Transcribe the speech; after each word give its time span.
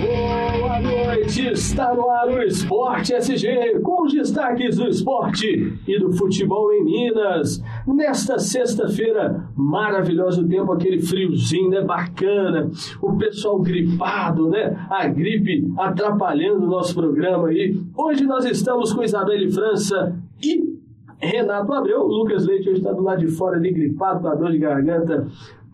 Boa 0.00 0.80
noite, 0.80 1.48
está 1.52 1.94
no 1.94 2.10
ar 2.10 2.28
o 2.28 2.42
Esporte 2.42 3.14
SG, 3.14 3.80
com 3.82 4.04
os 4.04 4.12
destaques 4.12 4.76
do 4.76 4.86
esporte 4.86 5.78
e 5.88 5.98
do 5.98 6.12
futebol 6.12 6.70
em 6.74 6.84
Minas. 6.84 7.62
Nesta 7.86 8.38
sexta-feira, 8.38 9.48
maravilhoso 9.56 10.46
tempo, 10.46 10.72
aquele 10.72 11.00
friozinho, 11.00 11.70
né? 11.70 11.80
Bacana. 11.80 12.70
O 13.00 13.16
pessoal 13.16 13.58
gripado, 13.60 14.50
né? 14.50 14.76
A 14.90 15.08
gripe 15.08 15.72
atrapalhando 15.78 16.66
o 16.66 16.70
nosso 16.70 16.94
programa 16.94 17.48
aí. 17.48 17.74
Hoje 17.96 18.24
nós 18.24 18.44
estamos 18.44 18.92
com 18.92 19.02
Isabelle 19.02 19.50
França 19.50 20.14
e 20.42 20.78
Renato 21.18 21.72
Abreu. 21.72 22.02
Lucas 22.02 22.46
Leite 22.46 22.68
hoje 22.68 22.80
está 22.80 22.92
do 22.92 23.02
lado 23.02 23.20
de 23.20 23.28
fora 23.28 23.56
ali, 23.56 23.72
gripado, 23.72 24.20
com 24.20 24.28
a 24.28 24.34
dor 24.34 24.50
de 24.50 24.58
garganta 24.58 25.26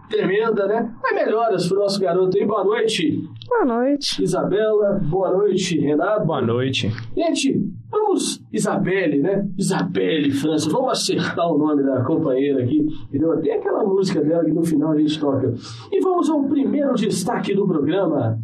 tremenda, 0.09 0.67
né? 0.67 0.95
Mas 1.03 1.15
melhoras 1.15 1.69
pro 1.69 1.79
nosso 1.79 2.01
garoto 2.01 2.37
aí. 2.37 2.47
Boa 2.47 2.65
noite, 2.65 3.29
Boa 3.49 3.65
noite. 3.65 4.23
Isabela. 4.23 5.01
Boa 5.05 5.31
noite, 5.33 5.79
Renato. 5.79 6.27
Boa 6.27 6.43
noite. 6.43 6.91
Gente, 7.17 7.59
vamos, 7.91 8.43
Isabelle, 8.53 9.19
né? 9.23 9.47
Isabelle 9.57 10.31
França, 10.31 10.69
vamos 10.69 10.93
acertar 10.93 11.47
o 11.47 11.57
nome 11.57 11.83
da 11.83 12.03
companheira 12.05 12.63
aqui, 12.63 12.87
entendeu? 13.09 13.33
Até 13.33 13.55
aquela 13.55 13.85
música 13.85 14.23
dela 14.23 14.45
que 14.45 14.53
no 14.53 14.65
final 14.65 14.93
a 14.93 14.99
gente 14.99 15.19
toca. 15.19 15.55
E 15.93 16.01
vamos 16.01 16.29
ao 16.29 16.43
primeiro 16.45 16.95
destaque 16.95 17.55
do 17.55 17.67
programa. 17.67 18.39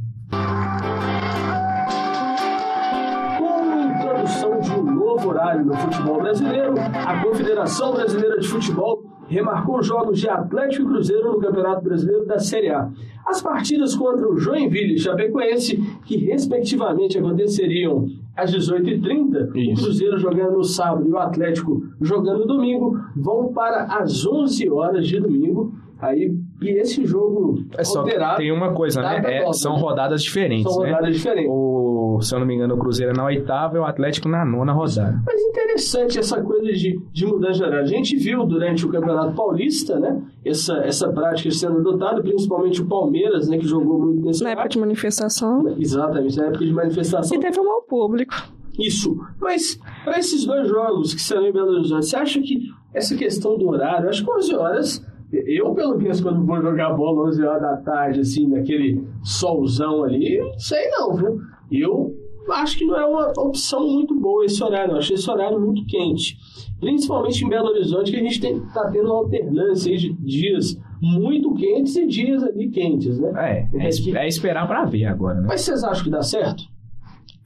Com 3.39 3.97
introdução 3.97 4.61
de 4.61 4.71
um 4.73 4.95
novo 4.95 5.29
horário 5.29 5.65
no 5.65 5.75
futebol 5.75 6.21
brasileiro, 6.23 6.75
a 6.79 7.23
Confederação 7.23 7.93
Brasileira 7.93 8.39
de 8.39 8.49
Futebol 8.49 9.12
remarcou 9.33 9.79
os 9.79 9.87
jogos 9.87 10.21
de 10.21 10.29
Atlético 10.29 10.85
e 10.85 10.87
Cruzeiro 10.87 11.33
no 11.33 11.41
Campeonato 11.41 11.83
Brasileiro 11.83 12.27
da 12.27 12.39
Série 12.39 12.69
A. 12.69 12.89
As 13.27 13.41
partidas 13.41 13.97
contra 13.97 14.29
o 14.29 14.37
Joinville 14.37 14.95
e 14.95 14.99
Chapecoense, 14.99 15.77
que 16.05 16.17
respectivamente 16.17 17.19
aconteceriam 17.19 18.07
às 18.37 18.55
18h30, 18.55 19.53
o. 19.53 19.75
Cruzeiro 19.75 20.19
jogando 20.19 20.57
no 20.59 20.65
sábado 20.65 21.09
e 21.09 21.13
o 21.13 21.19
Atlético 21.19 21.83
jogando 22.01 22.41
no 22.41 22.47
domingo, 22.47 22.99
vão 23.17 23.53
para 23.53 23.85
as 23.85 24.27
11 24.27 24.69
horas 24.69 25.07
de 25.07 25.19
domingo. 25.19 25.73
Aí, 25.99 26.35
e 26.69 26.79
esse 26.79 27.05
jogo 27.05 27.65
É 27.77 27.85
só 27.85 28.01
alterado, 28.01 28.37
tem 28.37 28.53
uma 28.53 28.73
coisa, 28.73 29.01
né? 29.01 29.23
É, 29.25 29.53
são 29.53 29.75
né? 29.75 29.81
rodadas 29.81 30.23
diferentes, 30.23 30.73
são 30.73 30.83
né? 30.83 30.91
rodadas 30.91 31.17
diferentes. 31.17 31.51
O, 31.51 32.19
se 32.21 32.35
eu 32.35 32.41
não 32.41 32.47
me 32.47 32.55
engano, 32.55 32.75
o 32.75 32.79
Cruzeiro 32.79 33.13
é 33.13 33.17
na 33.17 33.25
oitava 33.25 33.77
e 33.77 33.81
o 33.81 33.85
Atlético 33.85 34.29
na 34.29 34.45
nona 34.45 34.73
rodada. 34.73 35.21
Mas 35.27 35.41
interessante 35.41 36.19
essa 36.19 36.41
coisa 36.43 36.73
de, 36.73 37.01
de 37.13 37.27
mudança 37.27 37.55
de 37.55 37.65
horário. 37.65 37.85
A 37.85 37.87
gente 37.87 38.17
viu 38.17 38.45
durante 38.45 38.85
o 38.87 38.91
Campeonato 38.91 39.35
Paulista, 39.35 39.99
né? 39.99 40.23
Essa, 40.45 40.79
essa 40.79 41.09
prática 41.11 41.51
sendo 41.51 41.79
adotada, 41.79 42.23
principalmente 42.23 42.83
o 42.83 42.87
Palmeiras, 42.87 43.49
né? 43.49 43.59
Que 43.59 43.67
jogou 43.67 43.99
muito 43.99 44.25
nesse 44.25 44.43
Na 44.43 44.51
época 44.51 44.69
de 44.69 44.79
manifestação. 44.79 45.75
Exatamente, 45.79 46.37
na 46.37 46.47
época 46.47 46.65
de 46.65 46.73
manifestação. 46.73 47.37
E 47.37 47.41
teve 47.41 47.61
um 47.61 47.65
mau 47.65 47.83
público. 47.83 48.35
Isso. 48.79 49.17
Mas, 49.41 49.79
para 50.05 50.19
esses 50.19 50.45
dois 50.45 50.69
jogos 50.69 51.15
que 51.15 51.21
serão 51.21 51.47
em 51.47 51.53
Belo 51.53 51.73
Horizonte, 51.73 52.07
você 52.07 52.17
acha 52.17 52.41
que 52.41 52.71
essa 52.95 53.17
questão 53.17 53.59
do 53.59 53.69
horário, 53.69 54.09
acho 54.09 54.25
que 54.25 54.31
11 54.31 54.55
horas, 54.55 55.07
eu 55.33 55.75
pelo 55.75 55.97
menos 55.99 56.21
quando 56.21 56.45
vou 56.45 56.61
jogar 56.61 56.93
bola 56.95 57.29
11 57.29 57.43
horas 57.45 57.63
da 57.63 57.77
tarde, 57.79 58.21
assim, 58.21 58.47
naquele 58.49 59.03
solzão 59.23 60.05
ali, 60.05 60.39
sei 60.59 60.89
não, 60.91 61.15
viu? 61.15 61.39
Eu 61.71 62.15
acho 62.51 62.77
que 62.77 62.85
não 62.85 62.97
é 62.97 63.07
uma 63.07 63.33
opção 63.39 63.87
muito 63.89 64.19
boa 64.19 64.45
esse 64.45 64.63
horário, 64.63 64.93
eu 64.95 64.99
achei 64.99 65.15
esse 65.15 65.31
horário 65.31 65.61
muito 65.61 65.85
quente. 65.87 66.37
Principalmente 66.81 67.45
em 67.45 67.49
Belo 67.49 67.69
Horizonte, 67.69 68.11
que 68.11 68.17
a 68.17 68.23
gente 68.23 68.41
tem, 68.41 68.61
tá 68.75 68.89
tendo 68.91 69.07
uma 69.07 69.19
alternância 69.19 69.97
de 69.97 70.13
dias 70.15 70.77
muito 71.01 71.55
quentes 71.55 71.95
e 71.97 72.07
dias 72.07 72.43
ali 72.43 72.69
quentes, 72.69 73.19
né? 73.21 73.33
É, 73.73 73.85
é, 73.85 73.89
es- 73.89 74.07
é 74.09 74.27
esperar 74.27 74.67
pra 74.67 74.85
ver 74.85 75.05
agora, 75.07 75.41
né? 75.41 75.47
Mas 75.49 75.61
vocês 75.63 75.83
acham 75.85 76.03
que 76.05 76.11
dá 76.11 76.23
certo? 76.23 76.65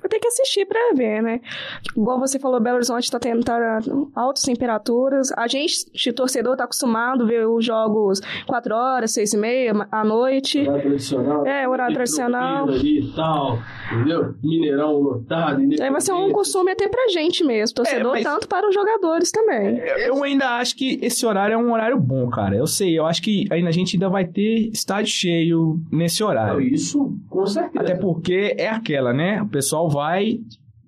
Vai 0.01 0.09
ter 0.11 0.19
que 0.21 0.29
assistir 0.29 0.67
pra 0.67 0.93
ver, 0.95 1.23
né? 1.23 1.41
Igual 1.97 2.21
você 2.21 2.39
falou, 2.39 2.61
Belo 2.61 2.77
Horizonte 2.77 3.11
tá 3.11 3.19
tendo 3.19 3.43
tá, 3.43 3.81
altas 4.15 4.43
temperaturas. 4.43 5.33
A 5.33 5.47
gente, 5.49 5.91
de 5.93 6.13
torcedor, 6.13 6.57
tá 6.57 6.65
acostumado 6.65 7.25
a 7.25 7.27
ver 7.27 7.47
os 7.49 7.65
jogos 7.65 8.21
4 8.47 8.75
horas, 8.75 9.13
6 9.13 9.33
e 9.33 9.37
meia, 9.37 9.73
à 9.91 10.05
noite. 10.05 10.61
Horário 10.61 10.83
tradicional. 10.83 11.47
É, 11.47 11.69
horário 11.69 11.95
tradicional. 11.95 12.69
Ali 12.69 13.01
e 13.01 13.13
tal, 13.15 13.59
entendeu? 13.93 14.35
Mineirão 14.43 14.93
lotado. 15.01 15.61
Aí 15.81 15.91
vai 15.91 16.01
ser 16.01 16.13
um 16.13 16.31
costume 16.31 16.73
até 16.73 16.89
pra 16.89 17.09
gente 17.09 17.43
mesmo, 17.43 17.75
torcedor, 17.77 18.17
É, 18.17 18.23
mas- 18.23 18.25
tanto 18.25 18.49
para 18.49 18.69
os 18.69 18.75
jogadores 18.75 19.31
também. 19.31 19.79
Eu 20.07 20.23
ainda 20.23 20.59
acho 20.59 20.77
que 20.77 20.99
esse 21.03 21.25
horário 21.25 21.55
é 21.55 21.59
um 21.59 21.73
horário 21.73 21.99
bom, 21.99 22.29
cara. 22.29 22.55
Eu 22.55 22.67
sei, 22.67 22.99
eu 22.99 23.07
acho 23.07 23.23
que 23.23 23.47
ainda 23.51 23.69
a 23.71 23.73
gente 23.73 23.97
ainda 23.97 24.09
vai 24.09 24.25
ter 24.27 24.69
estádio 24.73 25.13
cheio 25.13 25.81
nesse 25.91 26.21
Não, 26.21 26.29
horário. 26.29 26.61
isso, 26.61 27.13
com 27.29 27.47
certeza. 27.47 27.81
Até 27.83 27.95
porque 27.95 28.55
é 28.59 28.69
aquela, 28.69 29.13
né? 29.13 29.41
O 29.43 29.49
pessoal 29.49 29.86
vai 29.89 30.41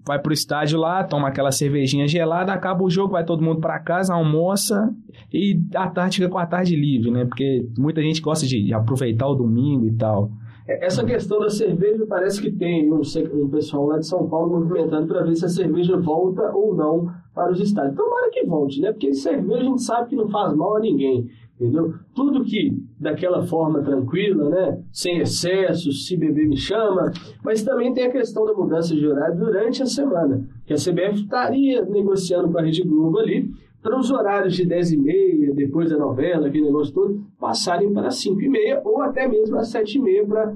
vai 0.07 0.19
pro 0.19 0.33
estádio 0.33 0.79
lá, 0.79 1.05
toma 1.05 1.29
aquela 1.29 1.53
cervejinha 1.53 2.09
gelada, 2.09 2.51
acaba 2.51 2.83
o 2.83 2.89
jogo, 2.89 3.13
vai 3.13 3.25
todo 3.25 3.45
mundo 3.45 3.61
pra 3.61 3.79
casa, 3.79 4.15
almoça 4.15 4.91
e 5.31 5.61
à 5.75 5.87
tarde 5.91 6.17
fica 6.17 6.31
com 6.31 6.39
a 6.39 6.47
tarde 6.47 6.75
livre, 6.75 7.11
né? 7.11 7.27
Porque 7.27 7.69
muita 7.79 8.01
gente 8.01 8.23
gosta 8.23 8.47
de 8.47 8.73
aproveitar 8.73 9.29
o 9.29 9.35
domingo 9.35 9.87
e 9.87 9.93
tal. 9.93 10.31
Essa 10.67 11.05
questão 11.05 11.41
da 11.41 11.49
cerveja 11.49 12.05
parece 12.07 12.43
que 12.43 12.51
tem 12.51 12.93
um, 12.93 13.01
um 13.01 13.49
pessoal 13.49 13.87
lá 13.87 13.99
de 13.99 14.07
São 14.07 14.29
Paulo 14.29 14.61
movimentando 14.61 15.07
para 15.07 15.25
ver 15.25 15.35
se 15.35 15.45
a 15.45 15.49
cerveja 15.49 15.97
volta 15.99 16.43
ou 16.55 16.75
não 16.75 17.11
para 17.35 17.53
os 17.53 17.61
estádios. 17.61 17.97
Tomara 17.97 18.31
que 18.31 18.45
volte, 18.45 18.81
né? 18.81 18.93
Porque 18.93 19.15
cerveja 19.15 19.61
a 19.61 19.65
gente 19.65 19.83
sabe 19.83 20.11
que 20.11 20.17
não 20.17 20.29
faz 20.29 20.55
mal 20.55 20.77
a 20.77 20.81
ninguém. 20.81 21.27
Entendeu? 21.61 21.93
Tudo 22.15 22.45
que 22.45 22.73
daquela 23.01 23.43
forma 23.43 23.83
tranquila, 23.83 24.49
né? 24.49 24.81
Sem 24.93 25.19
excessos, 25.19 26.07
se 26.07 26.17
beber 26.17 26.49
me 26.49 26.57
chama. 26.57 27.11
Mas 27.43 27.65
também 27.65 27.93
tem 27.93 28.07
a 28.07 28.13
questão 28.13 28.45
da 28.45 28.55
mudança 28.55 28.95
de 28.95 29.05
horário 29.05 29.37
durante 29.37 29.83
a 29.83 29.87
semana. 29.87 30.49
Que 30.65 30.75
a 30.75 30.77
CBF 30.77 31.23
estaria 31.23 31.85
negociando 31.85 32.49
com 32.49 32.59
a 32.59 32.63
Rede 32.63 32.83
Globo 32.83 33.19
ali 33.19 33.51
para 33.83 33.99
os 33.99 34.11
horários 34.11 34.55
de 34.55 34.65
10 34.65 34.93
e 34.93 34.97
meia, 34.99 35.55
depois 35.55 35.91
da 35.91 35.97
novela, 35.97 36.49
aquele 36.49 36.67
negócio 36.67 36.93
todo, 36.93 37.25
passarem 37.41 37.93
para 37.93 38.11
5 38.11 38.41
e 38.41 38.49
meia 38.49 38.81
ou 38.85 39.01
até 39.03 39.27
mesmo 39.27 39.57
às 39.57 39.69
7 39.69 39.99
e 39.99 40.03
meia 40.03 40.27
para 40.27 40.55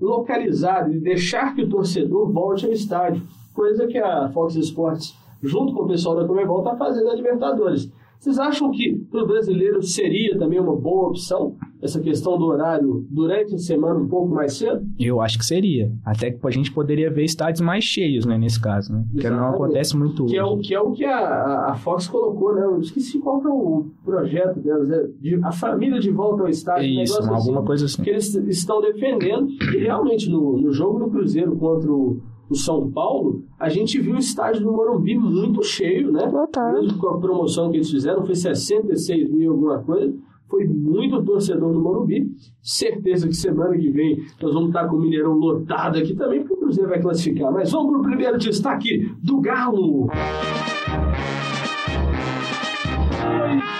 localizar 0.00 0.90
e 0.92 0.98
deixar 0.98 1.54
que 1.54 1.62
o 1.62 1.68
torcedor 1.68 2.32
volte 2.32 2.66
ao 2.66 2.72
estádio. 2.72 3.22
Coisa 3.54 3.86
que 3.86 3.98
a 3.98 4.28
Fox 4.30 4.56
Sports, 4.56 5.16
junto 5.42 5.72
com 5.74 5.82
o 5.82 5.86
pessoal 5.86 6.16
da 6.16 6.26
Comebol, 6.26 6.58
está 6.58 6.76
fazendo 6.76 7.06
na 7.06 7.14
Libertadores. 7.14 7.92
Vocês 8.22 8.38
acham 8.38 8.70
que 8.70 8.94
para 9.10 9.24
o 9.24 9.26
brasileiro 9.26 9.82
seria 9.82 10.38
também 10.38 10.60
uma 10.60 10.76
boa 10.76 11.08
opção 11.08 11.56
essa 11.82 11.98
questão 11.98 12.38
do 12.38 12.44
horário 12.46 13.04
durante 13.10 13.56
a 13.56 13.58
semana 13.58 13.98
um 13.98 14.06
pouco 14.06 14.32
mais 14.32 14.54
cedo? 14.56 14.86
Eu 14.96 15.20
acho 15.20 15.36
que 15.36 15.44
seria. 15.44 15.90
Até 16.04 16.30
que 16.30 16.38
a 16.46 16.50
gente 16.52 16.70
poderia 16.70 17.10
ver 17.10 17.24
estádios 17.24 17.60
mais 17.60 17.82
cheios, 17.82 18.24
né, 18.24 18.38
nesse 18.38 18.60
caso, 18.60 18.92
né? 18.92 19.04
Que 19.18 19.28
não 19.28 19.48
acontece 19.48 19.96
muito 19.96 20.24
Que 20.26 20.36
é 20.36 20.44
o 20.44 20.52
hoje. 20.52 20.68
que, 20.68 20.72
é 20.74 20.80
o 20.80 20.92
que 20.92 21.04
a, 21.04 21.70
a- 21.70 21.74
Fox 21.74 22.06
colocou, 22.06 22.54
né? 22.54 22.62
Eu 22.62 22.78
esqueci 22.78 23.18
qual 23.18 23.40
que 23.40 23.48
é 23.48 23.50
o 23.50 23.86
projeto 24.04 24.60
delas, 24.60 24.88
é 24.88 25.04
de, 25.20 25.40
a 25.42 25.50
família 25.50 25.98
de 25.98 26.12
volta 26.12 26.42
ao 26.44 26.48
estádio. 26.48 26.88
um 26.96 27.02
Isso, 27.02 27.14
negócio 27.20 27.34
alguma 27.34 27.58
assim. 27.58 27.66
coisa 27.66 27.84
assim. 27.86 28.02
que 28.04 28.10
eles 28.10 28.34
estão 28.36 28.80
defendendo. 28.80 29.48
E 29.74 29.78
realmente, 29.78 30.30
no, 30.30 30.58
no 30.60 30.70
jogo 30.72 31.00
do 31.00 31.10
Cruzeiro 31.10 31.56
contra 31.56 31.90
o, 31.92 32.20
o 32.52 32.56
São 32.56 32.90
Paulo, 32.90 33.44
a 33.58 33.68
gente 33.68 33.98
viu 34.00 34.14
o 34.14 34.18
estádio 34.18 34.62
do 34.62 34.72
Morumbi 34.72 35.16
muito 35.16 35.62
cheio, 35.62 36.12
né? 36.12 36.26
Lotado. 36.26 36.80
Mesmo 36.80 36.98
com 36.98 37.08
a 37.08 37.18
promoção 37.18 37.70
que 37.70 37.78
eles 37.78 37.90
fizeram, 37.90 38.24
foi 38.24 38.34
66 38.34 39.30
mil 39.30 39.52
alguma 39.52 39.78
coisa. 39.78 40.14
Foi 40.48 40.66
muito 40.66 41.22
torcedor 41.22 41.72
do 41.72 41.80
Morumbi. 41.80 42.30
Certeza 42.60 43.26
que 43.26 43.34
semana 43.34 43.76
que 43.76 43.88
vem 43.88 44.22
nós 44.40 44.52
vamos 44.52 44.68
estar 44.68 44.86
com 44.86 44.96
o 44.96 45.00
Mineirão 45.00 45.32
lotado 45.32 45.98
aqui 45.98 46.14
também, 46.14 46.40
porque 46.40 46.54
o 46.54 46.58
Cruzeiro 46.58 46.90
vai 46.90 47.00
classificar. 47.00 47.50
Mas 47.50 47.72
vamos 47.72 47.90
para 47.90 48.00
o 48.00 48.02
primeiro 48.02 48.36
destaque 48.36 49.10
do 49.22 49.40
Galo. 49.40 50.08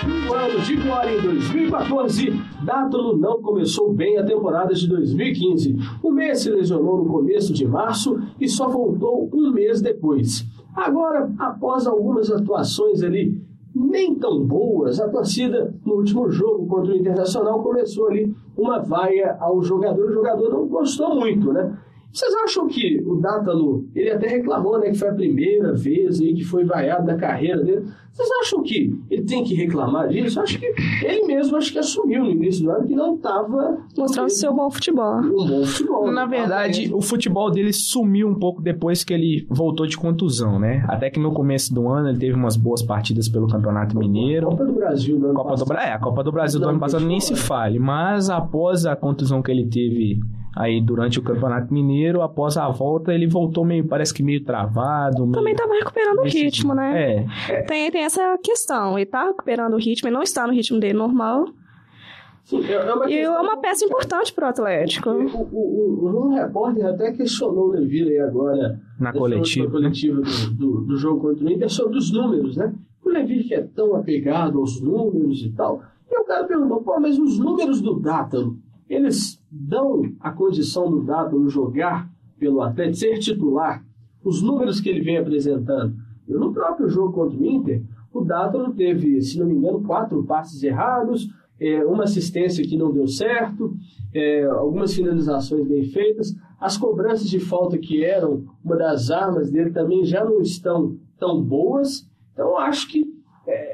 Um 0.05 0.33
ano 0.33 0.59
de 0.61 0.75
glória 0.75 1.17
em 1.17 1.21
2014, 1.21 2.29
Dátulo 2.63 3.17
não 3.17 3.41
começou 3.41 3.93
bem 3.93 4.17
a 4.17 4.25
temporada 4.25 4.73
de 4.73 4.87
2015. 4.87 5.75
O 6.01 6.11
Messi 6.11 6.43
se 6.43 6.49
lesionou 6.49 6.97
no 6.97 7.05
começo 7.05 7.53
de 7.53 7.67
março 7.67 8.19
e 8.39 8.47
só 8.47 8.67
voltou 8.67 9.29
um 9.33 9.51
mês 9.51 9.81
depois. 9.81 10.45
Agora, 10.75 11.31
após 11.37 11.87
algumas 11.87 12.31
atuações 12.31 13.01
ali 13.01 13.41
nem 13.73 14.13
tão 14.15 14.45
boas, 14.45 14.99
a 14.99 15.09
torcida 15.09 15.73
no 15.85 15.95
último 15.95 16.29
jogo 16.29 16.67
contra 16.67 16.93
o 16.93 16.97
Internacional 16.97 17.61
começou 17.63 18.07
ali 18.07 18.35
uma 18.55 18.79
vaia 18.79 19.35
ao 19.39 19.61
jogador. 19.63 20.09
O 20.09 20.13
jogador 20.13 20.49
não 20.49 20.67
gostou 20.67 21.15
muito, 21.15 21.51
né? 21.51 21.77
Vocês 22.13 22.31
acham 22.45 22.67
que 22.67 23.01
o 23.07 23.15
Dátalo, 23.15 23.87
ele 23.95 24.11
até 24.11 24.27
reclamou, 24.27 24.79
né, 24.79 24.91
que 24.91 24.97
foi 24.97 25.09
a 25.09 25.13
primeira 25.13 25.73
vez 25.73 26.21
aí 26.21 26.35
que 26.35 26.43
foi 26.43 26.63
vaiado 26.63 27.07
da 27.07 27.15
carreira 27.15 27.63
dele. 27.63 27.87
Vocês 28.11 28.29
acham 28.43 28.61
que 28.61 28.95
ele 29.09 29.23
tem 29.23 29.43
que 29.43 29.55
reclamar 29.55 30.07
disso? 30.07 30.39
Acho 30.39 30.59
que 30.59 30.67
ele 31.03 31.25
mesmo 31.25 31.57
acho 31.57 31.73
que 31.73 31.79
assumiu 31.79 32.23
no 32.23 32.29
início 32.29 32.63
do 32.63 32.69
ano 32.69 32.87
que 32.87 32.93
não 32.93 33.15
estava 33.15 33.79
mostrando 33.97 34.29
seu 34.29 34.53
bom 34.53 34.69
futebol. 34.69 35.15
Um 35.21 35.47
bom 35.47 35.65
futebol. 35.65 36.11
Na 36.11 36.27
verdade, 36.27 36.93
o 36.93 37.01
futebol 37.01 37.49
dele 37.49 37.73
sumiu 37.73 38.27
um 38.27 38.35
pouco 38.35 38.61
depois 38.61 39.03
que 39.03 39.11
ele 39.11 39.47
voltou 39.49 39.87
de 39.87 39.97
contusão, 39.97 40.59
né? 40.59 40.85
Até 40.87 41.09
que 41.09 41.19
no 41.19 41.33
começo 41.33 41.73
do 41.73 41.89
ano 41.89 42.09
ele 42.09 42.19
teve 42.19 42.35
umas 42.35 42.55
boas 42.55 42.83
partidas 42.83 43.27
pelo 43.27 43.47
Campeonato 43.47 43.97
Mineiro. 43.97 44.45
Copa 44.49 44.65
do 44.65 44.73
Brasil 44.73 45.17
do 45.17 45.25
ano 45.25 45.33
Copa 45.33 45.55
do, 45.55 45.65
passado. 45.65 45.87
é, 45.87 45.93
a 45.93 45.97
Copa 45.99 46.23
do 46.23 46.31
Brasil 46.31 46.59
do 46.59 46.69
ano 46.69 46.79
passado 46.79 47.03
nem 47.03 47.19
se 47.19 47.35
fale, 47.35 47.79
mas 47.79 48.29
após 48.29 48.85
a 48.85 48.95
contusão 48.95 49.41
que 49.41 49.49
ele 49.49 49.65
teve 49.65 50.19
aí 50.55 50.81
durante 50.81 51.19
o 51.19 51.23
Campeonato 51.23 51.73
Mineiro, 51.73 52.21
após 52.21 52.57
a 52.57 52.69
volta, 52.69 53.13
ele 53.13 53.27
voltou 53.27 53.65
meio, 53.65 53.87
parece 53.87 54.13
que 54.13 54.23
meio 54.23 54.43
travado. 54.43 55.23
Meio... 55.23 55.33
Também 55.33 55.55
tava 55.55 55.73
recuperando 55.73 56.19
o 56.19 56.23
ritmo, 56.23 56.73
né? 56.73 57.27
É, 57.49 57.61
Tem, 57.63 57.89
tem 57.91 58.03
essa 58.03 58.37
questão. 58.43 58.97
Ele 58.97 59.05
tá 59.05 59.25
recuperando 59.25 59.73
o 59.73 59.77
ritmo, 59.77 60.07
ele 60.07 60.15
não 60.15 60.23
está 60.23 60.45
no 60.45 60.53
ritmo 60.53 60.79
dele 60.79 60.93
normal. 60.93 61.45
Sim, 62.43 62.63
é, 62.65 62.73
é 62.73 62.93
uma 62.93 63.09
E 63.09 63.17
é 63.19 63.29
uma 63.29 63.57
peça 63.57 63.85
importante 63.85 64.33
pro 64.33 64.45
Atlético. 64.45 65.09
O, 65.09 65.47
o, 65.51 66.05
o, 66.05 66.27
um 66.27 66.33
repórter 66.33 66.85
até 66.85 67.11
questionou 67.13 67.69
o 67.69 67.71
Levira 67.71 68.09
aí 68.09 68.19
agora 68.19 68.79
na 68.99 69.13
coletiva. 69.13 69.65
né? 69.65 69.71
coletiva 69.71 70.21
do, 70.21 70.53
do, 70.53 70.81
do 70.81 70.97
jogo 70.97 71.21
contra 71.21 71.45
o 71.45 71.49
Inter 71.49 71.69
sobre 71.69 71.97
os 71.97 72.11
números, 72.11 72.57
né? 72.57 72.73
O 73.03 73.09
Levi 73.09 73.45
que 73.45 73.55
é 73.55 73.61
tão 73.61 73.95
apegado 73.95 74.59
aos 74.59 74.81
números 74.81 75.41
e 75.43 75.51
tal. 75.51 75.81
E 76.11 76.19
o 76.19 76.25
cara 76.25 76.43
perguntou, 76.43 76.81
pô, 76.81 76.99
mas 76.99 77.17
os 77.17 77.39
números 77.39 77.81
do 77.81 77.99
Dátalo, 77.99 78.57
eles 78.89 79.41
dão 79.49 80.03
a 80.19 80.31
condição 80.31 80.89
do 80.89 81.03
Dátalo 81.03 81.49
jogar 81.49 82.09
pelo 82.37 82.61
Atlético, 82.61 82.97
ser 82.97 83.19
titular? 83.19 83.85
Os 84.23 84.41
números 84.41 84.79
que 84.79 84.89
ele 84.89 85.01
vem 85.01 85.17
apresentando. 85.17 85.95
Eu, 86.27 86.39
no 86.39 86.53
próprio 86.53 86.89
jogo 86.89 87.13
contra 87.13 87.37
o 87.37 87.45
Inter, 87.45 87.83
o 88.13 88.21
Dátalo 88.21 88.73
teve, 88.73 89.21
se 89.21 89.39
não 89.39 89.47
me 89.47 89.55
engano, 89.55 89.83
quatro 89.83 90.23
passes 90.23 90.61
errados, 90.63 91.27
é, 91.59 91.83
uma 91.85 92.03
assistência 92.03 92.65
que 92.65 92.77
não 92.77 92.91
deu 92.91 93.07
certo, 93.07 93.75
é, 94.13 94.43
algumas 94.45 94.93
finalizações 94.93 95.67
bem 95.67 95.83
feitas. 95.83 96.35
As 96.59 96.77
cobranças 96.77 97.29
de 97.29 97.39
falta 97.39 97.77
que 97.77 98.03
eram 98.03 98.45
uma 98.63 98.75
das 98.77 99.09
armas 99.09 99.49
dele 99.49 99.71
também 99.71 100.03
já 100.05 100.23
não 100.23 100.41
estão 100.41 100.97
tão 101.17 101.41
boas. 101.41 102.07
Então, 102.33 102.57
acho 102.57 102.89
que 102.89 103.12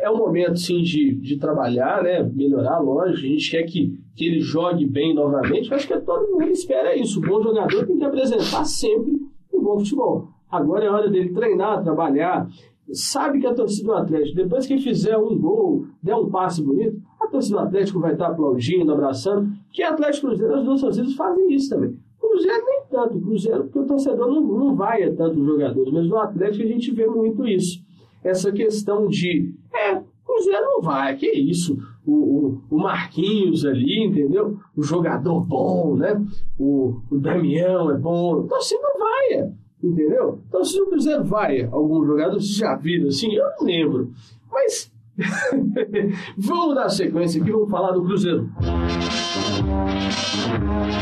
é, 0.01 0.09
um 0.09 0.17
momento, 0.17 0.57
sim, 0.57 0.81
de, 0.81 1.15
de 1.15 1.37
trabalhar, 1.37 2.03
né? 2.03 2.23
melhorar, 2.23 2.79
lógico. 2.79 3.25
A 3.25 3.29
gente 3.29 3.51
quer 3.51 3.63
que, 3.63 3.99
que 4.15 4.25
ele 4.25 4.39
jogue 4.39 4.85
bem 4.85 5.13
novamente. 5.13 5.69
Eu 5.69 5.75
acho 5.75 5.87
que 5.87 5.99
todo 5.99 6.31
mundo 6.31 6.49
espera 6.51 6.95
isso. 6.95 7.19
O 7.19 7.21
bom 7.21 7.41
jogador 7.41 7.85
tem 7.85 7.97
que 7.97 8.05
apresentar 8.05 8.65
sempre 8.65 9.19
um 9.53 9.61
bom 9.61 9.79
futebol. 9.79 10.29
Agora 10.49 10.85
é 10.85 10.89
hora 10.89 11.09
dele 11.09 11.33
treinar, 11.33 11.83
trabalhar. 11.83 12.47
Sabe 12.91 13.39
que 13.39 13.45
a 13.45 13.53
torcida 13.53 13.87
do 13.87 13.93
Atlético, 13.93 14.35
depois 14.35 14.65
que 14.65 14.79
fizer 14.79 15.15
um 15.17 15.37
gol, 15.37 15.85
der 16.01 16.15
um 16.15 16.29
passe 16.29 16.63
bonito, 16.63 16.99
a 17.21 17.27
torcida 17.27 17.59
do 17.59 17.67
Atlético 17.67 17.99
vai 17.99 18.13
estar 18.13 18.27
aplaudindo, 18.27 18.91
abraçando. 18.91 19.51
Que 19.71 19.83
Atlético 19.83 20.27
Cruzeiro, 20.27 20.55
as 20.55 20.63
duas 20.63 20.81
torcidas 20.81 21.13
fazem 21.13 21.53
isso 21.53 21.69
também. 21.69 21.95
Cruzeiro 22.19 22.65
nem 22.65 22.81
tanto, 22.89 23.19
Cruzeiro, 23.21 23.63
porque 23.65 23.79
o 23.79 23.85
torcedor 23.85 24.27
não, 24.27 24.41
não 24.41 24.75
vai 24.75 25.03
a 25.03 25.13
tantos 25.13 25.45
jogadores, 25.45 25.93
mas 25.93 26.07
no 26.07 26.17
Atlético 26.17 26.63
a 26.63 26.67
gente 26.67 26.91
vê 26.91 27.05
muito 27.05 27.47
isso. 27.47 27.79
Essa 28.23 28.51
questão 28.51 29.07
de, 29.07 29.53
é, 29.73 30.01
Cruzeiro 30.29 30.65
não 30.65 30.81
vai, 30.81 31.15
que 31.15 31.27
isso, 31.27 31.77
o, 32.05 32.13
o, 32.13 32.61
o 32.69 32.77
Marquinhos 32.77 33.65
ali, 33.65 34.05
entendeu? 34.05 34.57
O 34.75 34.83
jogador 34.83 35.41
bom, 35.41 35.95
né? 35.95 36.21
O, 36.57 37.01
o 37.09 37.17
Damião 37.17 37.91
é 37.91 37.97
bom, 37.97 38.43
então 38.43 38.57
assim 38.57 38.77
não 38.79 38.97
vai, 38.99 39.51
entendeu? 39.83 40.39
Então 40.47 40.63
se 40.63 40.79
o 40.79 40.87
Cruzeiro 40.87 41.23
vai, 41.23 41.63
algum 41.63 42.05
jogador, 42.05 42.39
já 42.39 42.75
viram 42.75 43.07
assim, 43.07 43.33
eu 43.33 43.45
não 43.59 43.65
lembro, 43.65 44.11
mas 44.51 44.91
vamos 46.37 46.75
dar 46.75 46.89
sequência 46.89 47.41
aqui, 47.41 47.51
vamos 47.51 47.69
falar 47.69 47.91
do 47.91 48.03
Cruzeiro. 48.03 48.49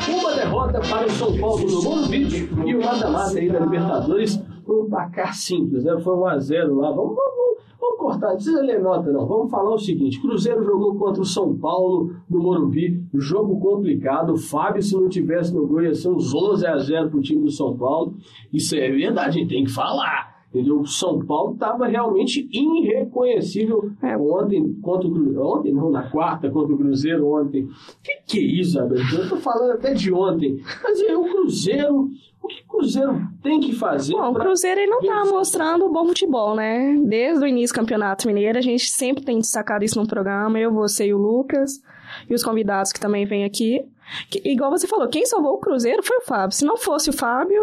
Uma 0.09 0.33
derrota 0.33 0.79
para 0.79 1.05
o 1.05 1.11
São 1.11 1.37
Paulo 1.37 1.69
no 1.69 1.83
Morumbi 1.83 2.49
e 2.65 2.75
o 2.75 2.83
mata-mata 2.83 3.37
aí 3.37 3.49
da 3.49 3.59
Libertadores 3.59 4.41
um 4.75 4.89
placar 4.89 5.33
simples, 5.33 5.83
né? 5.83 5.97
Foi 5.99 6.15
1x0 6.15 6.75
lá. 6.75 6.91
Vamos, 6.91 7.15
vamos, 7.15 7.57
vamos 7.79 7.97
cortar, 7.97 8.27
não 8.27 8.35
precisa 8.35 8.61
ler 8.61 8.81
nota 8.81 9.11
não. 9.11 9.25
Vamos 9.25 9.51
falar 9.51 9.73
o 9.73 9.77
seguinte: 9.77 10.21
Cruzeiro 10.21 10.63
jogou 10.63 10.95
contra 10.95 11.21
o 11.21 11.25
São 11.25 11.57
Paulo 11.57 12.13
no 12.29 12.39
Morumbi, 12.39 13.03
jogo 13.13 13.59
complicado. 13.59 14.37
Fábio, 14.37 14.81
se 14.81 14.95
não 14.95 15.09
tivesse 15.09 15.53
no 15.53 15.67
gol, 15.67 15.81
ia 15.81 15.93
ser 15.93 16.09
uns 16.09 16.33
11x0 16.33 17.09
pro 17.09 17.21
time 17.21 17.43
do 17.43 17.51
São 17.51 17.77
Paulo. 17.77 18.15
Isso 18.53 18.75
é 18.75 18.89
verdade, 18.89 19.29
a 19.29 19.31
gente 19.31 19.49
tem 19.49 19.63
que 19.63 19.71
falar. 19.71 20.36
Entendeu? 20.57 20.79
O 20.81 20.87
São 20.87 21.19
Paulo 21.25 21.53
estava 21.53 21.85
realmente 21.87 22.47
irreconhecível 22.51 23.91
É. 24.01 24.17
ontem 24.17 24.73
contra 24.81 25.07
o 25.07 25.11
Cruzeiro. 25.11 25.45
Ontem, 25.47 25.73
não, 25.73 25.89
na 25.89 26.09
quarta 26.09 26.49
contra 26.49 26.73
o 26.73 26.77
Cruzeiro 26.77 27.27
ontem. 27.27 27.67
Que 28.03 28.13
que 28.25 28.39
é 28.39 28.41
isso, 28.61 28.79
Abel? 28.79 28.97
Eu 28.99 29.29
tô 29.29 29.37
falando 29.37 29.71
até 29.73 29.93
de 29.93 30.11
ontem. 30.11 30.61
Mas 30.83 30.99
é 31.01 31.15
o 31.17 31.23
Cruzeiro. 31.23 32.09
O 32.41 32.47
que 32.47 32.63
o 32.63 32.67
Cruzeiro 32.67 33.19
tem 33.43 33.59
que 33.59 33.73
fazer? 33.73 34.13
Bom, 34.13 34.31
o 34.31 34.33
Cruzeiro 34.33 34.79
ele 34.79 34.89
não 34.89 35.01
tá 35.01 35.17
vencer? 35.19 35.33
mostrando 35.33 35.89
bom 35.91 36.05
futebol, 36.07 36.55
né? 36.55 36.97
Desde 37.03 37.43
o 37.43 37.47
início 37.47 37.73
do 37.75 37.79
Campeonato 37.79 38.27
Mineiro, 38.27 38.57
a 38.57 38.61
gente 38.61 38.85
sempre 38.89 39.23
tem 39.23 39.37
destacado 39.39 39.83
isso 39.83 39.99
no 39.99 40.07
programa, 40.07 40.57
eu, 40.57 40.71
você 40.71 41.07
e 41.07 41.13
o 41.13 41.17
Lucas, 41.17 41.81
e 42.29 42.33
os 42.33 42.43
convidados 42.43 42.91
que 42.93 42.99
também 42.99 43.25
vêm 43.25 43.43
aqui. 43.43 43.83
Que, 44.29 44.41
igual 44.49 44.71
você 44.71 44.87
falou, 44.87 45.09
quem 45.09 45.25
salvou 45.25 45.55
o 45.55 45.57
Cruzeiro 45.57 46.01
foi 46.03 46.17
o 46.17 46.21
Fábio. 46.21 46.55
Se 46.55 46.63
não 46.63 46.77
fosse 46.77 47.09
o 47.09 47.13
Fábio, 47.13 47.61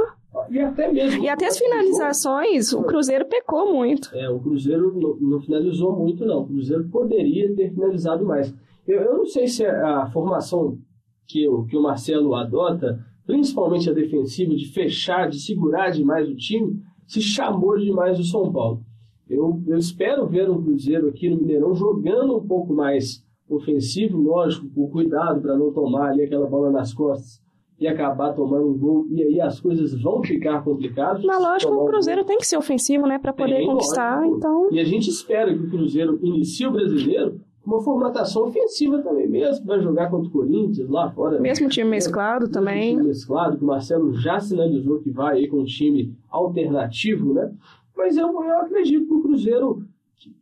E 0.50 0.58
até 0.58 0.92
mesmo. 0.92 1.22
e 1.22 1.28
até 1.28 1.46
as 1.46 1.58
finalizações, 1.58 2.72
o 2.72 2.82
Cruzeiro 2.82 3.26
pecou 3.26 3.72
muito. 3.72 4.10
É, 4.14 4.28
o 4.28 4.38
Cruzeiro 4.40 4.92
não, 4.98 5.16
não 5.31 5.40
finalizou 5.40 5.96
muito, 5.96 6.25
não. 6.25 6.42
O 6.42 6.46
Cruzeiro 6.46 6.88
poderia 6.88 7.54
ter 7.54 7.70
finalizado 7.72 8.25
mais. 8.25 8.54
Eu, 8.86 9.00
eu 9.00 9.19
não 9.19 9.26
sei 9.26 9.46
se 9.46 9.64
a, 9.64 10.02
a 10.02 10.10
formação 10.10 10.78
que, 11.26 11.48
o- 11.48 11.64
que 11.64 11.76
o 11.76 11.82
Marcelo 11.82 12.34
adota, 12.34 12.98
principalmente 13.26 13.88
a 13.88 13.92
defensiva, 13.94 14.54
de 14.54 14.66
fechar, 14.72 15.28
de 15.28 15.40
segurar 15.40 15.90
demais 15.90 16.28
o 16.28 16.34
time, 16.37 16.80
se 17.06 17.20
chamou 17.20 17.78
demais 17.78 18.19
o 18.19 18.25
São 18.25 18.52
Paulo. 18.52 18.82
Eu, 19.28 19.62
eu 19.66 19.78
espero 19.78 20.26
ver 20.26 20.50
um 20.50 20.62
Cruzeiro 20.62 21.08
aqui 21.08 21.30
no 21.30 21.37
Mineirão 21.37 21.75
jogando 21.75 22.37
um 22.37 22.46
pouco 22.46 22.75
mais 22.75 23.25
ofensivo, 23.48 24.19
lógico, 24.19 24.69
com 24.75 24.88
cuidado 24.90 25.40
para 25.40 25.56
não 25.56 25.72
tomar 25.72 26.10
ali 26.10 26.22
aquela 26.22 26.46
bola 26.46 26.70
nas 26.70 26.92
costas 26.92 27.40
e 27.79 27.87
acabar 27.87 28.32
tomando 28.32 28.69
um 28.69 28.79
gol. 28.79 29.06
E 29.11 29.23
aí 29.23 29.41
as 29.41 29.61
coisas 29.61 30.00
vão 30.00 30.23
ficar 30.23 30.62
complicadas. 30.62 31.25
Na 31.25 31.38
lógica, 31.38 31.73
o 31.73 31.85
um 31.85 31.87
Cruzeiro 31.87 32.25
tem 32.25 32.38
que 32.38 32.47
ser 32.47 32.56
ofensivo, 32.56 33.06
né? 33.06 33.19
Pra 33.19 33.32
poder 33.32 33.56
Tem, 33.56 33.67
conquistar, 33.67 34.19
lógico. 34.21 34.37
então... 34.37 34.69
e 34.71 34.81
a 34.81 34.85
gente 34.85 35.09
espera 35.09 35.53
que 35.53 35.65
o 35.65 35.71
Cruzeiro 35.71 36.19
inicie 36.23 36.67
o 36.67 36.73
brasileiro 36.73 37.41
com 37.65 37.71
uma 37.71 37.82
formatação 37.82 38.44
ofensiva 38.44 38.99
também, 38.99 39.26
mesmo 39.26 39.65
vai 39.65 39.81
jogar 39.81 40.11
contra 40.11 40.29
o 40.29 40.31
Corinthians 40.31 40.88
lá 40.88 41.11
fora. 41.11 41.41
Mesmo 41.41 41.69
time 41.69 41.88
mesclado 41.88 42.43
Mesmo 42.43 42.53
também. 42.53 42.91
time 42.91 43.09
mesclado, 43.09 43.56
que 43.56 43.65
o 43.65 43.67
Marcelo 43.67 44.12
já 44.12 44.38
sinalizou 44.38 45.00
que 45.00 45.11
vai 45.11 45.38
aí 45.38 45.49
com 45.49 45.61
um 45.61 45.65
time 45.65 46.15
alternativo, 46.31 47.32
né? 47.32 47.50
Mas 47.97 48.17
eu, 48.17 48.26
eu 48.29 48.59
acredito 48.61 49.06
que 49.06 49.15
o 49.15 49.23
Cruzeiro 49.23 49.82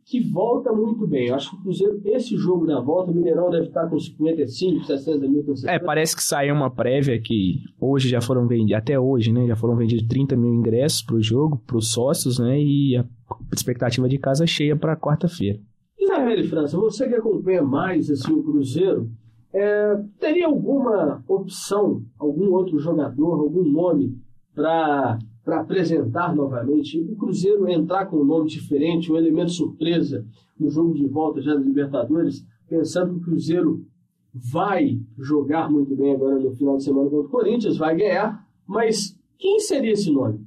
que, 0.05 0.21
volta 0.31 0.71
muito 0.71 1.05
bem. 1.07 1.27
Eu 1.27 1.35
acho 1.35 1.49
que 1.49 1.57
o 1.57 1.61
Cruzeiro, 1.61 2.01
esse 2.05 2.35
jogo 2.37 2.65
da 2.65 2.79
volta, 2.79 3.11
o 3.11 3.15
Mineirão 3.15 3.49
deve 3.49 3.67
estar 3.67 3.87
com 3.87 3.99
55, 3.99 4.85
60 4.85 5.27
mil 5.27 5.43
torcedores. 5.43 5.81
É, 5.81 5.83
parece 5.83 6.15
que 6.15 6.23
saiu 6.23 6.55
uma 6.55 6.69
prévia 6.69 7.19
que 7.19 7.61
hoje 7.79 8.09
já 8.09 8.21
foram 8.21 8.47
vendidos, 8.47 8.77
até 8.81 8.99
hoje, 8.99 9.31
né? 9.31 9.45
Já 9.47 9.55
foram 9.55 9.75
vendidos 9.75 10.07
30 10.07 10.35
mil 10.37 10.53
ingressos 10.53 11.01
pro 11.01 11.21
jogo, 11.21 11.61
pros 11.65 11.91
sócios, 11.91 12.39
né? 12.39 12.59
E 12.59 12.97
a 12.97 13.05
expectativa 13.53 14.07
de 14.07 14.17
casa 14.17 14.45
cheia 14.47 14.75
para 14.75 14.95
quarta-feira. 14.95 15.59
Isabelle 15.99 16.47
França, 16.47 16.77
você 16.77 17.07
que 17.07 17.15
acompanha 17.15 17.63
mais 17.63 18.09
assim, 18.09 18.33
o 18.33 18.43
Cruzeiro, 18.43 19.09
é, 19.53 19.95
teria 20.19 20.47
alguma 20.47 21.23
opção, 21.27 22.03
algum 22.17 22.51
outro 22.51 22.79
jogador, 22.79 23.39
algum 23.39 23.63
nome 23.63 24.17
para 24.53 25.17
apresentar 25.45 26.33
novamente? 26.35 26.99
O 27.01 27.15
Cruzeiro 27.15 27.67
entrar 27.69 28.05
com 28.05 28.17
um 28.17 28.23
nome 28.25 28.49
diferente, 28.49 29.11
um 29.11 29.17
elemento 29.17 29.51
surpresa 29.51 30.25
no 30.59 30.69
jogo 30.69 30.93
de 30.93 31.05
volta 31.07 31.41
já 31.41 31.53
da 31.53 31.59
Libertadores, 31.59 32.45
pensando 32.67 33.13
que 33.13 33.19
o 33.19 33.23
Cruzeiro 33.23 33.85
vai 34.33 34.99
jogar 35.17 35.69
muito 35.69 35.95
bem 35.95 36.13
agora 36.15 36.39
no 36.39 36.51
final 36.55 36.77
de 36.77 36.83
semana 36.83 37.09
contra 37.09 37.27
o 37.27 37.29
Corinthians, 37.29 37.77
vai 37.77 37.95
ganhar, 37.95 38.45
mas 38.67 39.17
quem 39.37 39.59
seria 39.59 39.91
esse 39.91 40.11
nome? 40.11 40.39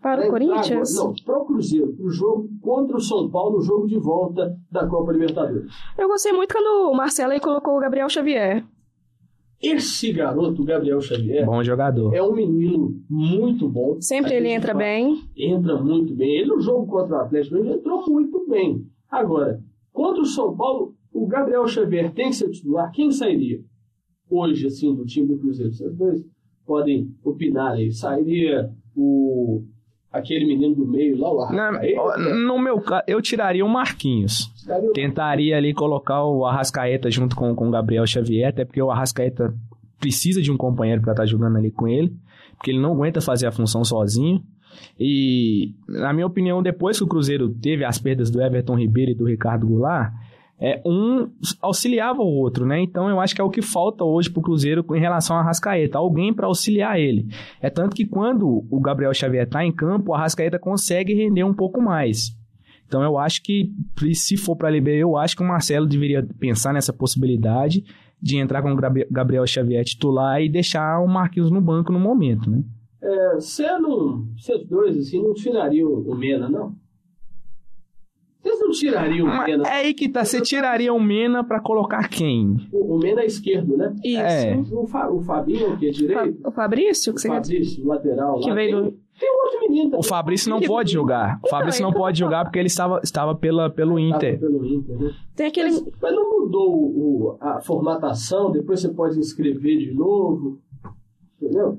Para 0.00 0.26
o 0.26 0.30
Corinthians, 0.30 0.96
agora- 0.98 1.14
Não, 1.14 1.24
para 1.24 1.38
o 1.38 1.44
Cruzeiro, 1.44 1.94
o 2.00 2.10
jogo 2.10 2.48
contra 2.60 2.96
o 2.96 3.00
São 3.00 3.30
Paulo, 3.30 3.58
o 3.58 3.62
jogo 3.62 3.86
de 3.86 3.96
volta 3.98 4.56
da 4.70 4.84
Copa 4.88 5.12
Libertadores. 5.12 5.70
eu 5.96 6.08
gostei 6.08 6.32
muito 6.32 6.52
quando 6.52 6.90
o 6.90 6.94
Marcelo 6.96 7.32
aí 7.32 7.38
colocou 7.40 7.76
o 7.76 7.80
Gabriel 7.80 8.08
Xavier. 8.08 8.64
Esse 9.62 10.12
garoto, 10.12 10.62
o 10.62 10.64
Gabriel 10.64 11.00
Xavier, 11.00 11.46
Bom 11.46 11.62
jogador. 11.62 12.12
é 12.14 12.22
um 12.22 12.34
menino 12.34 13.00
muito 13.08 13.68
bom. 13.68 13.96
Sempre 14.00 14.34
ele 14.34 14.48
entra 14.48 14.72
fala- 14.72 14.84
bem. 14.84 15.16
Entra 15.36 15.80
muito 15.80 16.14
bem. 16.14 16.30
Ele 16.40 16.48
no 16.48 16.60
jogo 16.60 16.86
contra 16.86 17.16
o 17.16 17.20
Atlético, 17.20 17.56
ele 17.56 17.70
entrou 17.74 18.04
muito 18.08 18.44
bem. 18.48 18.84
Agora, 19.08 19.62
contra 19.92 20.20
o 20.22 20.26
São 20.26 20.56
Paulo, 20.56 20.94
o 21.12 21.26
Gabriel 21.26 21.66
Xavier 21.66 22.12
tem 22.12 22.30
que 22.30 22.36
ser 22.36 22.50
titular. 22.50 22.90
Quem 22.90 23.12
sairia 23.12 23.60
hoje, 24.28 24.66
assim, 24.66 24.94
do 24.94 25.04
time 25.04 25.28
do 25.28 25.38
Cruzeiro? 25.38 25.72
Vocês 25.72 25.94
dois 25.96 26.24
podem 26.66 27.14
opinar 27.22 27.72
aí. 27.74 27.92
Sairia 27.92 28.70
o 28.96 29.62
aquele 30.12 30.44
menino 30.44 30.74
do 30.74 30.86
meio 30.86 31.18
lá, 31.18 31.32
o 31.32 31.40
Arrascaeta? 31.40 32.18
No 32.18 32.58
meu 32.58 32.80
caso, 32.80 33.02
eu 33.06 33.20
tiraria 33.22 33.64
o 33.64 33.68
Marquinhos. 33.68 34.52
Tiraria 34.60 34.92
Tentaria 34.92 35.56
ali 35.56 35.72
colocar 35.72 36.24
o 36.24 36.44
Arrascaeta 36.44 37.10
junto 37.10 37.34
com, 37.34 37.54
com 37.54 37.68
o 37.68 37.70
Gabriel 37.70 38.06
Xavier, 38.06 38.50
até 38.50 38.64
porque 38.64 38.82
o 38.82 38.90
Arrascaeta 38.90 39.54
precisa 39.98 40.42
de 40.42 40.50
um 40.50 40.56
companheiro 40.56 41.00
para 41.00 41.12
estar 41.12 41.22
tá 41.22 41.26
jogando 41.26 41.56
ali 41.56 41.70
com 41.70 41.88
ele, 41.88 42.12
porque 42.56 42.70
ele 42.70 42.80
não 42.80 42.92
aguenta 42.92 43.20
fazer 43.20 43.46
a 43.46 43.52
função 43.52 43.84
sozinho. 43.84 44.42
E, 44.98 45.74
na 45.88 46.12
minha 46.12 46.26
opinião, 46.26 46.62
depois 46.62 46.98
que 46.98 47.04
o 47.04 47.06
Cruzeiro 47.06 47.48
teve 47.48 47.84
as 47.84 47.98
perdas 47.98 48.30
do 48.30 48.42
Everton 48.42 48.76
Ribeiro 48.76 49.12
e 49.12 49.14
do 49.14 49.26
Ricardo 49.26 49.66
Goulart, 49.66 50.12
é, 50.64 50.80
um 50.86 51.28
auxiliava 51.60 52.22
o 52.22 52.36
outro, 52.36 52.64
né? 52.64 52.80
Então 52.80 53.10
eu 53.10 53.18
acho 53.18 53.34
que 53.34 53.40
é 53.40 53.44
o 53.44 53.50
que 53.50 53.60
falta 53.60 54.04
hoje 54.04 54.30
pro 54.30 54.40
Cruzeiro 54.40 54.86
em 54.94 55.00
relação 55.00 55.36
a 55.36 55.42
Rascaeta, 55.42 55.98
alguém 55.98 56.32
para 56.32 56.46
auxiliar 56.46 57.00
ele. 57.00 57.26
É 57.60 57.68
tanto 57.68 57.96
que 57.96 58.06
quando 58.06 58.64
o 58.70 58.80
Gabriel 58.80 59.12
Xavier 59.12 59.48
tá 59.48 59.64
em 59.64 59.72
campo, 59.72 60.14
a 60.14 60.20
Rascaeta 60.20 60.60
consegue 60.60 61.14
render 61.14 61.42
um 61.42 61.52
pouco 61.52 61.82
mais. 61.82 62.30
Então 62.86 63.02
eu 63.02 63.18
acho 63.18 63.42
que 63.42 63.72
se 64.14 64.36
for 64.36 64.54
para 64.54 64.70
liberar, 64.70 64.98
eu 64.98 65.16
acho 65.16 65.34
que 65.34 65.42
o 65.42 65.48
Marcelo 65.48 65.84
deveria 65.84 66.24
pensar 66.38 66.72
nessa 66.72 66.92
possibilidade 66.92 67.82
de 68.22 68.36
entrar 68.36 68.62
com 68.62 68.72
o 68.72 68.76
Gabriel 69.10 69.44
Xavier 69.44 69.84
titular 69.84 70.40
e 70.40 70.48
deixar 70.48 71.00
o 71.00 71.08
Marquinhos 71.08 71.50
no 71.50 71.60
banco 71.60 71.92
no 71.92 71.98
momento, 71.98 72.48
né? 72.48 72.62
É, 73.02 73.34
você 73.34 73.66
não, 73.78 74.28
vocês 74.38 74.64
dois 74.68 74.96
assim 74.96 75.20
não 75.20 75.34
tirariam 75.34 75.90
o 75.90 76.14
Mena, 76.14 76.48
não? 76.48 76.76
Vocês 78.42 78.60
não 78.60 78.70
tirariam 78.70 79.26
o 79.28 79.44
Mena? 79.44 79.68
É 79.68 79.72
aí 79.72 79.94
que 79.94 80.08
tá. 80.08 80.24
Você 80.24 80.40
tiraria 80.40 80.92
o 80.92 81.00
Mena 81.00 81.44
pra 81.44 81.60
colocar 81.60 82.08
quem? 82.08 82.56
O, 82.72 82.96
o 82.96 82.98
Mena 82.98 83.22
é 83.22 83.26
esquerdo, 83.26 83.76
né? 83.76 83.94
Isso. 84.04 84.20
É. 84.20 84.56
O, 84.72 84.86
Fa, 84.86 85.08
o 85.08 85.22
Fabinho, 85.22 85.76
que 85.78 85.88
é 85.88 85.90
direito? 85.90 86.40
O 86.44 86.50
Fabrício? 86.50 87.14
Que 87.14 87.28
o 87.28 87.32
Fabrício, 87.32 87.86
lateral. 87.86 88.40
Que 88.40 88.48
lá, 88.48 88.54
veio 88.54 88.82
do... 88.82 89.02
Tem 89.20 89.30
outro 89.30 89.60
menino 89.60 89.98
O 89.98 90.02
Fabrício 90.02 90.50
não 90.50 90.60
pode 90.60 90.92
jogar. 90.92 91.38
O 91.44 91.48
Fabrício 91.48 91.82
não 91.82 91.92
pode 91.92 92.18
jogar 92.18 92.44
porque 92.44 92.58
ele 92.58 92.66
estava, 92.66 93.00
estava 93.04 93.34
pela, 93.36 93.70
pelo 93.70 93.96
Inter. 93.98 94.40
pelo 94.40 94.64
Inter, 94.66 94.98
né? 94.98 95.14
Tem 95.36 95.46
aquele... 95.46 95.70
Mas, 95.70 95.84
mas 96.02 96.12
não 96.12 96.40
mudou 96.40 96.74
o, 96.74 97.36
a 97.40 97.60
formatação? 97.60 98.50
Depois 98.50 98.80
você 98.80 98.88
pode 98.88 99.18
inscrever 99.18 99.78
de 99.78 99.94
novo? 99.94 100.58
Entendeu? 101.40 101.78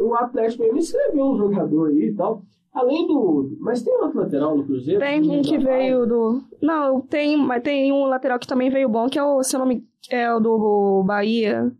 O 0.00 0.14
Atlético 0.14 0.62
mesmo 0.62 0.78
inscreveu 0.78 1.24
um 1.24 1.36
jogador 1.36 1.88
aí 1.88 2.04
e 2.04 2.14
tal. 2.14 2.42
Além 2.76 3.06
do. 3.06 3.56
Mas 3.58 3.82
tem 3.82 3.94
outro 3.94 4.20
lateral 4.20 4.54
no 4.54 4.64
Cruzeiro? 4.64 5.00
Tem 5.00 5.18
um 5.30 5.40
que 5.40 5.56
veio 5.56 6.04
do. 6.04 6.42
Não, 6.60 7.00
tem, 7.00 7.34
mas 7.34 7.62
tem 7.62 7.90
um 7.90 8.04
lateral 8.04 8.38
que 8.38 8.46
também 8.46 8.68
veio 8.68 8.86
bom, 8.86 9.08
que 9.08 9.18
é 9.18 9.24
o, 9.24 9.42
se 9.42 9.56
não 9.56 9.64
me. 9.64 9.82
É 10.10 10.30
o 10.30 10.38
do 10.38 11.02
Bahia. 11.02 11.72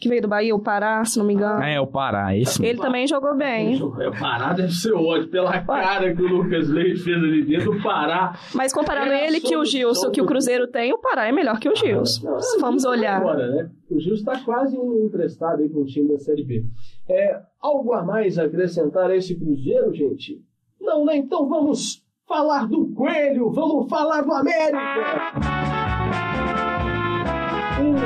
Que 0.00 0.08
veio 0.08 0.22
do 0.22 0.28
Bahia, 0.28 0.54
o 0.54 0.58
Pará, 0.58 1.04
se 1.04 1.18
não 1.18 1.26
me 1.26 1.34
engano. 1.34 1.62
É, 1.62 1.78
o 1.78 1.86
Pará, 1.86 2.34
esse 2.34 2.64
Ele 2.64 2.78
também 2.78 3.06
jogou 3.06 3.36
bem. 3.36 3.80
O 3.82 4.18
Pará 4.18 4.54
deve 4.54 4.72
ser 4.72 4.94
ótimo, 4.94 5.28
pela 5.28 5.60
cara 5.60 6.14
que 6.14 6.22
o 6.22 6.26
Lucas 6.26 6.70
Leite 6.70 7.00
fez 7.00 7.18
ali 7.18 7.44
dentro, 7.44 7.72
o 7.72 7.82
Pará. 7.82 8.34
Mas 8.54 8.72
comparando 8.72 9.12
ele 9.12 9.40
que 9.40 9.54
o 9.54 9.64
Gilson, 9.64 10.10
que 10.10 10.22
o 10.22 10.24
Cruzeiro 10.24 10.66
tem, 10.68 10.90
o 10.94 10.98
Pará 10.98 11.28
é 11.28 11.32
melhor 11.32 11.60
que 11.60 11.68
o 11.68 11.76
Gilson. 11.76 12.26
Ah, 12.26 12.30
não, 12.30 12.40
se 12.40 12.58
vamos 12.58 12.84
olhar. 12.86 13.20
Agora, 13.20 13.46
né? 13.46 13.70
O 13.90 14.00
Gilson 14.00 14.30
está 14.30 14.42
quase 14.42 14.74
emprestado 14.74 15.60
aí 15.60 15.68
com 15.68 15.80
o 15.80 15.84
time 15.84 16.08
da 16.08 16.18
Série 16.18 16.44
B. 16.44 16.64
É, 17.06 17.38
algo 17.60 17.92
a 17.92 18.02
mais 18.02 18.38
a 18.38 18.44
acrescentar 18.44 19.10
a 19.10 19.16
esse 19.16 19.38
Cruzeiro, 19.38 19.92
gente? 19.92 20.42
Não, 20.80 21.04
né? 21.04 21.16
Então 21.18 21.46
vamos 21.46 22.02
falar 22.26 22.66
do 22.66 22.88
Coelho, 22.94 23.50
vamos 23.50 23.86
falar 23.90 24.22
do 24.22 24.32
América! 24.32 25.59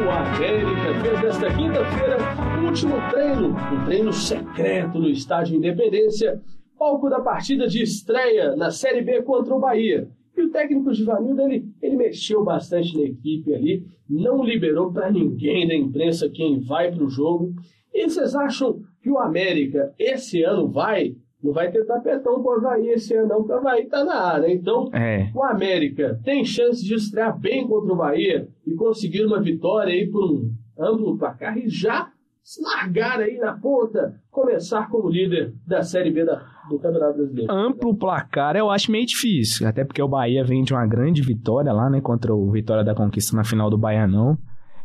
O 0.05 0.11
América 0.11 1.01
fez 1.01 1.23
nesta 1.23 1.57
quinta-feira 1.57 2.19
o 2.61 2.67
último 2.67 2.95
treino, 3.11 3.49
um 3.49 3.85
treino 3.87 4.13
secreto 4.13 4.99
no 4.99 5.09
Estádio 5.09 5.57
Independência, 5.57 6.43
palco 6.79 7.09
da 7.09 7.21
partida 7.21 7.67
de 7.67 7.83
estreia 7.83 8.55
na 8.55 8.71
Série 8.71 9.01
B 9.01 9.23
contra 9.23 9.55
o 9.55 9.59
Bahia. 9.59 10.07
E 10.37 10.43
o 10.43 10.51
técnico 10.51 10.93
Givanildo, 10.93 11.41
ele, 11.41 11.65
ele 11.81 11.97
mexeu 11.97 12.45
bastante 12.45 12.95
na 12.95 13.05
equipe 13.05 13.55
ali, 13.55 13.87
não 14.07 14.45
liberou 14.45 14.93
para 14.93 15.11
ninguém 15.11 15.67
da 15.67 15.75
imprensa 15.75 16.29
quem 16.29 16.61
vai 16.61 16.93
para 16.93 17.03
o 17.03 17.09
jogo. 17.09 17.55
E 17.91 18.05
vocês 18.05 18.35
acham 18.35 18.83
que 19.03 19.11
o 19.11 19.19
América 19.19 19.95
esse 19.99 20.43
ano 20.43 20.69
vai 20.69 21.17
não 21.45 21.53
vai 21.53 21.71
ter 21.71 21.85
tapetão 21.85 22.43
pro 22.43 22.53
Havaí 22.53 22.89
esse 22.89 23.15
ano, 23.15 23.29
não, 23.29 23.37
porque 23.37 23.53
o 23.53 23.57
Havaí 23.57 23.87
tá 23.87 24.03
na 24.03 24.15
área. 24.15 24.51
Então, 24.51 24.89
é. 24.95 25.31
o 25.35 25.45
América 25.45 26.19
tem 26.25 26.43
chance 26.43 26.83
de 26.83 26.95
estrear 26.95 27.39
bem 27.39 27.69
contra 27.69 27.93
o 27.93 27.97
Bahia 27.97 28.49
e 28.67 28.75
conseguir 28.75 29.27
uma 29.27 29.43
vitória 29.43 29.93
aí 29.93 30.11
por 30.11 30.25
um 30.25 30.51
amplo 30.79 31.19
placar 31.19 31.59
e 31.59 31.69
já 31.69 32.11
se 32.43 32.63
largar 32.63 33.21
aí 33.21 33.39
na 33.39 33.53
ponta, 33.53 34.21
começar 34.31 34.89
como 34.91 35.09
líder 35.09 35.55
da 35.67 35.83
Série 35.83 36.11
B 36.11 36.25
da, 36.25 36.43
do 36.69 36.79
Campeonato 36.79 37.19
Brasileiro. 37.19 37.53
Amplo 37.53 37.95
placar 37.95 38.57
eu 38.57 38.71
acho 38.71 38.91
meio 38.91 39.07
difícil, 39.07 39.67
até 39.67 39.85
porque 39.85 40.03
o 40.03 40.09
Bahia 40.09 40.45
vem 40.45 40.63
de 40.63 40.73
uma 40.73 40.87
grande 40.87 41.23
vitória 41.23 41.73
lá, 41.73 41.89
né, 41.89 42.01
contra 42.01 42.35
o 42.35 42.51
Vitória 42.51 42.85
da 42.85 42.95
Conquista 42.95 43.37
na 43.37 43.45
final 43.45 43.71
do 43.71 43.79
Baianão 43.79 44.39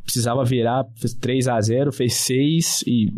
precisava 0.09 0.43
virar, 0.43 0.85
fez 0.95 1.13
3 1.13 1.47
a 1.47 1.61
0 1.61 1.91
fez 1.91 2.15
6 2.15 2.83
e, 2.87 3.13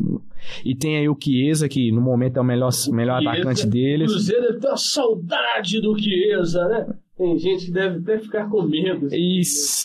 e 0.63 0.75
tem 0.75 0.98
aí 0.98 1.10
o 1.10 1.17
Chiesa, 1.21 1.67
que 1.67 1.91
no 1.91 2.01
momento 2.01 2.38
é 2.38 2.41
o 2.41 2.45
melhor, 2.45 2.71
melhor 2.91 3.21
Chiesa, 3.21 3.31
atacante 3.31 3.67
deles. 3.67 4.10
O 4.10 4.13
Cruzeiro 4.13 4.41
deve 4.41 4.60
ter 4.60 4.67
uma 4.67 4.77
saudade 4.77 5.81
do 5.81 5.98
Chiesa, 5.98 6.67
né? 6.67 6.88
Tem 7.17 7.38
gente 7.38 7.65
que 7.65 7.71
deve 7.71 8.00
até 8.00 8.17
ficar 8.17 8.50
com 8.50 8.63
medo. 8.63 9.07
E, 9.12 9.41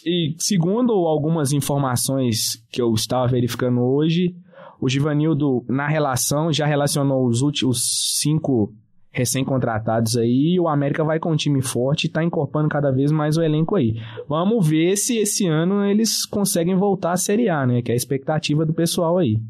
e 0.07 0.35
segundo 0.39 0.93
algumas 0.93 1.53
informações 1.53 2.65
que 2.71 2.81
eu 2.81 2.93
estava 2.95 3.27
verificando 3.27 3.83
hoje, 3.83 4.35
o 4.81 4.89
Givanildo, 4.89 5.65
na 5.69 5.87
relação, 5.87 6.53
já 6.53 6.67
relacionou 6.67 7.27
os 7.27 7.43
últimos 7.43 8.19
cinco 8.21 8.73
recém-contratados 9.11 10.17
aí, 10.17 10.55
e 10.55 10.61
o 10.61 10.69
América 10.69 11.03
vai 11.03 11.19
com 11.19 11.33
um 11.33 11.37
time 11.37 11.63
forte 11.63 12.05
e 12.05 12.11
tá 12.11 12.23
incorporando 12.23 12.69
cada 12.69 12.91
vez 12.91 13.11
mais 13.11 13.39
o 13.39 13.43
elenco 13.43 13.75
aí. 13.75 13.95
Vamos 14.29 14.69
ver 14.69 14.95
se 14.97 15.17
esse 15.17 15.47
ano 15.47 15.83
eles 15.85 16.27
conseguem 16.27 16.77
voltar 16.77 17.13
à 17.13 17.17
Série 17.17 17.49
A, 17.49 17.67
né? 17.67 17.81
Que 17.81 17.91
é 17.91 17.95
a 17.95 17.97
expectativa 17.97 18.67
do 18.67 18.75
pessoal 18.75 19.17
aí. 19.17 19.41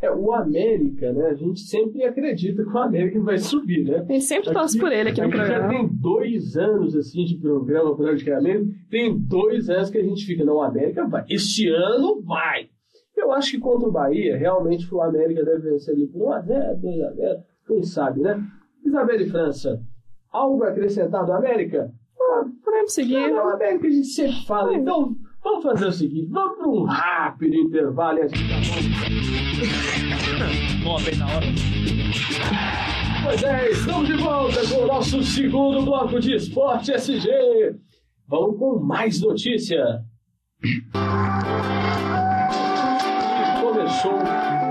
É, 0.00 0.10
o 0.10 0.32
América, 0.32 1.12
né? 1.12 1.26
A 1.26 1.34
gente 1.34 1.60
sempre 1.60 2.04
acredita 2.04 2.62
que 2.62 2.70
o 2.70 2.78
América 2.78 3.20
vai 3.20 3.36
subir, 3.38 3.84
né? 3.84 4.06
A 4.08 4.12
gente 4.12 4.24
sempre 4.24 4.52
torce 4.52 4.78
por 4.78 4.92
ele 4.92 5.10
aqui 5.10 5.20
no 5.20 5.28
programa. 5.28 5.62
já 5.62 5.68
tem 5.68 5.88
dois 5.88 6.56
anos, 6.56 6.94
assim, 6.94 7.24
de 7.24 7.36
programa 7.36 7.96
praticamente. 7.96 8.70
Tem 8.88 9.18
dois 9.18 9.68
anos 9.68 9.90
que 9.90 9.98
a 9.98 10.04
gente 10.04 10.24
fica, 10.24 10.44
não, 10.44 10.56
o 10.56 10.62
América 10.62 11.04
vai. 11.06 11.24
Este 11.28 11.68
ano 11.68 12.22
vai. 12.22 12.68
Eu 13.16 13.32
acho 13.32 13.50
que 13.50 13.58
contra 13.58 13.88
o 13.88 13.92
Bahia, 13.92 14.36
realmente 14.36 14.86
o 14.94 15.02
América 15.02 15.44
deve 15.44 15.70
vencer 15.70 15.92
ali 15.92 16.06
por 16.06 16.28
1x0, 16.28 16.80
2x0, 16.80 17.36
quem 17.66 17.82
sabe, 17.82 18.20
né? 18.20 18.40
Isabelle 18.84 19.28
França, 19.28 19.82
algo 20.30 20.62
a 20.62 20.68
acrescentar 20.68 21.26
do 21.26 21.32
América? 21.32 21.92
Ah, 22.20 22.44
podemos 22.64 22.92
seguir. 22.92 23.30
Não, 23.32 23.48
América 23.48 23.88
a 23.88 23.90
gente 23.90 24.06
sempre 24.06 24.46
fala. 24.46 24.74
Então, 24.74 25.16
vamos 25.42 25.64
fazer 25.64 25.86
o 25.86 25.92
seguinte: 25.92 26.30
vamos 26.30 26.56
para 26.56 26.68
um 26.68 26.84
rápido 26.84 27.56
intervalo 27.56 28.18
e 28.18 28.22
a 28.22 28.26
gente 28.28 28.44
Bom, 28.44 28.97
bem 31.04 31.18
na 31.18 31.26
hora. 31.26 31.46
Pois 33.24 33.42
é, 33.42 33.70
estamos 33.70 34.06
de 34.06 34.16
volta 34.16 34.66
com 34.68 34.82
o 34.82 34.86
nosso 34.86 35.22
segundo 35.22 35.82
bloco 35.84 36.20
de 36.20 36.34
Esporte 36.34 36.92
SG. 36.92 37.74
Vamos 38.26 38.58
com 38.58 38.78
mais 38.78 39.20
notícia. 39.20 40.04
Começou 43.60 44.18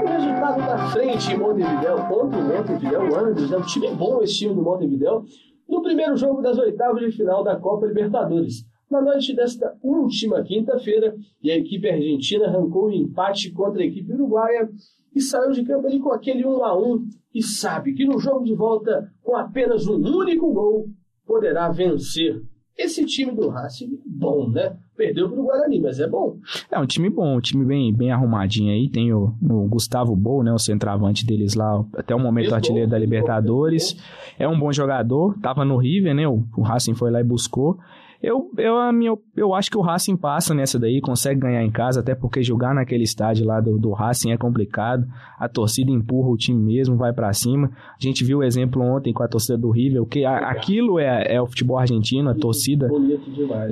resultado 0.07 0.59
da 0.65 0.77
frente 0.89 1.31
em 1.31 1.37
Montevideo 1.37 1.97
contra 2.07 2.39
o 2.39 2.43
Montevideo 2.43 3.11
Wanderers. 3.11 3.51
É 3.51 3.57
um 3.57 3.61
time 3.61 3.89
bom 3.91 4.21
esse 4.21 4.37
time 4.37 4.55
do 4.55 4.61
Montevideo. 4.61 5.23
No 5.67 5.81
primeiro 5.81 6.15
jogo 6.15 6.41
das 6.41 6.57
oitavas 6.57 7.01
de 7.01 7.11
final 7.11 7.43
da 7.43 7.57
Copa 7.57 7.85
Libertadores. 7.85 8.65
Na 8.89 9.01
noite 9.01 9.35
desta 9.35 9.75
última 9.83 10.43
quinta-feira, 10.43 11.15
e 11.43 11.51
a 11.51 11.57
equipe 11.57 11.89
argentina 11.89 12.47
arrancou 12.47 12.85
o 12.85 12.87
um 12.87 12.91
empate 12.91 13.51
contra 13.51 13.81
a 13.81 13.85
equipe 13.85 14.13
uruguaia 14.13 14.69
e 15.13 15.21
saiu 15.21 15.51
de 15.51 15.63
campo 15.63 15.87
ali 15.87 15.99
com 15.99 16.11
aquele 16.11 16.45
1 16.45 16.63
a 16.63 16.77
1 16.77 17.07
e 17.35 17.43
sabe 17.43 17.93
que 17.93 18.05
no 18.05 18.17
jogo 18.19 18.45
de 18.45 18.55
volta, 18.55 19.11
com 19.21 19.35
apenas 19.35 19.87
um 19.87 19.95
único 19.95 20.51
gol, 20.53 20.87
poderá 21.25 21.69
vencer. 21.69 22.41
Esse 22.77 23.03
time 23.05 23.31
do 23.31 23.49
Racing 23.49 23.95
é 23.95 23.97
bom, 24.05 24.49
né? 24.49 24.77
Perdeu 24.95 25.27
pro 25.27 25.43
Guarani, 25.43 25.81
mas 25.81 25.99
é 25.99 26.07
bom. 26.07 26.37
É 26.71 26.79
um 26.79 26.85
time 26.85 27.09
bom, 27.09 27.37
um 27.37 27.41
time 27.41 27.65
bem, 27.65 27.91
bem 27.91 28.11
arrumadinho 28.11 28.71
aí. 28.71 28.87
Tem 28.87 29.11
o, 29.11 29.33
o 29.41 29.67
Gustavo 29.67 30.15
Bol, 30.15 30.43
né? 30.43 30.53
O 30.53 30.59
centroavante 30.59 31.25
deles 31.25 31.55
lá, 31.55 31.83
até 31.93 32.15
o 32.15 32.19
momento 32.19 32.53
artilheiro 32.53 32.89
da 32.89 32.97
Libertadores. 32.97 33.97
É 34.37 34.47
um 34.47 34.59
bom 34.59 34.71
jogador, 34.71 35.35
tava 35.41 35.65
no 35.65 35.77
River, 35.77 36.13
né? 36.13 36.27
O, 36.27 36.43
o 36.55 36.61
Racing 36.61 36.93
foi 36.93 37.09
lá 37.09 37.19
e 37.19 37.23
buscou. 37.23 37.79
Eu, 38.21 38.49
eu, 38.57 38.77
a 38.77 38.91
minha, 38.91 39.15
eu 39.35 39.53
acho 39.53 39.69
que 39.69 39.77
o 39.77 39.81
Racing 39.81 40.17
passa 40.17 40.53
nessa 40.53 40.79
daí, 40.79 40.99
consegue 40.99 41.39
ganhar 41.39 41.63
em 41.63 41.69
casa, 41.69 41.99
até 41.99 42.15
porque 42.15 42.41
jogar 42.41 42.73
naquele 42.73 43.03
estádio 43.03 43.45
lá 43.45 43.61
do, 43.61 43.77
do 43.77 43.91
Racing 43.91 44.31
é 44.31 44.37
complicado. 44.37 45.05
A 45.37 45.47
torcida 45.47 45.91
empurra 45.91 46.29
o 46.29 46.37
time 46.37 46.61
mesmo, 46.61 46.97
vai 46.97 47.13
para 47.13 47.31
cima. 47.33 47.69
A 47.69 48.03
gente 48.03 48.23
viu 48.23 48.39
o 48.39 48.43
exemplo 48.43 48.81
ontem 48.81 49.13
com 49.13 49.21
a 49.21 49.27
torcida 49.27 49.57
do 49.57 49.69
River, 49.69 50.03
que 50.05 50.25
a, 50.25 50.37
aquilo 50.49 50.99
é, 50.99 51.35
é 51.35 51.41
o 51.41 51.45
futebol 51.45 51.77
argentino, 51.77 52.29
a 52.29 52.35
torcida. 52.35 52.87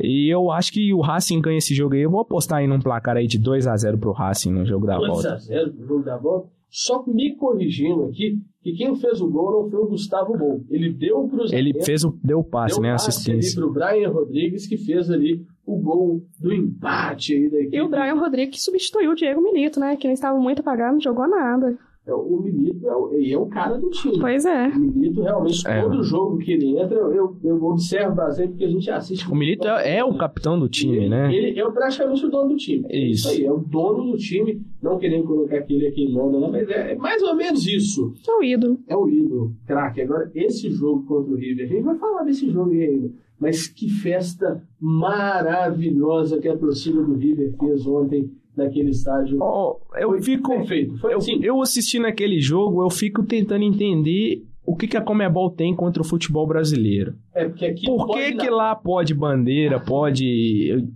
E 0.04 0.32
eu 0.32 0.52
acho 0.52 0.72
que 0.72 0.94
o 0.94 1.02
Racing 1.02 1.42
ganha 1.42 1.58
esse 1.58 1.74
jogo 1.74 1.96
aí. 1.96 2.02
Eu 2.02 2.12
vou 2.12 2.22
apostar 2.22 2.60
aí 2.60 2.68
num 2.68 2.80
placar 2.80 3.18
aí 3.18 3.28
de 3.28 3.40
2 3.40 3.66
a 3.66 3.76
0 3.76 3.98
pro 3.98 4.12
Racing 4.12 4.52
no 4.52 4.66
jogo 4.66 4.86
da 4.86 4.98
2 4.98 5.08
volta. 5.08 5.30
2 5.30 5.34
a 5.34 5.38
0 5.38 5.72
pro 5.74 5.88
jogo 5.88 6.04
da 6.04 6.18
volta? 6.18 6.55
Só 6.78 7.06
me 7.08 7.34
corrigindo 7.38 8.04
aqui, 8.04 8.38
que 8.62 8.74
quem 8.74 8.94
fez 8.98 9.22
o 9.22 9.30
gol 9.30 9.64
não 9.64 9.70
foi 9.72 9.80
o 9.80 9.88
Gustavo 9.88 10.38
Bol. 10.38 10.66
Ele 10.70 10.92
deu 10.92 11.20
o 11.20 11.30
cruzamento. 11.30 11.56
Ele 11.56 11.86
fez 11.86 12.04
o, 12.04 12.20
deu 12.22 12.40
o 12.40 12.44
passe, 12.44 12.76
deu 12.76 12.84
né? 12.84 12.92
passe 12.92 13.12
Assistência. 13.12 13.62
ali 13.62 13.72
pro 13.72 13.74
Brian 13.74 14.10
Rodrigues, 14.10 14.68
que 14.68 14.76
fez 14.76 15.10
ali 15.10 15.46
o 15.66 15.80
gol 15.80 16.22
do 16.38 16.52
empate 16.52 17.34
aí 17.34 17.50
da 17.50 17.60
equipe. 17.60 17.78
E 17.78 17.82
o 17.82 17.88
Brian 17.88 18.16
Rodrigues 18.16 18.58
que 18.58 18.62
substituiu 18.62 19.12
o 19.12 19.16
Diego 19.16 19.42
Milito, 19.42 19.80
né? 19.80 19.96
Que 19.96 20.06
não 20.06 20.14
estava 20.14 20.38
muito 20.38 20.60
apagado, 20.60 20.96
não 20.96 21.00
jogou 21.00 21.30
nada. 21.30 21.78
É, 22.08 22.14
O 22.14 22.40
Milito 22.40 22.88
é 22.88 22.96
o, 22.96 23.12
ele 23.14 23.34
é 23.34 23.38
o 23.38 23.48
cara 23.48 23.78
do 23.80 23.90
time. 23.90 24.20
Pois 24.20 24.46
é. 24.46 24.68
O 24.68 24.80
Milito, 24.80 25.22
realmente, 25.22 25.68
É. 25.68 25.82
todo 25.82 26.04
jogo 26.04 26.38
que 26.38 26.52
ele 26.52 26.78
entra, 26.78 26.96
eu, 26.98 27.36
eu 27.44 27.64
observo 27.64 28.16
bastante, 28.16 28.50
porque 28.50 28.66
a 28.66 28.70
gente 28.70 28.92
assiste. 28.92 29.28
O 29.32 29.36
Milito 29.36 29.68
é, 29.68 29.98
é 29.98 30.04
o 30.06 30.16
capitão 30.16 30.60
do 30.60 30.70
time, 30.70 30.98
ele, 30.98 31.10
né? 31.10 31.34
Ele 31.36 31.60
é 31.60 31.72
praticamente 31.72 32.26
o 32.26 32.30
dono 32.30 32.50
do 32.50 32.56
time. 32.58 32.86
Isso. 32.92 33.28
aí, 33.30 33.44
é 33.44 33.52
o 33.52 33.58
dono 33.58 34.12
do 34.12 34.18
time. 34.18 34.62
Não 34.82 35.00
querendo 35.00 35.24
colocar 35.26 35.58
aquele 35.58 35.88
aqui 35.88 36.04
em 36.04 36.14
manda, 36.14 36.40
não, 36.40 36.52
mas 36.52 36.70
é, 36.70 36.92
é 36.92 36.96
mais 36.96 37.24
ou 37.24 37.36
menos 37.36 37.66
isso. 37.66 38.14
É 38.28 38.32
o 38.32 38.44
ídolo. 38.44 38.78
É 38.88 38.96
o 38.96 39.10
ídolo, 39.10 39.56
craque. 39.66 40.02
Agora, 40.02 40.30
esse 40.36 40.70
jogo 40.70 41.04
contra 41.08 41.34
o 41.34 41.36
River, 41.36 41.66
a 41.66 41.70
gente 41.70 41.82
vai 41.84 41.96
falar 41.98 42.24
desse 42.24 42.50
jogo 42.52 42.70
aí 42.72 42.84
ainda. 42.84 43.12
Mas 43.40 43.68
que 43.68 43.90
festa 43.90 44.62
maravilhosa 44.80 46.40
que 46.40 46.48
a 46.48 46.58
torcida 46.58 47.02
do 47.04 47.16
River 47.16 47.54
fez 47.60 47.86
ontem 47.86 48.32
naquele 48.58 48.90
estádio. 48.90 49.38
Ó, 49.42 49.78
eu 49.98 50.10
Foi 50.10 50.22
fico. 50.22 50.52
Perfeito. 50.52 50.98
Foi 50.98 51.14
Eu, 51.14 51.18
assim. 51.18 51.40
eu 51.44 51.62
assistindo 51.62 52.06
aquele 52.06 52.40
jogo, 52.40 52.84
eu 52.84 52.90
fico 52.90 53.24
tentando 53.24 53.64
entender 53.64 54.44
o 54.68 54.76
que, 54.76 54.88
que 54.88 54.98
a 54.98 55.02
Comebol 55.02 55.52
tem 55.52 55.76
contra 55.76 56.02
o 56.02 56.06
futebol 56.06 56.48
brasileiro. 56.48 57.14
É 57.36 57.46
porque 57.48 57.66
aqui 57.66 57.86
Por 57.86 58.08
que, 58.08 58.34
que 58.34 58.50
lá 58.50 58.74
pode 58.76 59.14
bandeira, 59.14 59.80
pode. 59.80 60.88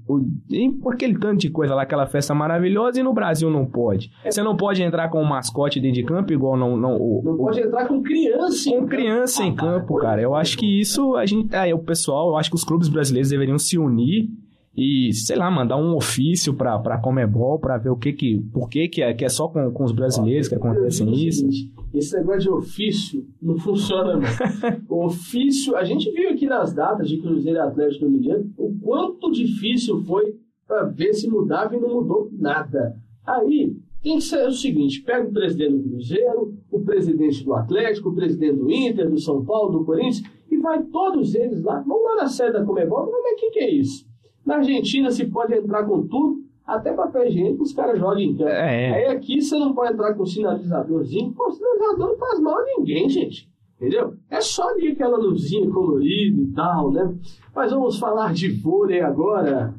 por 0.81 0.93
aquele 0.93 1.19
tanto 1.19 1.37
de 1.41 1.51
coisa 1.51 1.75
lá, 1.75 1.83
aquela 1.83 2.07
festa 2.07 2.33
maravilhosa, 2.33 2.99
e 2.99 3.03
no 3.03 3.13
Brasil 3.13 3.47
não 3.49 3.67
pode? 3.67 4.09
Você 4.25 4.41
não 4.41 4.57
pode 4.57 4.81
entrar 4.81 5.09
com 5.09 5.21
um 5.21 5.25
mascote 5.27 5.79
dentro 5.79 6.01
de 6.01 6.03
campo, 6.03 6.33
igual 6.33 6.57
não. 6.57 6.75
não, 6.75 6.95
o- 6.97 7.21
Não 7.23 7.33
o- 7.33 7.37
pode 7.37 7.59
entrar 7.59 7.87
com 7.87 8.01
criança. 8.01 8.69
em 8.69 8.71
com 8.73 8.79
campo. 8.79 8.89
criança 8.89 9.43
em 9.43 9.55
campo, 9.55 9.95
cara. 9.97 10.19
Eu 10.19 10.33
acho 10.33 10.57
que 10.57 10.79
isso 10.79 11.15
a 11.15 11.25
gente. 11.27 11.53
É, 11.53 11.71
o 11.73 11.79
pessoal, 11.79 12.29
eu 12.29 12.37
acho 12.37 12.49
que 12.49 12.55
os 12.55 12.63
clubes 12.63 12.89
brasileiros 12.89 13.29
deveriam 13.29 13.59
se 13.59 13.77
unir 13.77 14.29
e, 14.79 15.13
sei 15.13 15.36
lá, 15.36 15.51
mandar 15.51 15.75
um 15.75 15.93
ofício 15.93 16.53
pra, 16.53 16.79
pra 16.79 16.98
Comebol 16.98 17.59
pra 17.59 17.77
ver 17.77 17.89
o 17.89 17.98
que 17.98 18.13
que. 18.13 18.39
Por 18.53 18.69
que, 18.69 18.88
que, 18.88 19.01
é, 19.01 19.13
que 19.13 19.25
é 19.25 19.29
só 19.29 19.50
com, 19.50 19.69
com 19.71 19.83
os 19.83 19.91
brasileiros 19.91 20.48
que 20.48 20.55
acontece 20.55 21.03
isso. 21.03 21.45
esse 21.93 22.15
negócio 22.15 22.41
de 22.41 22.50
ofício 22.50 23.27
não 23.41 23.57
funciona, 23.57 24.13
não. 24.13 24.21
o 24.88 25.05
ofício, 25.05 25.75
a 25.75 25.83
gente 25.83 26.09
viu 26.12 26.29
aqui 26.29 26.45
nas 26.45 26.74
datas 26.74 27.09
de 27.09 27.17
Cruzeiro 27.17 27.62
Atlético 27.62 28.09
Mineiro 28.09 28.50
o 28.57 28.74
quanto 28.79 29.29
difícil 29.31 30.01
foi 30.05 30.38
para 30.65 30.86
ver 30.86 31.13
se 31.13 31.29
mudava 31.29 31.75
e 31.75 31.79
não 31.79 31.95
mudou 31.95 32.29
nada. 32.31 32.95
Aí 33.27 33.75
tem 34.01 34.15
que 34.15 34.24
ser 34.24 34.48
o 34.48 34.51
seguinte: 34.53 35.01
pega 35.01 35.27
o 35.27 35.33
presidente 35.33 35.74
do 35.74 35.89
Cruzeiro, 35.89 36.53
o 36.71 36.79
presidente 36.79 37.43
do 37.43 37.53
Atlético, 37.53 38.09
o 38.09 38.15
presidente 38.15 38.55
do 38.55 38.71
Inter, 38.71 39.09
do 39.09 39.19
São 39.19 39.43
Paulo, 39.43 39.79
do 39.79 39.86
Corinthians, 39.86 40.24
e 40.50 40.57
vai 40.57 40.81
todos 40.83 41.36
eles 41.36 41.62
lá. 41.63 41.83
Vamos 41.86 42.03
lá 42.05 42.15
na 42.15 42.27
sede 42.27 42.53
da 42.53 42.63
Comebol, 42.63 43.12
mas 43.12 43.33
o 43.33 43.36
que, 43.36 43.50
que 43.50 43.59
é 43.59 43.71
isso? 43.71 44.08
Na 44.49 44.55
Argentina 44.55 45.11
se 45.11 45.27
pode 45.27 45.53
entrar 45.53 45.83
com 45.83 46.07
tudo, 46.07 46.43
até 46.65 46.91
papel 46.91 47.27
higiênico 47.27 47.61
os 47.61 47.71
caras 47.71 47.99
jogam 47.99 48.17
em 48.17 48.35
campo. 48.35 48.49
É. 48.49 48.93
Aí 48.95 49.05
aqui 49.15 49.39
você 49.39 49.59
não 49.59 49.75
pode 49.75 49.93
entrar 49.93 50.15
com 50.15 50.25
sinalizadorzinho. 50.25 51.31
Pô, 51.33 51.51
sinalizador 51.51 52.09
não 52.09 52.17
faz 52.17 52.39
mal 52.39 52.57
a 52.57 52.65
ninguém, 52.65 53.07
gente. 53.07 53.47
Entendeu? 53.75 54.15
É 54.27 54.41
só 54.41 54.69
ali 54.69 54.87
aquela 54.87 55.19
luzinha 55.19 55.69
colorida 55.69 56.41
e 56.41 56.47
tal, 56.47 56.91
né? 56.91 57.15
Mas 57.55 57.71
vamos 57.71 57.99
falar 57.99 58.33
de 58.33 58.49
vôlei 58.49 59.01
agora. 59.01 59.71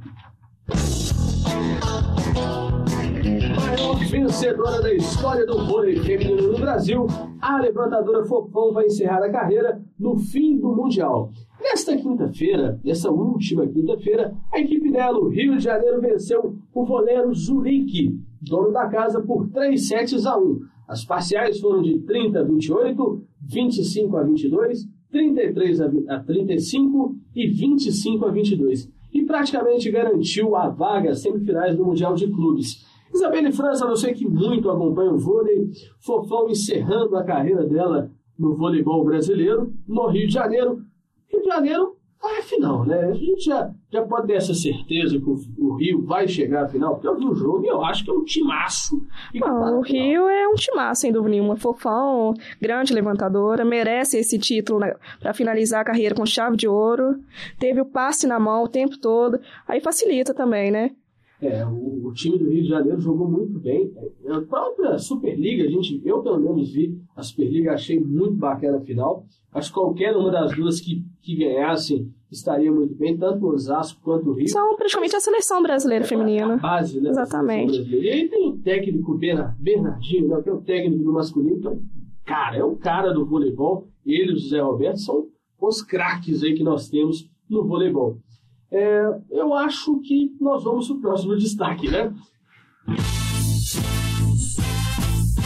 Maior 3.66 3.98
vencedora 4.08 4.80
da 4.82 4.94
história 4.94 5.44
do 5.44 5.66
vôlei 5.66 5.96
feminino 5.96 6.52
no 6.52 6.58
Brasil, 6.60 7.08
a 7.40 7.58
levantadora 7.60 8.24
Fofão 8.24 8.72
vai 8.72 8.86
encerrar 8.86 9.24
a 9.24 9.32
carreira 9.32 9.82
no 9.98 10.16
fim 10.16 10.56
do 10.60 10.68
Mundial. 10.68 11.32
Nesta 11.60 11.96
quinta-feira, 11.96 12.80
nessa 12.84 13.10
última 13.10 13.66
quinta-feira, 13.66 14.34
a 14.52 14.58
equipe 14.60 14.90
dela, 14.90 15.18
o 15.18 15.28
Rio 15.28 15.56
de 15.56 15.64
Janeiro, 15.64 16.00
venceu 16.00 16.54
o 16.74 16.84
voleiro 16.84 17.32
Zurique, 17.34 18.18
dono 18.40 18.72
da 18.72 18.88
casa, 18.88 19.20
por 19.20 19.48
3 19.50 19.86
sets 19.86 20.26
a 20.26 20.38
1. 20.38 20.60
As 20.88 21.04
parciais 21.04 21.60
foram 21.60 21.82
de 21.82 21.98
30 22.00 22.40
a 22.40 22.42
28, 22.42 23.22
25 23.42 24.16
a 24.16 24.22
22, 24.22 24.88
33 25.12 25.80
a 25.80 25.88
vi- 25.88 26.08
a 26.08 26.18
35 26.20 27.14
e 27.34 27.46
25 27.48 28.24
a 28.26 28.30
22. 28.30 28.90
E 29.12 29.22
praticamente 29.24 29.90
garantiu 29.90 30.56
a 30.56 30.68
vaga 30.68 31.10
às 31.10 31.20
semifinais 31.20 31.76
do 31.76 31.84
Mundial 31.84 32.14
de 32.14 32.26
Clubes. 32.28 32.84
Isabelle 33.12 33.52
França, 33.52 33.86
você 33.86 34.12
que 34.12 34.26
muito 34.26 34.70
acompanha 34.70 35.12
o 35.12 35.18
vôlei, 35.18 35.68
Fofão 35.98 36.48
encerrando 36.48 37.16
a 37.16 37.24
carreira 37.24 37.66
dela 37.66 38.10
no 38.38 38.56
voleibol 38.56 39.04
brasileiro, 39.04 39.72
no 39.86 40.06
Rio 40.08 40.26
de 40.28 40.32
Janeiro. 40.32 40.78
Rio 41.30 41.42
de 41.42 41.48
Janeiro 41.48 41.96
vai 42.20 42.38
à 42.38 42.42
final, 42.42 42.84
né? 42.84 43.06
A 43.06 43.12
gente 43.12 43.44
já, 43.44 43.70
já 43.90 44.02
pode 44.02 44.26
ter 44.26 44.34
essa 44.34 44.52
certeza 44.52 45.18
que 45.18 45.24
o, 45.24 45.38
o 45.58 45.76
Rio 45.76 46.04
vai 46.04 46.28
chegar 46.28 46.64
à 46.64 46.68
final, 46.68 46.94
porque 46.94 47.08
eu 47.08 47.16
vi 47.16 47.24
o 47.24 47.34
jogo 47.34 47.64
e 47.64 47.68
eu 47.68 47.82
acho 47.82 48.04
que 48.04 48.10
é 48.10 48.12
um 48.12 48.24
timaço. 48.24 49.00
na 49.34 49.70
o. 49.72 49.80
Rio 49.80 50.28
é 50.28 50.46
um 50.48 50.54
timaço, 50.54 51.00
sem 51.00 51.12
dúvida 51.12 51.30
nenhuma. 51.30 51.56
Fofão, 51.56 52.34
grande 52.60 52.92
levantadora, 52.92 53.64
merece 53.64 54.18
esse 54.18 54.38
título 54.38 54.80
para 55.18 55.32
finalizar 55.32 55.80
a 55.80 55.84
carreira 55.84 56.14
com 56.14 56.26
chave 56.26 56.56
de 56.56 56.68
ouro. 56.68 57.18
Teve 57.58 57.80
o 57.80 57.86
passe 57.86 58.26
na 58.26 58.38
mão 58.38 58.64
o 58.64 58.68
tempo 58.68 58.98
todo. 58.98 59.40
Aí 59.66 59.80
facilita 59.80 60.34
também, 60.34 60.70
né? 60.70 60.90
É, 61.42 61.64
o, 61.64 62.06
o 62.08 62.12
time 62.12 62.36
do 62.38 62.50
Rio 62.50 62.62
de 62.62 62.68
Janeiro 62.68 63.00
jogou 63.00 63.28
muito 63.28 63.58
bem. 63.58 63.90
É, 63.96 64.32
A 64.32 64.40
própria 64.42 64.98
Superliga, 64.98 65.64
a 65.64 65.68
gente, 65.68 66.00
eu 66.04 66.22
pelo 66.22 66.38
menos 66.38 66.70
vi 66.72 66.98
a 67.16 67.22
Superliga, 67.22 67.72
achei 67.72 67.98
muito 67.98 68.34
bacana 68.34 68.76
a 68.78 68.80
final. 68.80 69.24
Acho 69.52 69.68
que 69.70 69.74
qualquer 69.74 70.16
uma 70.16 70.30
das 70.30 70.54
duas 70.54 70.80
que, 70.80 71.02
que 71.22 71.36
ganhassem 71.36 72.08
estaria 72.30 72.70
muito 72.70 72.94
bem, 72.94 73.16
tanto 73.16 73.44
o 73.44 73.48
Osasco 73.54 74.00
quanto 74.02 74.30
o 74.30 74.32
Rio. 74.34 74.48
São 74.48 74.76
praticamente 74.76 75.16
a 75.16 75.20
seleção 75.20 75.62
brasileira 75.62 76.04
A 76.04 76.08
feminina. 76.08 76.56
base, 76.58 77.00
né? 77.00 77.10
Exatamente. 77.10 77.82
E 77.92 78.08
aí 78.08 78.28
tem 78.28 78.48
o 78.50 78.58
técnico 78.58 79.14
Berna- 79.18 79.56
Bernardinho, 79.58 80.28
né, 80.28 80.40
que 80.42 80.48
é 80.48 80.52
o 80.52 80.60
técnico 80.60 81.02
do 81.02 81.12
masculino, 81.12 81.66
é 81.66 81.70
um 81.70 81.82
cara, 82.24 82.56
é 82.58 82.62
o 82.64 82.76
cara 82.76 83.12
do 83.12 83.26
voleibol. 83.26 83.88
Ele 84.06 84.30
e 84.30 84.34
o 84.34 84.38
José 84.38 84.60
Roberto 84.60 84.98
são 85.00 85.26
os 85.60 85.82
craques 85.82 86.42
aí 86.44 86.54
que 86.54 86.62
nós 86.62 86.88
temos 86.88 87.28
no 87.48 87.64
voleibol. 87.66 88.18
É, 88.72 89.20
eu 89.30 89.52
acho 89.54 90.00
que 90.00 90.32
nós 90.40 90.62
vamos 90.62 90.86
para 90.88 90.96
o 90.96 91.00
próximo 91.00 91.36
destaque, 91.36 91.90
né? 91.90 92.12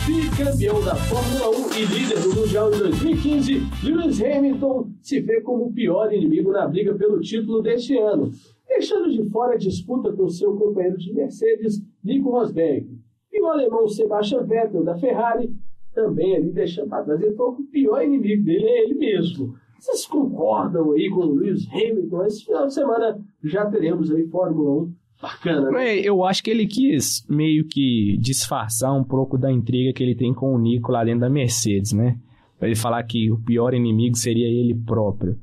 Bicampeão 0.07 0.85
da 0.85 0.95
Fórmula 0.95 1.67
1 1.69 1.73
e 1.79 1.85
líder 1.87 2.21
do 2.21 2.39
Mundial 2.39 2.71
de 2.71 2.79
2015, 2.79 3.63
Lewis 3.83 4.23
Hamilton 4.23 4.91
se 5.01 5.21
vê 5.21 5.41
como 5.41 5.65
o 5.65 5.73
pior 5.73 6.13
inimigo 6.13 6.53
na 6.53 6.69
briga 6.69 6.95
pelo 6.95 7.21
título 7.21 7.63
deste 7.63 7.97
ano, 7.97 8.31
deixando 8.69 9.11
de 9.11 9.25
fora 9.31 9.55
a 9.55 9.59
disputa 9.59 10.13
com 10.13 10.29
seu 10.29 10.55
companheiro 10.57 10.99
de 10.99 11.13
Mercedes, 11.15 11.83
Nico 12.05 12.31
Rosberg. 12.31 12.87
E 13.33 13.43
o 13.43 13.47
alemão 13.47 13.89
Sebastian 13.89 14.45
Vettel, 14.45 14.85
da 14.85 14.97
Ferrari, 14.99 15.51
também 15.95 16.37
ali 16.37 16.53
deixando 16.53 16.91
para 16.91 17.05
trás. 17.05 17.21
Que 17.21 17.29
o 17.41 17.65
pior 17.73 18.03
inimigo 18.03 18.45
dele 18.45 18.67
é 18.67 18.85
ele 18.85 18.95
mesmo. 18.95 19.55
Vocês 19.85 20.07
concordam 20.07 20.93
aí 20.93 21.11
com 21.11 21.21
o 21.21 21.35
Lewis 21.35 21.69
Hamilton? 21.71 22.25
Esse 22.25 22.47
final 22.47 22.67
de 22.67 22.73
semana 22.73 23.21
já 23.43 23.67
teremos 23.67 24.11
aí 24.11 24.27
Fórmula 24.29 24.85
1 24.85 24.95
bacana, 25.21 25.71
né? 25.71 25.99
Eu 25.99 26.25
acho 26.25 26.43
que 26.43 26.51
ele 26.51 26.67
quis 26.67 27.23
meio 27.29 27.67
que 27.67 28.17
disfarçar 28.19 28.97
um 28.97 29.05
pouco 29.05 29.37
da 29.37 29.53
intriga 29.53 29.93
que 29.93 30.03
ele 30.03 30.15
tem 30.15 30.33
com 30.33 30.55
o 30.55 30.59
Nico 30.59 30.91
lá 30.91 31.05
dentro 31.05 31.21
da 31.21 31.29
Mercedes, 31.29 31.93
né? 31.93 32.19
Pra 32.59 32.67
ele 32.67 32.77
falar 32.77 33.03
que 33.03 33.31
o 33.31 33.37
pior 33.37 33.75
inimigo 33.75 34.17
seria 34.17 34.47
ele 34.47 34.75
próprio. 34.75 35.39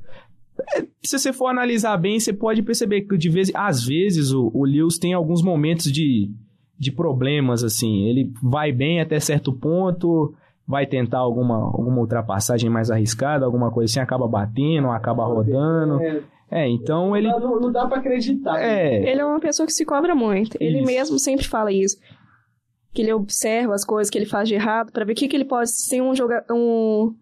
É, 0.74 0.84
se 1.00 1.16
você 1.16 1.32
for 1.32 1.46
analisar 1.46 1.96
bem, 1.96 2.18
você 2.18 2.32
pode 2.32 2.62
perceber 2.62 3.02
que 3.02 3.16
de 3.16 3.28
vez, 3.28 3.48
às 3.54 3.84
vezes 3.84 4.32
o, 4.32 4.50
o 4.52 4.64
Lewis 4.64 4.98
tem 4.98 5.14
alguns 5.14 5.40
momentos 5.40 5.92
de, 5.92 6.32
de 6.76 6.90
problemas, 6.90 7.62
assim. 7.62 8.08
Ele 8.08 8.32
vai 8.42 8.72
bem 8.72 9.00
até 9.00 9.20
certo 9.20 9.52
ponto, 9.52 10.34
vai 10.72 10.86
tentar 10.86 11.18
alguma, 11.18 11.56
alguma 11.56 12.00
ultrapassagem 12.00 12.70
mais 12.70 12.90
arriscada, 12.90 13.44
alguma 13.44 13.70
coisa 13.70 13.92
assim, 13.92 14.00
acaba 14.00 14.26
batendo, 14.26 14.90
acaba 14.90 15.24
rodando. 15.24 16.00
É, 16.00 16.22
É, 16.50 16.68
então 16.68 17.14
ele. 17.16 17.28
não, 17.28 17.60
não 17.60 17.70
dá 17.70 17.86
para 17.86 17.98
acreditar. 17.98 18.58
É, 18.58 19.08
Ele 19.10 19.20
é 19.20 19.24
uma 19.24 19.38
pessoa 19.38 19.66
que 19.66 19.72
se 19.72 19.84
cobra 19.84 20.14
muito. 20.14 20.56
Ele 20.58 20.78
Isso. 20.78 20.86
mesmo 20.86 21.18
sempre 21.18 21.46
fala 21.46 21.70
isso. 21.70 21.96
Que 22.94 23.02
ele 23.02 23.12
observa 23.12 23.74
as 23.74 23.84
coisas 23.84 24.10
que 24.10 24.18
ele 24.18 24.26
faz 24.26 24.48
de 24.48 24.54
errado 24.54 24.92
para 24.92 25.04
ver 25.04 25.12
o 25.12 25.14
que, 25.14 25.28
que 25.28 25.36
ele 25.36 25.44
pode 25.44 25.70
ser 25.70 26.02
um 26.02 26.14
jogador. 26.14 26.44
Um, 26.54 27.14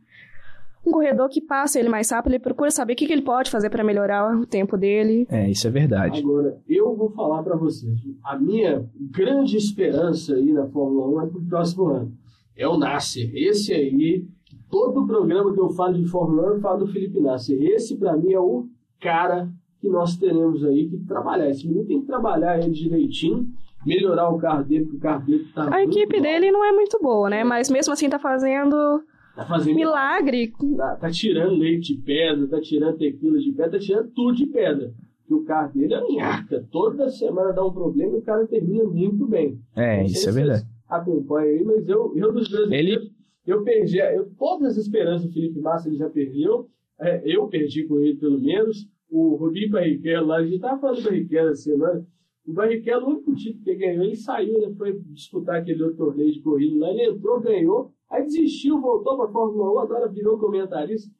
um 0.85 0.91
corredor 0.93 1.29
que 1.29 1.41
passa 1.41 1.79
ele 1.79 1.89
mais 1.89 2.11
rápido, 2.11 2.33
ele 2.33 2.43
procura 2.43 2.71
saber 2.71 2.95
o 2.95 2.97
que, 2.97 3.07
que 3.07 3.13
ele 3.13 3.23
pode 3.23 3.51
fazer 3.51 3.69
para 3.71 3.85
melhorar 3.85 4.35
o 4.35 4.47
tempo 4.47 4.77
dele. 4.77 5.27
é, 5.31 5.49
isso 5.51 5.67
é 5.69 5.71
verdade. 5.71 6.21
Agora, 6.21 6.57
eu 6.69 6.97
vou 6.97 7.11
falar 7.11 7.43
para 7.43 7.55
vocês. 7.57 7.99
A 8.25 8.37
minha 8.39 8.85
grande 9.13 9.57
esperança 9.57 10.35
aí 10.35 10.53
na 10.53 10.67
Fórmula 10.69 11.23
1 11.23 11.27
é 11.27 11.31
pro 11.31 11.43
próximo 11.43 11.87
ano. 11.89 12.13
É 12.57 12.67
o 12.69 12.77
Nasser. 12.77 13.31
Esse 13.35 13.73
aí, 13.73 14.25
todo 14.71 15.07
programa 15.07 15.53
que 15.53 15.61
eu 15.61 15.71
falo 15.71 15.95
de 15.95 16.07
Fórmula 16.07 16.53
1, 16.53 16.55
eu 16.55 16.61
falo 16.61 16.85
do 16.85 16.93
Felipe 16.93 17.21
Nasser. 17.21 17.61
Esse, 17.63 17.97
para 17.97 18.17
mim, 18.17 18.33
é 18.33 18.41
o 18.41 18.67
cara 19.01 19.51
que 19.81 19.89
nós 19.89 20.17
teremos 20.17 20.65
aí 20.65 20.89
que 20.89 20.99
trabalhar. 20.99 21.49
Esse 21.49 21.67
menino 21.67 21.87
tem 21.87 22.01
que 22.01 22.07
trabalhar 22.07 22.59
ele 22.59 22.71
direitinho. 22.71 23.49
melhorar 23.85 24.29
o 24.29 24.39
carro 24.39 24.63
dele, 24.65 24.85
porque 24.85 24.97
o 24.99 25.01
carro 25.01 25.25
dele 25.25 25.47
tá. 25.55 25.75
A 25.75 25.83
equipe 25.83 26.17
mal. 26.17 26.23
dele 26.23 26.51
não 26.51 26.65
é 26.65 26.73
muito 26.73 26.99
boa, 27.01 27.31
né? 27.31 27.43
Mas 27.45 27.71
mesmo 27.71 27.93
assim 27.93 28.11
tá 28.11 28.19
fazendo 28.19 29.03
tá 29.35 29.45
fazendo 29.47 29.75
milagre. 29.75 30.53
Tá, 30.77 30.97
tá 30.97 31.11
tirando 31.11 31.55
leite 31.55 31.95
de 31.95 32.03
pedra, 32.03 32.47
tá 32.47 32.61
tirando 32.61 32.99
tequila 32.99 33.39
de 33.39 33.53
pedra, 33.53 33.71
tá 33.73 33.79
tirando 33.79 34.11
tudo 34.11 34.37
de 34.37 34.47
pedra. 34.47 34.93
E 35.29 35.35
o 35.35 35.45
carro 35.45 35.73
dele 35.73 35.95
é 35.95 36.03
minhaca. 36.03 36.67
Toda 36.71 37.09
semana 37.09 37.53
dá 37.53 37.65
um 37.65 37.73
problema 37.73 38.17
e 38.17 38.19
o 38.19 38.23
cara 38.23 38.47
termina 38.47 38.85
muito 38.85 39.27
bem. 39.27 39.59
É, 39.75 40.05
isso 40.05 40.29
é 40.29 40.33
se 40.33 40.39
verdade. 40.39 40.67
Acompanha 40.91 41.51
aí, 41.53 41.65
mas 41.65 41.89
eu, 41.89 42.13
eu 42.17 42.33
dos 42.33 42.49
brasileiros, 42.49 43.03
Ele- 43.05 43.11
eu 43.47 43.63
perdi, 43.63 43.99
eu, 43.99 44.29
todas 44.39 44.73
as 44.73 44.77
esperanças 44.77 45.27
do 45.27 45.33
Felipe 45.33 45.61
Massa 45.61 45.89
ele 45.89 45.97
já 45.97 46.11
perdeu. 46.11 46.69
É, 47.01 47.23
eu 47.25 47.47
perdi 47.49 47.85
com 47.87 47.99
ele, 48.01 48.17
pelo 48.17 48.39
menos. 48.41 48.87
O 49.11 49.35
Rubinho 49.37 49.71
Barrichello 49.71 50.27
lá, 50.27 50.37
a 50.37 50.45
gente 50.47 50.61
tava 50.61 50.81
falando 50.81 50.99
do 50.99 51.05
Barrichello 51.05 51.49
essa 51.51 51.63
semana. 51.63 52.07
O 52.47 52.53
Barrichello, 52.53 53.07
o 53.07 53.11
único 53.11 53.35
título 53.35 53.65
que 53.65 53.75
ganhou, 53.75 54.05
ele 54.05 54.17
saiu, 54.17 54.59
né? 54.61 54.75
Foi 54.77 54.99
disputar 55.07 55.57
aquele 55.61 55.83
outro 55.83 55.97
torneio 55.97 56.33
de 56.33 56.41
corrida 56.41 56.79
lá. 56.79 56.91
Ele 56.91 57.05
entrou, 57.11 57.41
ganhou, 57.41 57.93
aí 58.11 58.23
desistiu, 58.25 58.81
voltou 58.81 59.17
pra 59.17 59.29
Fórmula 59.29 59.73
1, 59.75 59.79
agora 59.79 60.09
virou 60.09 60.39
comentarista. 60.39 61.11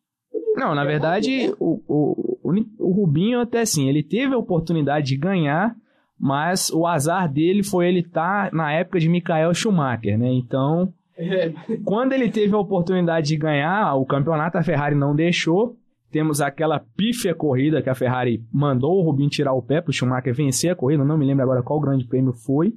Não, 0.57 0.75
na 0.75 0.85
verdade, 0.85 1.53
o, 1.59 1.81
o, 1.89 2.39
o, 2.43 2.53
o 2.79 2.91
Rubinho 2.93 3.41
até 3.41 3.61
assim, 3.63 3.89
ele 3.89 4.03
teve 4.03 4.35
a 4.35 4.39
oportunidade 4.39 5.07
de 5.09 5.17
ganhar, 5.17 5.75
mas 6.21 6.69
o 6.71 6.87
azar 6.87 7.33
dele 7.33 7.63
foi 7.63 7.89
ele 7.89 8.01
estar 8.01 8.53
na 8.53 8.71
época 8.73 9.01
de 9.01 9.09
Michael 9.09 9.55
Schumacher, 9.55 10.19
né? 10.19 10.31
Então, 10.31 10.93
É, 11.17 11.53
quando 11.85 12.13
ele 12.13 12.31
teve 12.31 12.55
a 12.55 12.59
oportunidade 12.59 13.29
de 13.29 13.37
ganhar 13.37 13.95
o 13.95 14.07
campeonato, 14.07 14.57
a 14.59 14.63
Ferrari 14.63 14.95
não 14.95 15.15
deixou. 15.15 15.77
Temos 16.11 16.41
aquela 16.41 16.81
pífia 16.97 17.35
corrida 17.35 17.83
que 17.83 17.91
a 17.91 17.95
Ferrari 17.95 18.43
mandou 18.53 18.99
o 18.99 19.03
Rubinho 19.03 19.29
tirar 19.31 19.53
o 19.53 19.63
pé 19.63 19.81
para 19.81 19.91
o 19.91 19.93
Schumacher 19.93 20.35
vencer 20.35 20.71
a 20.71 20.75
corrida, 20.75 21.05
não 21.05 21.17
me 21.17 21.27
lembro 21.27 21.43
agora 21.45 21.63
qual 21.63 21.79
grande 21.79 22.05
prêmio 22.07 22.33
foi. 22.33 22.75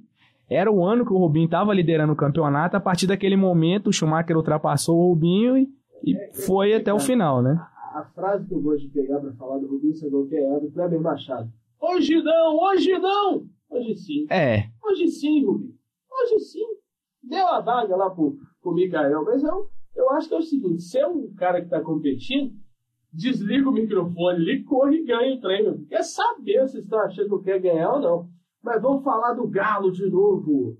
Era 0.49 0.71
o 0.71 0.85
ano 0.85 1.05
que 1.05 1.13
o 1.13 1.17
Rubinho 1.17 1.45
estava 1.45 1.73
liderando 1.73 2.13
o 2.13 2.17
campeonato, 2.17 2.77
a 2.77 2.79
partir 2.79 3.07
daquele 3.07 3.35
momento 3.35 3.87
o 3.87 3.93
Schumacher 3.93 4.37
ultrapassou 4.37 4.97
o 4.99 5.09
Rubinho 5.09 5.57
e, 5.57 5.67
e 6.05 6.15
foi 6.45 6.73
até 6.73 6.93
o 6.93 6.99
final, 6.99 7.41
né? 7.41 7.59
a 7.93 8.03
frase 8.03 8.45
que 8.47 8.53
eu 8.53 8.59
gosto 8.59 8.81
de 8.81 8.87
pegar 8.87 9.19
pra 9.19 9.31
falar 9.33 9.59
do 9.59 9.67
Rubinho 9.67 9.93
que 10.27 10.35
é 10.35 10.55
a 10.55 10.59
do 10.59 10.71
Kleber 10.71 10.99
Machado. 10.99 11.49
Hoje 11.85 12.15
não, 12.23 12.57
hoje 12.59 12.97
não! 12.97 13.45
Hoje 13.69 13.95
sim. 13.97 14.25
É, 14.29 14.69
Hoje 14.81 15.09
sim, 15.09 15.43
Rubinho. 15.43 15.75
Hoje 16.09 16.39
sim. 16.39 16.65
Deu 17.21 17.45
a 17.45 17.59
vaga 17.59 17.93
lá 17.97 18.09
pro, 18.09 18.37
pro 18.61 18.73
Mikael, 18.73 19.25
mas 19.25 19.43
eu, 19.43 19.69
eu 19.93 20.09
acho 20.11 20.29
que 20.29 20.33
é 20.33 20.37
o 20.37 20.41
seguinte, 20.41 20.81
se 20.81 20.97
é 20.97 21.05
um 21.05 21.33
cara 21.33 21.61
que 21.61 21.67
tá 21.67 21.81
competindo, 21.81 22.53
desliga 23.11 23.67
o 23.67 23.73
microfone 23.73 24.37
ali, 24.37 24.63
corre 24.63 24.99
e 24.99 25.03
ganha 25.03 25.35
o 25.35 25.41
treino. 25.41 25.85
Quer 25.89 26.03
saber 26.03 26.69
se 26.69 26.79
estão 26.79 26.99
achando 26.99 27.37
que 27.39 27.51
quer 27.51 27.59
ganhar 27.59 27.95
ou 27.95 27.99
não. 27.99 28.29
Mas 28.63 28.81
vamos 28.81 29.03
falar 29.03 29.33
do 29.33 29.45
Galo 29.45 29.91
de 29.91 30.09
novo. 30.09 30.77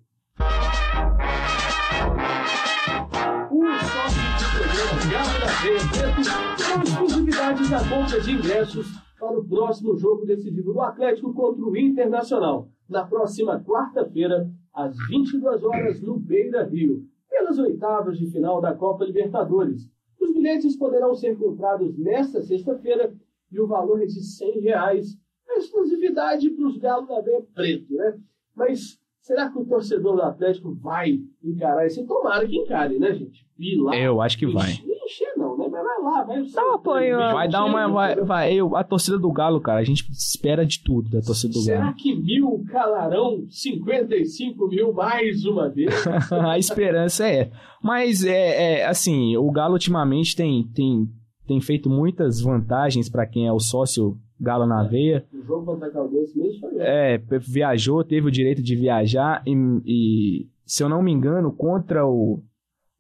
O 3.52 3.66
sócio 3.76 4.24
do 4.40 4.48
programa 4.56 5.04
Galo 5.12 5.40
da 5.42 5.52
Veia 5.62 5.84
Preto 5.92 6.22
com 6.64 6.82
exclusividade 6.82 7.70
da 7.70 7.80
compra 7.90 8.22
de 8.22 8.32
ingressos 8.32 9.03
para 9.24 9.40
o 9.40 9.48
próximo 9.48 9.96
jogo 9.96 10.26
decisivo 10.26 10.74
do 10.74 10.82
Atlético 10.82 11.34
contra 11.34 11.64
o 11.64 11.78
Internacional, 11.78 12.68
na 12.90 13.06
próxima 13.06 13.64
quarta-feira, 13.64 14.52
às 14.74 14.98
22 15.08 15.64
horas, 15.64 16.02
no 16.02 16.20
Beira 16.20 16.66
Rio, 16.66 17.06
pelas 17.30 17.58
oitavas 17.58 18.18
de 18.18 18.30
final 18.30 18.60
da 18.60 18.74
Copa 18.74 19.06
Libertadores. 19.06 19.90
Os 20.20 20.34
bilhetes 20.34 20.76
poderão 20.76 21.16
ser 21.16 21.38
comprados 21.38 21.98
nesta 21.98 22.42
sexta-feira 22.42 23.16
e 23.50 23.62
o 23.62 23.66
valor 23.66 24.02
é 24.02 24.06
de 24.06 24.22
100 24.22 24.60
reais. 24.60 25.18
A 25.50 25.58
exclusividade 25.58 26.50
para 26.50 26.68
os 26.68 26.78
galos 26.78 27.08
da 27.08 27.22
veia 27.22 27.42
preto, 27.56 27.94
né? 27.94 28.20
Mas 28.54 29.00
será 29.22 29.50
que 29.50 29.58
o 29.58 29.66
torcedor 29.66 30.18
do 30.18 30.22
Atlético 30.22 30.74
vai 30.74 31.22
encarar 31.42 31.86
esse? 31.86 32.06
Tomara 32.06 32.46
que 32.46 32.58
encare, 32.58 33.00
né, 33.00 33.14
gente? 33.14 33.48
Lá. 33.80 33.96
eu 33.98 34.20
acho 34.20 34.38
que 34.38 34.48
vai. 34.48 34.74
Encher, 35.06 35.28
encher 35.28 35.38
não, 35.38 35.58
né? 35.58 35.68
Mas 35.70 35.84
vai 35.84 36.02
lá, 36.02 36.24
vai. 36.24 36.44
Dá 36.44 36.70
um 36.70 36.74
apoio, 36.74 37.18
Vai 37.18 37.48
dar 37.48 37.66
uma. 37.66 37.88
Vai, 37.88 38.16
vai, 38.16 38.54
eu, 38.54 38.76
a 38.76 38.84
torcida 38.84 39.18
do 39.18 39.32
Galo, 39.32 39.62
cara, 39.62 39.80
a 39.80 39.84
gente 39.84 40.10
espera 40.12 40.66
de 40.66 40.84
tudo 40.84 41.10
da 41.10 41.22
torcida 41.22 41.54
do 41.54 41.60
Será 41.60 41.82
Galo. 41.82 41.96
que 41.96 42.16
mil 42.16 42.64
calarão 42.70 43.46
55 43.50 44.68
mil 44.68 44.94
mais 44.94 45.46
uma 45.46 45.70
vez? 45.70 45.94
a 46.32 46.58
esperança 46.58 47.28
é. 47.28 47.52
Mas 47.82 48.24
é, 48.24 48.80
é, 48.80 48.86
assim, 48.86 49.36
o 49.38 49.52
Galo 49.52 49.74
ultimamente 49.74 50.36
tem, 50.36 50.64
tem, 50.74 51.10
tem 51.48 51.60
feito 51.62 51.90
muitas 51.90 52.42
vantagens 52.42 53.10
para 53.10 53.26
quem 53.26 53.48
é 53.48 53.52
o 53.52 53.60
sócio 53.60 54.18
Galo 54.40 54.66
na 54.66 54.84
veia. 54.84 55.26
o 55.34 55.42
jogo 55.46 55.66
contra 55.66 55.88
a 55.88 55.92
Caldense 55.92 56.38
mesmo 56.38 56.60
foi 56.60 56.80
É, 56.80 57.18
viajou, 57.40 58.04
teve 58.04 58.28
o 58.28 58.32
direito 58.32 58.62
de 58.62 58.76
viajar 58.76 59.42
e, 59.46 59.54
e, 59.86 60.48
se 60.66 60.84
eu 60.84 60.90
não 60.90 61.02
me 61.02 61.12
engano, 61.12 61.52
contra 61.52 62.06
o, 62.06 62.42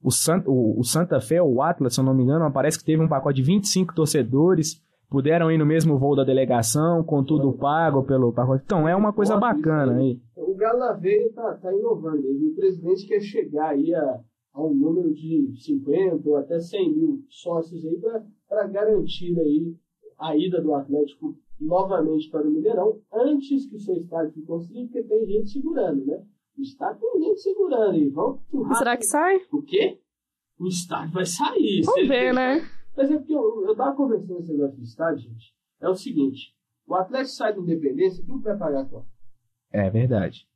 o, 0.04 0.12
San, 0.12 0.44
o, 0.46 0.80
o 0.80 0.84
Santa 0.84 1.20
Fé, 1.22 1.42
o 1.42 1.62
Atlas, 1.62 1.94
se 1.94 2.00
eu 2.00 2.04
não 2.04 2.14
me 2.14 2.24
engano, 2.24 2.52
parece 2.52 2.78
que 2.78 2.86
teve 2.86 3.02
um 3.02 3.08
pacote 3.08 3.38
de 3.38 3.44
25 3.44 3.96
torcedores, 3.96 4.82
puderam 5.10 5.52
ir 5.52 5.58
no 5.58 5.66
mesmo 5.66 5.98
voo 5.98 6.16
da 6.16 6.24
delegação, 6.24 7.04
com 7.04 7.24
tudo 7.24 7.54
pago 7.54 8.04
pelo 8.04 8.34
pacote. 8.34 8.64
Então, 8.66 8.88
é 8.88 8.96
uma 8.96 9.14
coisa 9.14 9.38
bacana 9.38 9.98
aí. 9.98 10.20
O 10.36 10.56
Galo 10.56 10.80
na 10.80 10.94
veia 10.94 11.32
tá, 11.34 11.54
tá 11.54 11.74
inovando. 11.74 12.22
O 12.22 12.56
presidente 12.56 13.08
quer 13.08 13.22
chegar 13.22 13.70
aí 13.70 13.94
a, 13.96 14.20
a 14.54 14.64
um 14.64 14.74
número 14.74 15.14
de 15.14 15.54
50 15.56 16.30
ou 16.30 16.36
até 16.36 16.60
100 16.60 16.94
mil 16.94 17.24
sócios 17.30 17.86
aí 17.86 18.00
para 18.50 18.68
garantir 18.68 19.40
aí 19.40 19.76
a 20.20 20.36
ida 20.36 20.62
do 20.62 20.74
Atlético 20.74 21.36
novamente 21.60 22.30
para 22.30 22.48
o 22.48 22.52
Mineirão 22.52 23.00
antes 23.14 23.66
que 23.68 23.76
o 23.76 23.80
seu 23.80 23.96
estádio 23.96 24.34
fique 24.34 24.46
construído, 24.46 24.92
porque 24.92 25.04
tem 25.04 25.26
gente 25.26 25.50
segurando, 25.50 26.06
né? 26.06 26.24
O 26.58 26.62
estádio 26.62 27.00
tem 27.00 27.24
gente 27.24 27.42
segurando 27.42 27.92
aí. 27.92 28.10
Vamos. 28.10 28.42
Será 28.78 28.96
que 28.96 29.06
sai? 29.06 29.42
O 29.52 29.62
quê? 29.62 30.00
O 30.60 30.68
estádio 30.68 31.14
vai 31.14 31.26
sair. 31.26 31.82
Vamos 31.84 32.08
ver, 32.08 32.34
né? 32.34 32.62
Mas 32.96 33.10
é 33.10 33.18
porque 33.18 33.34
eu, 33.34 33.66
eu 33.66 33.76
tava 33.76 33.96
conversando 33.96 34.40
esse 34.40 34.52
negócio 34.52 34.78
do 34.78 34.84
estádio, 34.84 35.20
gente. 35.20 35.54
É 35.82 35.90
o 35.90 35.96
seguinte: 35.96 36.56
o 36.88 36.96
Atlético 36.96 37.36
sai 37.36 37.54
da 37.54 37.60
Independência, 37.60 38.24
quem 38.24 38.38
que 38.38 38.44
vai 38.44 38.58
pagar 38.58 38.82
a 38.82 38.86
conta? 38.86 39.08
É 39.72 39.90
verdade. 39.90 40.48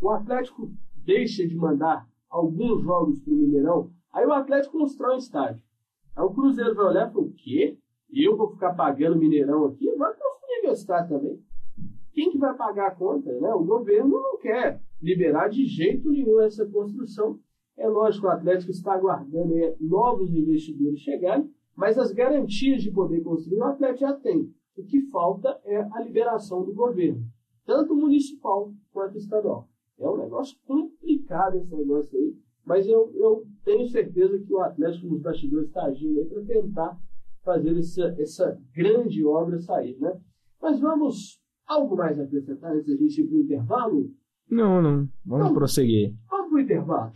O 0.00 0.10
Atlético 0.10 0.72
deixa 0.96 1.46
de 1.46 1.54
mandar 1.54 2.08
alguns 2.28 2.82
jogos 2.82 3.20
pro 3.20 3.32
Mineirão, 3.32 3.92
aí 4.12 4.26
o 4.26 4.32
Atlético 4.32 4.78
constrói 4.78 5.14
um 5.14 5.18
estádio. 5.18 5.62
Aí 6.16 6.24
o 6.24 6.30
Cruzeiro 6.30 6.74
vai 6.74 6.86
olhar 6.86 7.12
e 7.12 7.18
o 7.18 7.32
quê? 7.32 7.78
Eu 8.12 8.36
vou 8.36 8.50
ficar 8.50 8.74
pagando 8.74 9.16
Mineirão 9.16 9.64
aqui? 9.66 9.90
Vai 9.96 10.12
construir 10.12 10.62
meu 10.62 10.72
estádio 10.72 11.16
também. 11.16 11.40
Quem 12.12 12.30
que 12.30 12.38
vai 12.38 12.54
pagar 12.54 12.88
a 12.88 12.94
conta? 12.94 13.32
Né? 13.32 13.54
O 13.54 13.64
governo 13.64 14.20
não 14.20 14.38
quer 14.38 14.82
liberar 15.02 15.48
de 15.48 15.66
jeito 15.66 16.10
nenhum 16.10 16.40
essa 16.40 16.64
construção. 16.64 17.38
É 17.76 17.88
lógico, 17.88 18.26
o 18.26 18.30
Atlético 18.30 18.70
está 18.70 18.94
aguardando 18.94 19.54
aí 19.54 19.74
novos 19.80 20.32
investidores 20.32 21.00
chegarem, 21.00 21.50
mas 21.74 21.98
as 21.98 22.12
garantias 22.12 22.82
de 22.82 22.90
poder 22.90 23.22
construir 23.22 23.58
o 23.58 23.64
Atlético 23.64 24.00
já 24.00 24.12
tem. 24.12 24.52
O 24.76 24.84
que 24.84 25.00
falta 25.10 25.60
é 25.64 25.80
a 25.80 26.00
liberação 26.02 26.64
do 26.64 26.72
governo, 26.72 27.22
tanto 27.66 27.94
municipal 27.94 28.72
quanto 28.92 29.18
estadual. 29.18 29.68
É 29.98 30.08
um 30.08 30.16
negócio 30.16 30.56
complicado 30.66 31.56
esse 31.56 31.74
negócio 31.74 32.16
aí, 32.18 32.34
mas 32.64 32.86
eu, 32.86 33.10
eu 33.14 33.44
tenho 33.64 33.88
certeza 33.88 34.38
que 34.38 34.52
o 34.52 34.60
Atlético 34.60 35.06
nos 35.08 35.20
bastidores 35.20 35.68
está 35.68 35.84
agindo 35.84 36.20
aí 36.20 36.26
para 36.26 36.44
tentar 36.44 36.98
fazer 37.42 37.76
essa, 37.76 38.14
essa 38.18 38.60
grande 38.74 39.24
obra 39.24 39.58
sair, 39.58 39.98
né? 39.98 40.20
Mas 40.60 40.78
vamos, 40.80 41.40
algo 41.66 41.96
mais 41.96 42.18
acrescentar 42.18 42.72
antes 42.72 42.86
da 42.86 42.96
gente 42.96 43.20
ir 43.20 43.26
para 43.26 43.36
o 43.36 43.40
intervalo? 43.40 44.10
Não, 44.52 44.82
não. 44.82 45.08
Vamos 45.24 45.46
Não. 45.46 45.54
prosseguir. 45.54 46.12
Vamos 46.30 46.48
para 46.50 46.56
o 46.56 46.60
intervalo. 46.60 47.12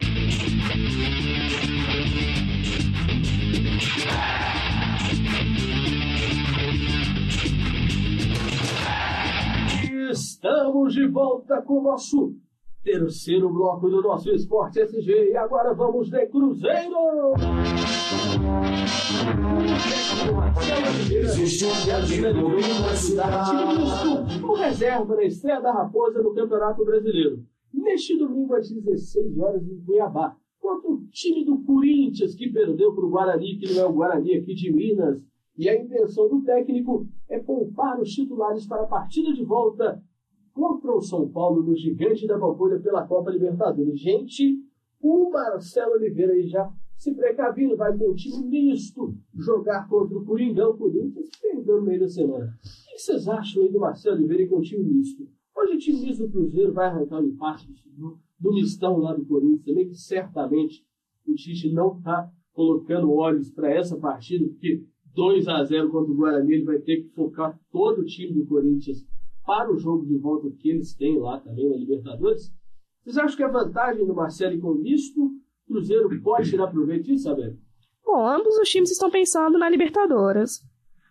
Estamos 10.11 10.95
de 10.95 11.07
volta 11.09 11.61
com 11.63 11.79
o 11.81 11.83
nosso 11.83 12.35
terceiro 12.83 13.49
bloco 13.51 13.89
do 13.89 14.01
nosso 14.03 14.31
Esporte 14.31 14.81
SG. 14.81 15.31
E 15.33 15.37
agora 15.37 15.75
vamos 15.75 16.09
de 16.11 16.27
Cruzeiro! 16.27 17.35
Existe 21.11 21.65
um 21.65 21.71
amigo 21.73 22.81
na 22.83 22.95
cidade. 22.95 24.45
O 24.45 24.55
reserva 24.55 25.17
na 25.17 25.25
estreia 25.25 25.61
da 25.61 25.73
Raposa 25.73 26.23
no 26.23 26.33
Campeonato 26.33 26.85
Brasileiro. 26.85 27.43
Neste 27.75 28.17
domingo 28.17 28.55
às 28.55 28.71
16 28.71 29.37
horas 29.39 29.67
em 29.67 29.81
Cuiabá, 29.81 30.37
contra 30.61 30.89
o 30.89 31.05
time 31.11 31.45
do 31.45 31.59
Corinthians, 31.65 32.37
que 32.37 32.49
perdeu 32.49 32.95
para 32.95 33.05
o 33.05 33.11
Guarani, 33.11 33.59
que 33.59 33.75
não 33.75 33.83
é 33.83 33.87
o 33.87 33.93
Guarani 33.93 34.35
aqui 34.37 34.55
de 34.55 34.73
Minas. 34.73 35.21
E 35.59 35.69
a 35.69 35.75
intenção 35.75 36.29
do 36.29 36.43
técnico 36.43 37.09
é 37.29 37.41
poupar 37.41 38.01
os 38.01 38.13
titulares 38.13 38.69
para 38.69 38.83
a 38.83 38.87
partida 38.87 39.33
de 39.33 39.43
volta 39.43 40.01
contra 40.55 40.93
o 40.93 41.01
São 41.03 41.29
Paulo 41.29 41.61
no 41.61 41.75
Gigante 41.75 42.25
da 42.25 42.39
Pampulha 42.39 42.79
pela 42.79 43.05
Copa 43.05 43.33
Libertadores. 43.33 43.99
Gente, 43.99 44.61
o 45.03 45.29
Marcelo 45.31 45.95
Oliveira 45.95 46.33
aí 46.33 46.47
já 46.47 46.71
se 46.97 47.15
precavindo, 47.15 47.77
vai 47.77 47.97
com 47.97 48.11
o 48.11 48.15
time 48.15 48.47
misto 48.47 49.15
jogar 49.35 49.89
contra 49.89 50.17
o 50.17 50.25
Coringão 50.25 50.77
Corinthians, 50.77 51.29
perdeu 51.41 51.77
no 51.77 51.87
meio 51.87 52.01
da 52.01 52.09
semana. 52.09 52.47
O 52.47 52.93
que 52.93 52.99
vocês 52.99 53.29
acham 53.29 53.63
aí 53.63 53.71
do 53.71 53.81
Marcelo 53.81 54.17
Oliveira 54.17 54.49
com 54.49 54.59
o 54.59 54.63
time 54.63 54.85
misto? 54.85 55.29
Hoje 55.55 55.75
o 55.75 55.79
time 55.79 56.15
do 56.15 56.29
Cruzeiro 56.29 56.73
vai 56.73 56.87
arrancar 56.87 57.21
o 57.21 57.27
empate 57.27 57.73
do, 57.87 58.19
do 58.39 58.53
mistão 58.53 58.99
lá 58.99 59.15
do 59.15 59.25
Corinthians 59.25 59.65
também, 59.65 59.89
que 59.89 59.95
certamente 59.95 60.85
o 61.27 61.35
Tite 61.35 61.73
não 61.73 61.97
está 61.99 62.31
colocando 62.53 63.13
olhos 63.13 63.51
para 63.51 63.71
essa 63.71 63.97
partida, 63.97 64.49
porque 64.49 64.85
2 65.15 65.49
a 65.49 65.65
0 65.65 65.91
contra 65.91 66.13
o 66.13 66.17
Guarani, 66.17 66.55
ele 66.55 66.65
vai 66.65 66.79
ter 66.79 67.03
que 67.03 67.09
focar 67.09 67.59
todo 67.71 68.01
o 68.01 68.05
time 68.05 68.35
do 68.35 68.47
Corinthians 68.47 69.07
para 69.45 69.73
o 69.73 69.79
jogo 69.79 70.05
de 70.05 70.17
volta 70.17 70.51
que 70.51 70.71
eles 70.71 70.95
têm 70.95 71.19
lá 71.19 71.41
também 71.41 71.69
na 71.69 71.77
Libertadores. 71.77 72.53
Vocês 73.03 73.17
acham 73.17 73.37
que 73.37 73.43
a 73.43 73.49
vantagem 73.49 74.07
do 74.07 74.15
Marcelo 74.15 74.61
com 74.61 74.75
misto, 74.75 75.31
Cruzeiro 75.67 76.09
pode 76.23 76.51
tirar 76.51 76.69
proveito 76.69 77.05
disso, 77.05 77.29
Isabel? 77.29 77.55
Bom, 78.05 78.27
ambos 78.27 78.57
os 78.59 78.69
times 78.69 78.91
estão 78.91 79.11
pensando 79.11 79.59
na 79.59 79.69
Libertadores. 79.69 80.61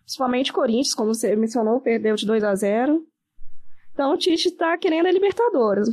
Principalmente 0.00 0.52
Corinthians, 0.52 0.94
como 0.94 1.12
você 1.12 1.36
mencionou, 1.36 1.80
perdeu 1.80 2.14
de 2.14 2.26
2 2.26 2.42
a 2.44 2.54
0 2.54 3.04
Então 3.92 4.14
o 4.14 4.16
Tite 4.16 4.48
está 4.48 4.78
querendo 4.78 5.06
a 5.06 5.12
Libertadores. 5.12 5.88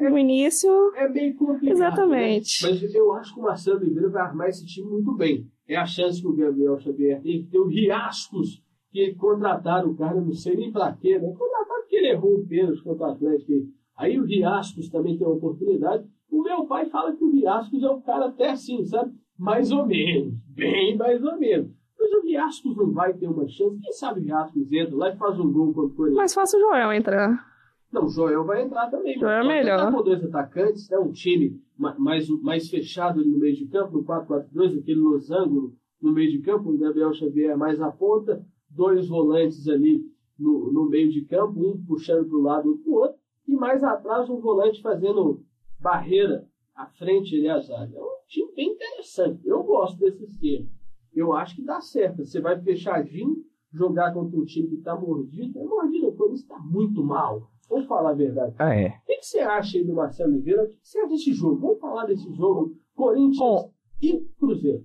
No 0.00 0.18
início. 0.18 0.70
É 0.94 1.08
bem 1.08 1.34
complicado. 1.34 1.76
Exatamente. 1.76 2.64
Né? 2.64 2.70
Mas 2.70 2.94
eu 2.94 3.12
acho 3.14 3.34
que 3.34 3.40
o 3.40 3.42
Marcelo 3.42 3.78
Oliveira 3.78 4.08
vai 4.08 4.22
armar 4.22 4.48
esse 4.48 4.64
time 4.66 4.88
muito 4.88 5.14
bem. 5.14 5.50
É 5.66 5.76
a 5.76 5.86
chance 5.86 6.20
que 6.20 6.26
o 6.26 6.34
Gabriel 6.34 6.78
Xavier 6.78 7.20
tem 7.22 7.42
que 7.44 7.50
ter 7.50 7.58
o 7.58 7.66
Riascos, 7.66 8.62
que 8.90 9.14
contrataram 9.14 9.90
o 9.90 9.96
cara, 9.96 10.20
não 10.20 10.32
sei 10.32 10.56
nem 10.56 10.72
pra 10.72 10.92
quê, 10.92 11.18
né? 11.18 11.32
Contrataram 11.32 11.80
porque 11.82 11.96
ele 11.96 12.10
errou 12.10 12.38
um 12.38 12.46
pênalti 12.46 12.82
contra 12.82 13.08
o 13.08 13.10
Atlético. 13.10 13.52
Aí 13.96 14.18
o 14.18 14.24
Riascos 14.24 14.88
também 14.88 15.16
tem 15.16 15.26
uma 15.26 15.36
oportunidade. 15.36 16.04
O 16.30 16.42
meu 16.42 16.64
pai 16.66 16.86
fala 16.86 17.14
que 17.14 17.24
o 17.24 17.30
Riascos 17.30 17.82
é 17.82 17.90
um 17.90 18.00
cara 18.00 18.26
até 18.26 18.50
assim, 18.50 18.84
sabe? 18.84 19.12
Mais 19.38 19.70
ou 19.72 19.86
menos. 19.86 20.34
Bem 20.54 20.96
mais 20.96 21.22
ou 21.22 21.38
menos. 21.38 21.70
Mas 21.98 22.12
o 22.12 22.22
Riascos 22.22 22.76
não 22.76 22.92
vai 22.92 23.12
ter 23.14 23.26
uma 23.26 23.48
chance. 23.48 23.80
Quem 23.80 23.92
sabe 23.92 24.20
o 24.20 24.22
Riascos 24.22 24.72
entra 24.72 24.96
lá 24.96 25.10
e 25.10 25.16
faz 25.16 25.38
um 25.38 25.52
gol 25.52 25.72
contra 25.72 25.92
o 25.92 25.94
Corinthians. 25.94 26.22
Mas 26.22 26.34
faça 26.34 26.56
o 26.56 26.60
Joel 26.60 26.92
entrar. 26.92 27.50
Não, 27.92 28.04
o 28.04 28.08
Joel 28.08 28.44
vai 28.44 28.62
entrar 28.62 28.88
também. 28.88 29.18
Joel 29.18 29.42
é 29.42 29.48
melhor. 29.48 29.92
Com 29.92 30.02
dois 30.02 30.24
atacantes, 30.24 30.88
né, 30.88 30.98
um 30.98 31.10
time 31.10 31.60
mais, 31.76 32.28
mais 32.42 32.70
fechado 32.70 33.24
no 33.24 33.38
meio 33.38 33.56
de 33.56 33.66
campo, 33.66 33.98
no 33.98 34.04
4-4-2, 34.04 34.78
aquele 34.78 35.00
losango 35.00 35.74
no 36.00 36.12
meio 36.12 36.30
de 36.30 36.38
campo, 36.38 36.70
o 36.70 36.78
Gabriel 36.78 37.12
Xavier 37.12 37.56
mais 37.58 37.80
à 37.80 37.90
ponta, 37.90 38.44
dois 38.70 39.08
volantes 39.08 39.68
ali 39.68 40.02
no, 40.38 40.72
no 40.72 40.88
meio 40.88 41.10
de 41.10 41.22
campo, 41.22 41.60
um 41.60 41.84
puxando 41.84 42.26
para 42.26 42.36
o 42.36 42.40
lado, 42.40 42.68
outro 42.68 42.82
para 42.84 42.92
o 42.92 42.94
outro, 42.94 43.18
e 43.46 43.54
mais 43.54 43.84
atrás 43.84 44.30
um 44.30 44.40
volante 44.40 44.80
fazendo 44.80 45.42
barreira 45.80 46.46
à 46.74 46.86
frente 46.86 47.34
ali 47.34 47.48
a 47.48 47.58
zaga. 47.58 47.96
É 47.96 48.00
um 48.00 48.26
time 48.28 48.54
bem 48.54 48.72
interessante. 48.72 49.46
Eu 49.46 49.62
gosto 49.62 49.98
desse 49.98 50.24
esquema. 50.24 50.66
Eu 51.14 51.32
acho 51.32 51.56
que 51.56 51.62
dá 51.62 51.80
certo. 51.80 52.24
Você 52.24 52.40
vai 52.40 52.60
fechadinho, 52.60 53.36
jogar 53.72 54.12
contra 54.12 54.38
um 54.38 54.44
time 54.44 54.68
que 54.68 54.76
está 54.76 54.94
mordido. 54.96 55.58
É 55.58 55.64
mordido, 55.64 56.08
o 56.08 56.12
Corinthians 56.12 56.42
está 56.42 56.58
muito 56.58 57.02
mal. 57.02 57.50
Vamos 57.68 57.86
falar 57.86 58.10
a 58.10 58.14
verdade. 58.14 58.54
Ah, 58.58 58.74
é. 58.74 58.88
O 58.88 59.06
que, 59.06 59.22
você 59.22 59.40
acha 59.40 59.78
aí 59.78 59.84
do 59.84 59.94
Marcelo 59.94 60.32
Oliveira? 60.32 60.64
O 60.64 60.68
que 60.68 60.78
você 60.82 60.98
acha 60.98 61.08
desse 61.08 61.32
jogo? 61.32 61.60
Vamos 61.60 61.80
falar 61.80 62.06
desse 62.06 62.32
jogo. 62.34 62.74
Corinthians 62.94 63.38
Bom, 63.38 63.72
e 64.02 64.20
Cruzeiro. 64.38 64.84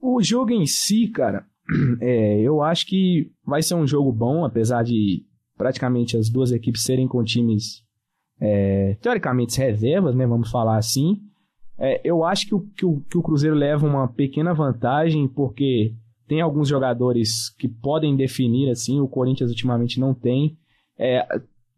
O 0.00 0.22
jogo 0.22 0.50
em 0.50 0.66
si, 0.66 1.08
cara, 1.08 1.46
é, 2.00 2.40
eu 2.40 2.62
acho 2.62 2.86
que 2.86 3.32
vai 3.44 3.62
ser 3.62 3.74
um 3.74 3.86
jogo 3.86 4.12
bom, 4.12 4.44
apesar 4.44 4.82
de 4.82 5.24
praticamente 5.56 6.16
as 6.16 6.28
duas 6.28 6.52
equipes 6.52 6.82
serem 6.82 7.08
com 7.08 7.24
times 7.24 7.85
é, 8.40 8.96
teoricamente 9.00 9.58
reservas, 9.58 10.14
né? 10.14 10.26
Vamos 10.26 10.50
falar 10.50 10.76
assim. 10.76 11.20
É, 11.78 12.00
eu 12.04 12.24
acho 12.24 12.46
que 12.46 12.54
o, 12.54 12.60
que, 12.60 12.86
o, 12.86 13.00
que 13.08 13.18
o 13.18 13.22
Cruzeiro 13.22 13.54
leva 13.54 13.86
uma 13.86 14.08
pequena 14.08 14.54
vantagem, 14.54 15.28
porque 15.28 15.92
tem 16.26 16.40
alguns 16.40 16.68
jogadores 16.68 17.50
que 17.58 17.68
podem 17.68 18.16
definir 18.16 18.70
assim, 18.70 19.00
o 19.00 19.08
Corinthians 19.08 19.50
ultimamente 19.50 20.00
não 20.00 20.14
tem. 20.14 20.56
É, 20.98 21.26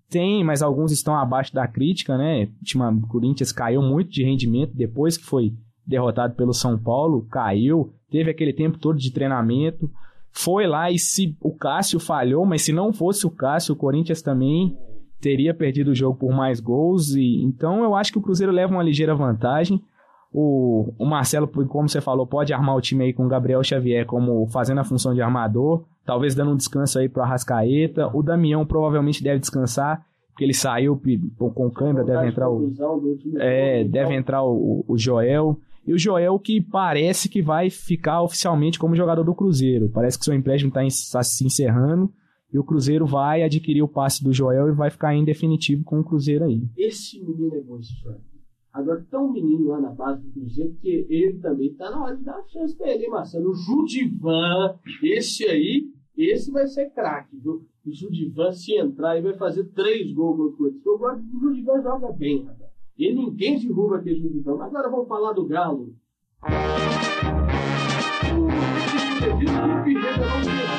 tem, 0.09 0.43
mas 0.43 0.63
alguns 0.63 0.91
estão 0.91 1.15
abaixo 1.15 1.53
da 1.53 1.67
crítica, 1.67 2.17
né? 2.17 2.49
O 3.03 3.07
Corinthians 3.09 3.53
caiu 3.53 3.83
muito 3.83 4.11
de 4.11 4.25
rendimento 4.25 4.75
depois 4.75 5.19
que 5.19 5.25
foi 5.25 5.53
derrotado 5.87 6.35
pelo 6.35 6.53
São 6.53 6.79
Paulo, 6.79 7.27
caiu, 7.31 7.93
teve 8.11 8.31
aquele 8.31 8.53
tempo 8.53 8.79
todo 8.79 8.99
de 8.99 9.11
treinamento, 9.11 9.91
foi 10.31 10.67
lá 10.67 10.91
e 10.91 10.99
se 10.99 11.37
o 11.41 11.53
Cássio 11.53 11.99
falhou, 11.99 12.45
mas 12.45 12.63
se 12.63 12.73
não 12.73 12.93
fosse 12.93 13.27
o 13.27 13.31
Cássio, 13.31 13.75
o 13.75 13.77
Corinthians 13.77 14.23
também 14.23 14.77
teria 15.21 15.53
perdido 15.53 15.89
o 15.89 15.95
jogo 15.95 16.19
por 16.19 16.33
mais 16.33 16.61
gols 16.61 17.15
e 17.15 17.43
então 17.43 17.83
eu 17.83 17.95
acho 17.95 18.13
que 18.13 18.19
o 18.19 18.23
Cruzeiro 18.23 18.53
leva 18.53 18.73
uma 18.73 18.83
ligeira 18.83 19.15
vantagem. 19.15 19.83
O, 20.33 20.93
o 20.99 21.07
Marcelo, 21.07 21.49
como 21.49 21.89
você 21.89 22.01
falou, 22.01 22.27
pode 22.27 22.53
armar 22.53 22.77
o 22.77 22.81
time 22.81 23.05
aí 23.05 23.13
com 23.13 23.25
o 23.25 23.29
Gabriel 23.29 23.65
Xavier 23.65 24.05
como 24.05 24.47
fazendo 24.47 24.79
a 24.79 24.85
função 24.85 25.15
de 25.15 25.23
armador 25.23 25.85
talvez 26.09 26.35
dando 26.35 26.53
um 26.53 26.57
descanso 26.57 26.99
aí 26.99 27.07
pro 27.07 27.23
Arrascaeta. 27.23 28.09
O 28.17 28.23
Damião 28.23 28.65
provavelmente 28.65 29.23
deve 29.23 29.41
descansar, 29.41 30.03
porque 30.31 30.43
ele 30.43 30.55
saiu 30.55 30.99
com 31.37 31.71
câimbra, 31.71 32.03
deve 32.03 32.29
entrar 32.29 32.49
o. 32.49 32.73
É, 33.37 33.85
deve 33.85 34.15
entrar 34.15 34.43
o, 34.43 34.87
o 34.89 34.97
Joel. 34.97 35.59
E 35.87 35.93
o 35.93 35.99
Joel 35.99 36.39
que 36.39 36.63
parece 36.63 37.29
que 37.29 37.43
vai 37.43 37.69
ficar 37.69 38.23
oficialmente 38.23 38.79
como 38.79 38.97
jogador 38.97 39.23
do 39.23 39.35
Cruzeiro. 39.35 39.91
Parece 39.91 40.19
que 40.19 40.25
seu 40.25 40.33
empréstimo 40.33 40.71
está 40.71 41.19
tá 41.19 41.23
se 41.23 41.45
encerrando. 41.45 42.11
E 42.53 42.59
o 42.59 42.65
Cruzeiro 42.65 43.07
vai 43.07 43.43
adquirir 43.43 43.83
o 43.83 43.89
passe 43.89 44.25
do 44.25 44.33
Joel 44.33 44.69
e 44.69 44.73
vai 44.73 44.91
ficar 44.91 45.15
em 45.15 45.25
definitivo 45.25 45.85
com 45.85 46.01
o 46.01 46.05
Cruzeiro 46.05 46.45
aí. 46.45 46.63
Esse 46.77 47.23
menino 47.23 47.55
é 47.55 47.61
bom, 47.61 47.79
Joel. 47.81 48.21
Agora, 48.73 49.05
tão 49.11 49.33
menino 49.33 49.69
lá 49.69 49.81
na 49.81 49.91
base 49.91 50.23
do 50.23 50.31
Cruzeiro 50.33 50.75
que 50.81 51.07
ele 51.11 51.39
também 51.41 51.75
tá 51.75 51.91
na 51.91 52.03
hora 52.05 52.17
de 52.17 52.25
dar 52.25 52.43
chance 52.49 52.77
pra 52.77 52.89
ele, 52.91 53.05
hein, 53.05 53.11
Marcelo? 53.11 53.51
O 53.51 53.55
Judivan, 53.55 54.79
esse 55.03 55.45
aí, 55.45 55.91
esse 56.17 56.51
vai 56.51 56.67
ser 56.67 56.91
craque, 56.91 57.37
viu? 57.37 57.67
O 57.85 57.93
Judivan, 57.93 58.53
se 58.53 58.77
entrar, 58.77 59.17
ele 59.17 59.29
vai 59.29 59.39
fazer 59.39 59.65
três 59.73 60.13
gols 60.13 60.37
contra 60.37 60.55
o 60.55 60.57
Corinthians. 60.57 60.87
Eu 60.87 60.99
gosto 60.99 61.23
o 61.23 61.41
Judivan 61.41 61.83
joga 61.83 62.13
bem, 62.13 62.45
rapaz. 62.45 62.71
E 62.97 63.15
ninguém 63.15 63.59
derruba 63.59 63.97
aquele 63.97 64.21
Judivan. 64.21 64.63
Agora 64.63 64.91
vamos 64.91 65.09
falar 65.09 65.33
do 65.33 65.47
Galo. 65.47 65.95
O 68.31 68.47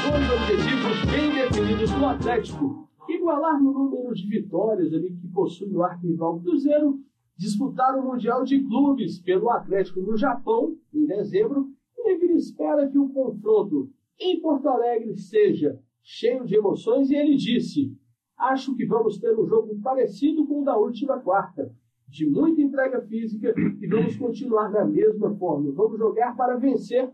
dois 0.09 0.31
objetivos 0.31 1.05
bem 1.11 1.29
definidos 1.33 1.58
no 1.87 2.07
Atlético. 2.07 2.89
Igualar 3.07 3.57
no 3.63 3.71
número 3.71 4.13
de 4.13 4.27
vitórias 4.27 4.93
ali 4.93 5.15
que 5.15 5.27
possui 5.29 5.73
o 5.73 5.81
arquival 5.81 6.41
Cruzeiro, 6.41 6.99
disputar 7.37 7.97
o 7.97 8.03
Mundial 8.03 8.43
de 8.43 8.61
Clubes 8.61 9.19
pelo 9.19 9.49
Atlético 9.49 10.01
no 10.01 10.17
Japão, 10.17 10.75
em 10.93 11.05
dezembro, 11.05 11.69
e 11.97 12.11
ele 12.11 12.33
espera 12.33 12.89
que 12.89 12.97
o 12.97 13.07
confronto 13.07 13.89
em 14.19 14.41
Porto 14.41 14.67
Alegre 14.67 15.15
seja 15.15 15.79
cheio 16.03 16.45
de 16.45 16.57
emoções 16.57 17.09
e 17.09 17.15
ele 17.15 17.37
disse: 17.37 17.95
Acho 18.37 18.75
que 18.75 18.85
vamos 18.85 19.17
ter 19.17 19.33
um 19.39 19.47
jogo 19.47 19.79
parecido 19.81 20.45
com 20.45 20.61
o 20.61 20.65
da 20.65 20.77
última 20.77 21.17
quarta, 21.21 21.73
de 22.09 22.29
muita 22.29 22.61
entrega 22.61 23.01
física 23.03 23.53
e 23.57 23.87
vamos 23.87 24.17
continuar 24.17 24.67
da 24.69 24.85
mesma 24.85 25.33
forma. 25.37 25.71
Vamos 25.71 25.97
jogar 25.97 26.35
para 26.35 26.57
vencer 26.57 27.09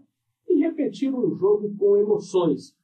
e 0.49 0.55
repetir 0.55 1.13
um 1.13 1.35
jogo 1.35 1.71
com 1.77 1.97
emoções. 1.97 2.75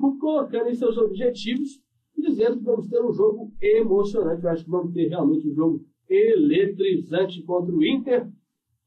Coupe 0.00 0.18
colocando 0.18 0.68
em 0.68 0.74
seus 0.74 0.96
objetivos, 0.98 1.80
dizendo 2.16 2.58
que 2.58 2.64
vamos 2.64 2.88
ter 2.88 3.02
um 3.02 3.12
jogo 3.12 3.52
emocionante. 3.60 4.44
Eu 4.44 4.50
acho 4.50 4.64
que 4.64 4.70
vamos 4.70 4.92
ter 4.92 5.08
realmente 5.08 5.48
um 5.48 5.54
jogo 5.54 5.84
eletrizante 6.08 7.42
contra 7.42 7.74
o 7.74 7.84
Inter. 7.84 8.28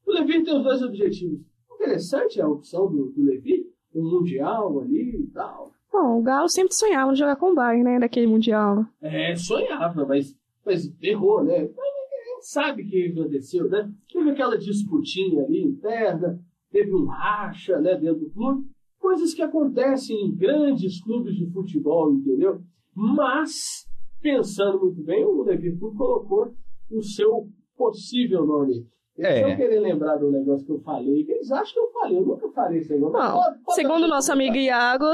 O 0.06 0.12
Levi 0.12 0.44
tem 0.44 0.56
os 0.56 0.62
dois 0.62 0.82
objetivos. 0.82 1.40
Interessante 1.74 2.40
a 2.40 2.48
opção 2.48 2.90
do, 2.90 3.10
do 3.10 3.22
Levi 3.22 3.68
um 3.94 4.10
Mundial 4.10 4.80
ali 4.80 5.22
e 5.22 5.26
tal. 5.32 5.72
Bom, 5.92 6.18
o 6.18 6.22
Galo 6.22 6.48
sempre 6.48 6.74
sonhava 6.74 7.12
de 7.12 7.18
jogar 7.18 7.36
com 7.36 7.52
o 7.52 7.54
Bayern, 7.54 7.84
né? 7.84 7.98
Daquele 7.98 8.26
Mundial. 8.26 8.84
É, 9.00 9.34
sonhava, 9.34 10.04
mas, 10.06 10.36
mas 10.64 10.92
errou, 11.02 11.42
né? 11.42 11.56
A 11.56 11.64
gente 11.64 12.42
sabe 12.42 12.82
o 12.82 12.86
que 12.86 13.06
aconteceu, 13.06 13.68
né? 13.68 13.90
Teve 14.12 14.30
aquela 14.30 14.58
disputinha 14.58 15.44
ali 15.44 15.62
interna, 15.62 16.38
teve 16.70 16.94
um 16.94 17.06
racha 17.06 17.80
né, 17.80 17.96
dentro 17.96 18.20
do 18.20 18.30
clube. 18.30 18.66
Coisas 19.08 19.32
que 19.32 19.40
acontecem 19.40 20.26
em 20.26 20.36
grandes 20.36 21.02
clubes 21.02 21.34
de 21.34 21.50
futebol, 21.50 22.12
entendeu? 22.12 22.60
Mas, 22.94 23.88
pensando 24.20 24.78
muito 24.80 25.02
bem, 25.02 25.24
o 25.24 25.42
Liverpool 25.44 25.94
colocou 25.94 26.52
o 26.90 27.02
seu 27.02 27.48
possível 27.74 28.44
nome 28.44 28.86
é. 29.18 29.34
Se 29.42 29.50
eu 29.50 29.56
querer 29.56 29.80
lembrar 29.80 30.16
do 30.16 30.30
negócio 30.30 30.66
que 30.66 30.72
eu 30.72 30.80
falei, 30.80 31.26
eles 31.26 31.50
acham 31.50 31.72
que 31.72 31.80
eu 31.80 31.90
falei, 31.90 32.18
eu 32.18 32.26
nunca 32.26 32.48
falei 32.50 32.80
isso 32.80 32.92
aí. 32.92 33.00
Não, 33.00 33.10
pode, 33.10 33.58
pode 33.64 33.74
segundo 33.74 34.04
o 34.04 34.08
nosso 34.08 34.30
amigo 34.30 34.56
Iago, 34.56 35.06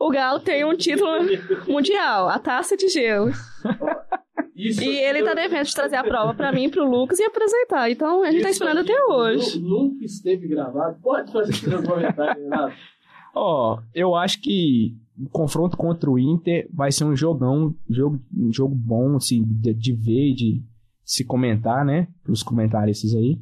o 0.00 0.10
Galo 0.10 0.40
tem 0.40 0.64
um 0.64 0.76
título 0.76 1.12
mundial, 1.68 2.28
a 2.28 2.40
taça 2.40 2.76
de 2.76 2.88
gelo. 2.88 3.30
Isso 4.56 4.82
e 4.82 4.98
ele 4.98 5.22
tá 5.22 5.34
devendo 5.34 5.66
de 5.66 5.74
trazer 5.74 5.96
a 5.96 6.02
prova 6.02 6.34
para 6.34 6.50
mim 6.50 6.64
e 6.64 6.70
pro 6.70 6.84
Lucas 6.84 7.20
e 7.20 7.24
apresentar. 7.24 7.90
Então 7.90 8.24
a 8.24 8.30
gente 8.32 8.42
tá 8.42 8.50
esperando 8.50 8.80
até 8.80 9.04
hoje. 9.04 9.60
Nunca 9.60 10.04
esteve 10.04 10.48
gravado. 10.48 10.98
Pode 11.00 11.30
fazer 11.30 11.52
seu 11.54 11.82
comentário, 11.82 12.42
Renato. 12.42 12.74
Ó, 13.38 13.74
oh, 13.74 13.82
eu 13.94 14.14
acho 14.14 14.40
que 14.40 14.96
o 15.18 15.28
confronto 15.28 15.76
contra 15.76 16.10
o 16.10 16.18
Inter 16.18 16.66
vai 16.72 16.90
ser 16.90 17.04
um 17.04 17.14
jogão, 17.14 17.74
jogo, 17.88 18.18
um 18.34 18.50
jogo 18.50 18.74
bom, 18.74 19.16
assim, 19.16 19.44
de, 19.44 19.74
de 19.74 19.92
ver, 19.92 20.34
de 20.34 20.62
se 21.04 21.22
comentar, 21.22 21.84
né? 21.84 22.08
Para 22.24 22.32
os 22.32 22.42
comentaristas 22.42 23.14
aí. 23.14 23.38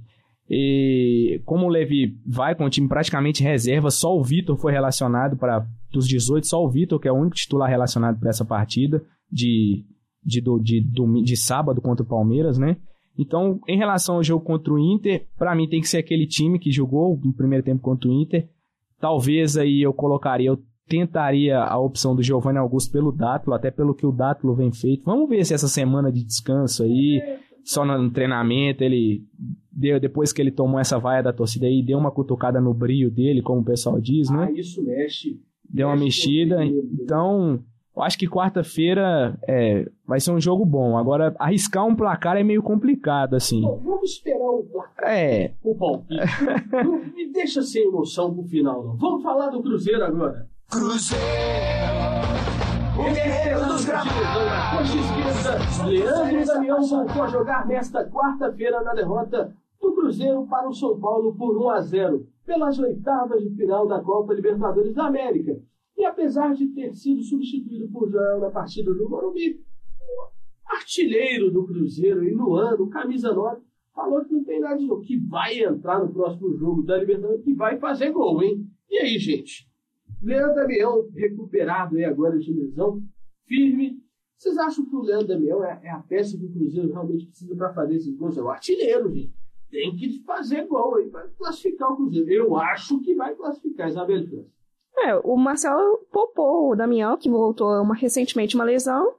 E 0.51 1.41
como 1.45 1.67
o 1.67 1.69
Levi 1.69 2.19
vai 2.27 2.57
com 2.57 2.65
o 2.65 2.71
time 2.71 2.89
praticamente 2.89 3.43
reserva, 3.43 3.89
só 3.89 4.19
o 4.19 4.23
Vitor 4.23 4.57
foi 4.57 4.73
relacionado 4.73 5.37
para 5.37 5.65
dos 5.93 6.09
18, 6.09 6.45
só 6.45 6.63
o 6.63 6.69
Vitor, 6.69 6.99
que 6.99 7.07
é 7.07 7.13
o 7.13 7.17
único 7.17 7.37
titular 7.37 7.71
relacionado 7.71 8.19
para 8.19 8.31
essa 8.31 8.45
partida, 8.45 9.01
de, 9.31 9.85
de, 10.25 10.43
de, 10.61 10.81
do, 10.81 11.23
de 11.23 11.37
sábado 11.37 11.81
contra 11.81 12.03
o 12.03 12.09
Palmeiras, 12.09 12.59
né? 12.59 12.77
Então, 13.17 13.61
em 13.69 13.79
relação 13.79 14.17
ao 14.17 14.25
jogo 14.25 14.45
contra 14.45 14.73
o 14.73 14.79
Inter, 14.79 15.25
para 15.39 15.55
mim 15.55 15.69
tem 15.69 15.81
que 15.81 15.89
ser 15.89 15.99
aquele 15.99 16.27
time 16.27 16.59
que 16.59 16.73
jogou 16.73 17.17
no 17.23 17.33
primeiro 17.33 17.65
tempo 17.65 17.81
contra 17.81 18.11
o 18.11 18.13
Inter. 18.13 18.49
Talvez 19.01 19.57
aí 19.57 19.83
eu 19.83 19.93
colocaria, 19.93 20.49
eu 20.49 20.59
tentaria 20.87 21.59
a 21.59 21.79
opção 21.79 22.15
do 22.15 22.23
Giovanni 22.23 22.59
Augusto 22.59 22.93
pelo 22.93 23.13
Dátulo, 23.13 23.55
até 23.55 23.71
pelo 23.71 23.95
que 23.95 24.07
o 24.07 24.13
Dátulo 24.13 24.55
vem 24.55 24.73
feito. 24.73 25.05
Vamos 25.05 25.29
ver 25.29 25.45
se 25.45 25.55
essa 25.55 25.69
semana 25.69 26.13
de 26.13 26.25
descanso 26.25 26.83
aí, 26.83 27.21
só 27.65 27.85
no 27.85 28.11
treinamento, 28.11 28.85
ele 28.85 29.23
deu, 29.73 29.99
depois 29.99 30.33
que 30.33 30.41
ele 30.41 30.51
tomou 30.51 30.79
essa 30.79 30.99
vaia 30.99 31.23
da 31.23 31.33
torcida 31.33 31.67
aí, 31.67 31.83
deu 31.83 31.99
uma 31.99 32.11
cutucada 32.11 32.61
no 32.61 32.75
brilho 32.75 33.11
dele, 33.11 33.43
como 33.43 33.61
o 33.61 33.65
pessoal 33.65 34.01
diz, 34.01 34.31
né? 34.31 34.49
Ah, 34.49 34.53
isso 34.53 34.83
mexe. 34.83 35.41
Deu 35.69 35.89
uma 35.89 35.97
mexe 35.97 36.05
mexida. 36.05 36.65
Então, 36.65 37.61
eu 37.97 38.03
acho 38.03 38.19
que 38.19 38.29
quarta-feira 38.29 39.39
é, 39.47 39.89
vai 40.07 40.19
ser 40.21 40.33
um 40.33 40.41
jogo 40.41 40.65
bom. 40.65 40.99
Agora, 40.99 41.35
arriscar 41.39 41.87
um 41.87 41.95
placar 41.95 42.37
é 42.37 42.43
meio 42.43 42.63
complicado, 42.63 43.35
assim. 43.37 43.61
Bom, 43.61 43.81
vamos 43.85 44.11
esperar 44.11 44.49
o 44.49 44.65
placar. 44.65 45.11
É, 45.11 45.55
O 45.63 45.75
palpite. 45.75 46.21
não 46.85 46.99
me 46.99 47.33
deixa 47.33 47.63
sem 47.63 47.85
emoção 47.87 48.35
pro 48.35 48.43
final, 48.45 48.83
não. 48.83 48.97
Vamos 48.97 49.23
falar 49.23 49.51
do 49.51 49.63
Cruzeiro 49.63 50.05
agora. 50.05 50.49
O 52.97 53.03
guerreiro 53.13 53.67
dos 53.67 53.85
gramados. 53.85 54.13
Coxa 54.77 54.99
esquerda, 54.99 55.87
Leandro 55.87 56.47
Damião 56.47 56.83
voltou 56.83 57.23
a 57.23 57.27
jogar 57.29 57.67
nesta 57.67 58.05
quarta-feira 58.09 58.83
na 58.83 58.95
derrota 58.95 59.53
do 59.81 59.93
Cruzeiro 59.95 60.47
para 60.47 60.69
o 60.69 60.73
São 60.73 60.99
Paulo 60.99 61.35
por 61.35 61.57
1 61.57 61.71
a 61.71 61.81
0 61.81 62.27
pelas 62.47 62.79
oitavas 62.79 63.43
de 63.43 63.51
final 63.51 63.87
da 63.87 64.01
Copa 64.01 64.35
Libertadores 64.35 64.95
da 64.95 65.07
América. 65.07 65.57
E 65.97 66.05
apesar 66.05 66.55
de 66.55 66.67
ter 66.69 66.93
sido 66.95 67.23
substituído 67.23 67.89
por 67.89 68.11
Joel 68.11 68.41
na 68.41 68.51
partida 68.51 68.93
do 68.93 69.09
Morumbi, 69.09 69.61
o 70.01 70.75
artilheiro 70.75 71.51
do 71.51 71.65
Cruzeiro 71.65 72.25
e 72.25 72.35
no 72.35 72.55
ano, 72.55 72.89
camisa 72.89 73.33
9, 73.33 73.63
falou 73.95 74.25
que 74.25 74.33
não 74.33 74.45
tem 74.45 74.61
nada 74.61 74.77
de 74.77 74.87
novo, 74.87 75.03
que 75.03 75.17
vai 75.17 75.63
entrar 75.63 76.01
no 76.01 76.13
próximo 76.13 76.57
jogo 76.57 76.83
da 76.83 76.97
Libertadores, 76.99 77.45
que 77.45 77.55
vai 77.55 77.79
fazer 77.79 78.11
gol, 78.11 78.43
hein? 78.43 78.69
E 78.91 78.99
aí, 78.99 79.19
gente? 79.19 79.69
Leandro 80.21 80.55
Damião, 80.55 81.09
recuperado 81.15 81.97
aí 81.97 82.05
agora 82.05 82.39
de 82.39 82.53
lesão, 82.53 83.01
firme. 83.47 84.03
Vocês 84.37 84.59
acham 84.59 84.85
que 84.85 84.97
o 84.97 85.03
Leandro 85.03 85.29
Damião 85.29 85.65
é, 85.65 85.81
é 85.85 85.91
a 85.91 86.01
peça 86.01 86.37
que 86.37 86.45
o 86.45 86.53
Cruzeiro 86.53 86.93
realmente 86.93 87.27
precisa 87.27 87.55
para 87.55 87.73
fazer 87.73 87.97
esses 87.97 88.17
gols? 88.17 88.37
É 88.37 88.43
o 88.43 88.49
artilheiro, 88.49 89.13
gente. 89.13 89.33
Tem 89.71 89.95
que 89.97 90.23
fazer 90.25 90.67
gol 90.67 90.97
aí 90.97 91.09
para 91.09 91.29
classificar 91.29 91.93
o 91.93 91.97
Cruzeiro. 91.97 92.31
Eu 92.31 92.57
acho 92.57 93.01
que 93.01 93.15
vai 93.15 93.35
classificar, 93.35 93.89
Isabel 93.89 94.27
França. 94.27 94.51
É, 94.99 95.17
o 95.17 95.37
Marcelo 95.37 95.99
poupou 96.13 96.71
o 96.71 96.77
Damião, 96.77 97.17
que 97.17 97.29
voltou 97.29 97.69
uma, 97.83 97.95
recentemente 97.95 98.55
uma 98.55 98.65
lesão, 98.65 99.15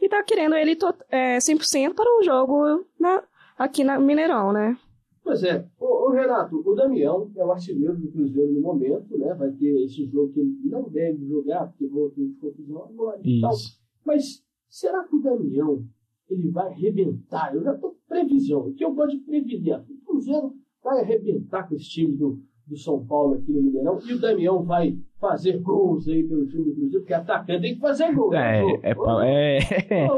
e 0.00 0.08
tá 0.08 0.22
querendo 0.22 0.54
ele 0.54 0.76
to, 0.76 0.94
é, 1.10 1.38
100% 1.38 1.94
para 1.94 2.18
o 2.18 2.22
jogo 2.22 2.84
na, 2.98 3.22
aqui 3.58 3.82
na 3.82 3.98
Mineirão, 3.98 4.52
né? 4.52 4.78
Pois 5.22 5.42
é. 5.42 5.66
Ô, 5.78 6.10
Renato, 6.10 6.62
o 6.64 6.74
Damião 6.74 7.30
é 7.36 7.44
o 7.44 7.52
artilheiro 7.52 7.96
do 7.96 8.10
Cruzeiro 8.10 8.52
no 8.52 8.60
momento, 8.60 9.18
né? 9.18 9.34
Vai 9.34 9.50
ter 9.52 9.84
esse 9.84 10.06
jogo 10.06 10.32
que 10.32 10.40
ele 10.40 10.56
não 10.64 10.88
deve 10.88 11.26
jogar, 11.26 11.66
porque 11.66 11.86
voltou 11.86 12.24
de 12.24 12.34
confusão 12.34 12.84
agora 12.84 13.20
e 13.22 13.40
tal. 13.40 13.52
isso. 13.52 13.78
Mas 14.06 14.42
será 14.68 15.04
que 15.04 15.16
o 15.16 15.20
Damião 15.20 15.84
ele 16.30 16.48
vai 16.50 16.68
arrebentar? 16.68 17.54
Eu 17.54 17.62
já 17.62 17.74
estou 17.74 17.98
previsão, 18.08 18.72
que 18.72 18.84
eu 18.84 18.94
gosto 18.94 19.18
de 19.18 19.24
prevenir. 19.24 19.84
O 19.90 20.06
Cruzeiro 20.06 20.54
vai 20.82 21.00
arrebentar 21.00 21.68
com 21.68 21.74
esse 21.74 21.90
time 21.90 22.16
do, 22.16 22.40
do 22.66 22.76
São 22.78 23.04
Paulo 23.04 23.34
aqui 23.34 23.52
no 23.52 23.60
Mineirão 23.60 23.98
e 24.08 24.14
o 24.14 24.20
Damião 24.20 24.62
vai 24.62 24.98
fazer 25.20 25.58
gols 25.58 26.08
aí 26.08 26.22
pelo 26.22 26.46
time 26.46 26.64
do 26.64 26.72
Cruzeiro, 26.74 27.00
porque 27.00 27.14
atacante 27.14 27.62
tem 27.62 27.74
que 27.74 27.80
fazer 27.80 28.12
gol. 28.14 28.32
É, 28.34 28.62
né? 28.62 28.78
é, 28.82 28.90
é, 29.90 30.08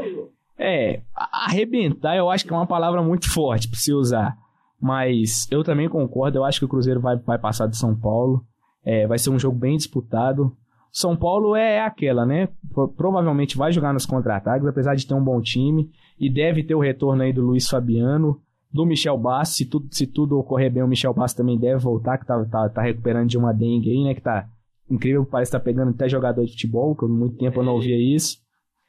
é, 0.93 1.01
arrebentar 1.15 2.15
eu 2.15 2.29
acho 2.29 2.45
que 2.45 2.53
é 2.53 2.55
uma 2.55 2.67
palavra 2.67 3.01
muito 3.01 3.31
forte 3.31 3.67
pra 3.67 3.79
se 3.79 3.93
usar. 3.93 4.37
Mas 4.79 5.47
eu 5.51 5.63
também 5.63 5.87
concordo, 5.87 6.39
eu 6.39 6.43
acho 6.43 6.59
que 6.59 6.65
o 6.65 6.69
Cruzeiro 6.69 6.99
vai, 6.99 7.15
vai 7.17 7.37
passar 7.37 7.67
de 7.67 7.77
São 7.77 7.95
Paulo. 7.95 8.43
É, 8.83 9.05
vai 9.05 9.19
ser 9.19 9.29
um 9.29 9.37
jogo 9.37 9.57
bem 9.57 9.77
disputado. 9.77 10.55
São 10.91 11.15
Paulo 11.15 11.55
é, 11.55 11.75
é 11.75 11.81
aquela, 11.81 12.25
né? 12.25 12.49
Pro- 12.73 12.87
provavelmente 12.87 13.55
vai 13.55 13.71
jogar 13.71 13.93
nos 13.93 14.07
contra-ataques, 14.07 14.67
apesar 14.67 14.95
de 14.95 15.05
ter 15.05 15.13
um 15.13 15.23
bom 15.23 15.39
time. 15.39 15.89
E 16.19 16.29
deve 16.29 16.63
ter 16.63 16.73
o 16.75 16.79
retorno 16.79 17.21
aí 17.21 17.31
do 17.31 17.45
Luiz 17.45 17.69
Fabiano, 17.69 18.41
do 18.73 18.85
Michel 18.85 19.17
Bassi. 19.17 19.53
Se 19.57 19.65
tudo, 19.65 19.87
se 19.91 20.07
tudo 20.07 20.37
ocorrer 20.39 20.71
bem, 20.71 20.81
o 20.83 20.87
Michel 20.87 21.13
Bassi 21.13 21.35
também 21.37 21.57
deve 21.59 21.79
voltar, 21.79 22.17
que 22.17 22.25
tá, 22.25 22.43
tá, 22.45 22.67
tá 22.69 22.81
recuperando 22.81 23.29
de 23.29 23.37
uma 23.37 23.53
dengue 23.53 23.91
aí, 23.91 24.03
né? 24.03 24.15
Que 24.15 24.21
tá 24.21 24.47
incrível, 24.93 25.25
parece 25.25 25.51
que 25.51 25.57
tá 25.57 25.63
pegando 25.63 25.89
até 25.91 26.07
jogador 26.09 26.43
de 26.45 26.51
futebol, 26.51 26.95
que 26.95 27.05
há 27.05 27.07
muito 27.07 27.37
tempo 27.37 27.59
eu 27.59 27.63
não 27.63 27.73
ouvia 27.75 27.97
isso. 27.97 28.39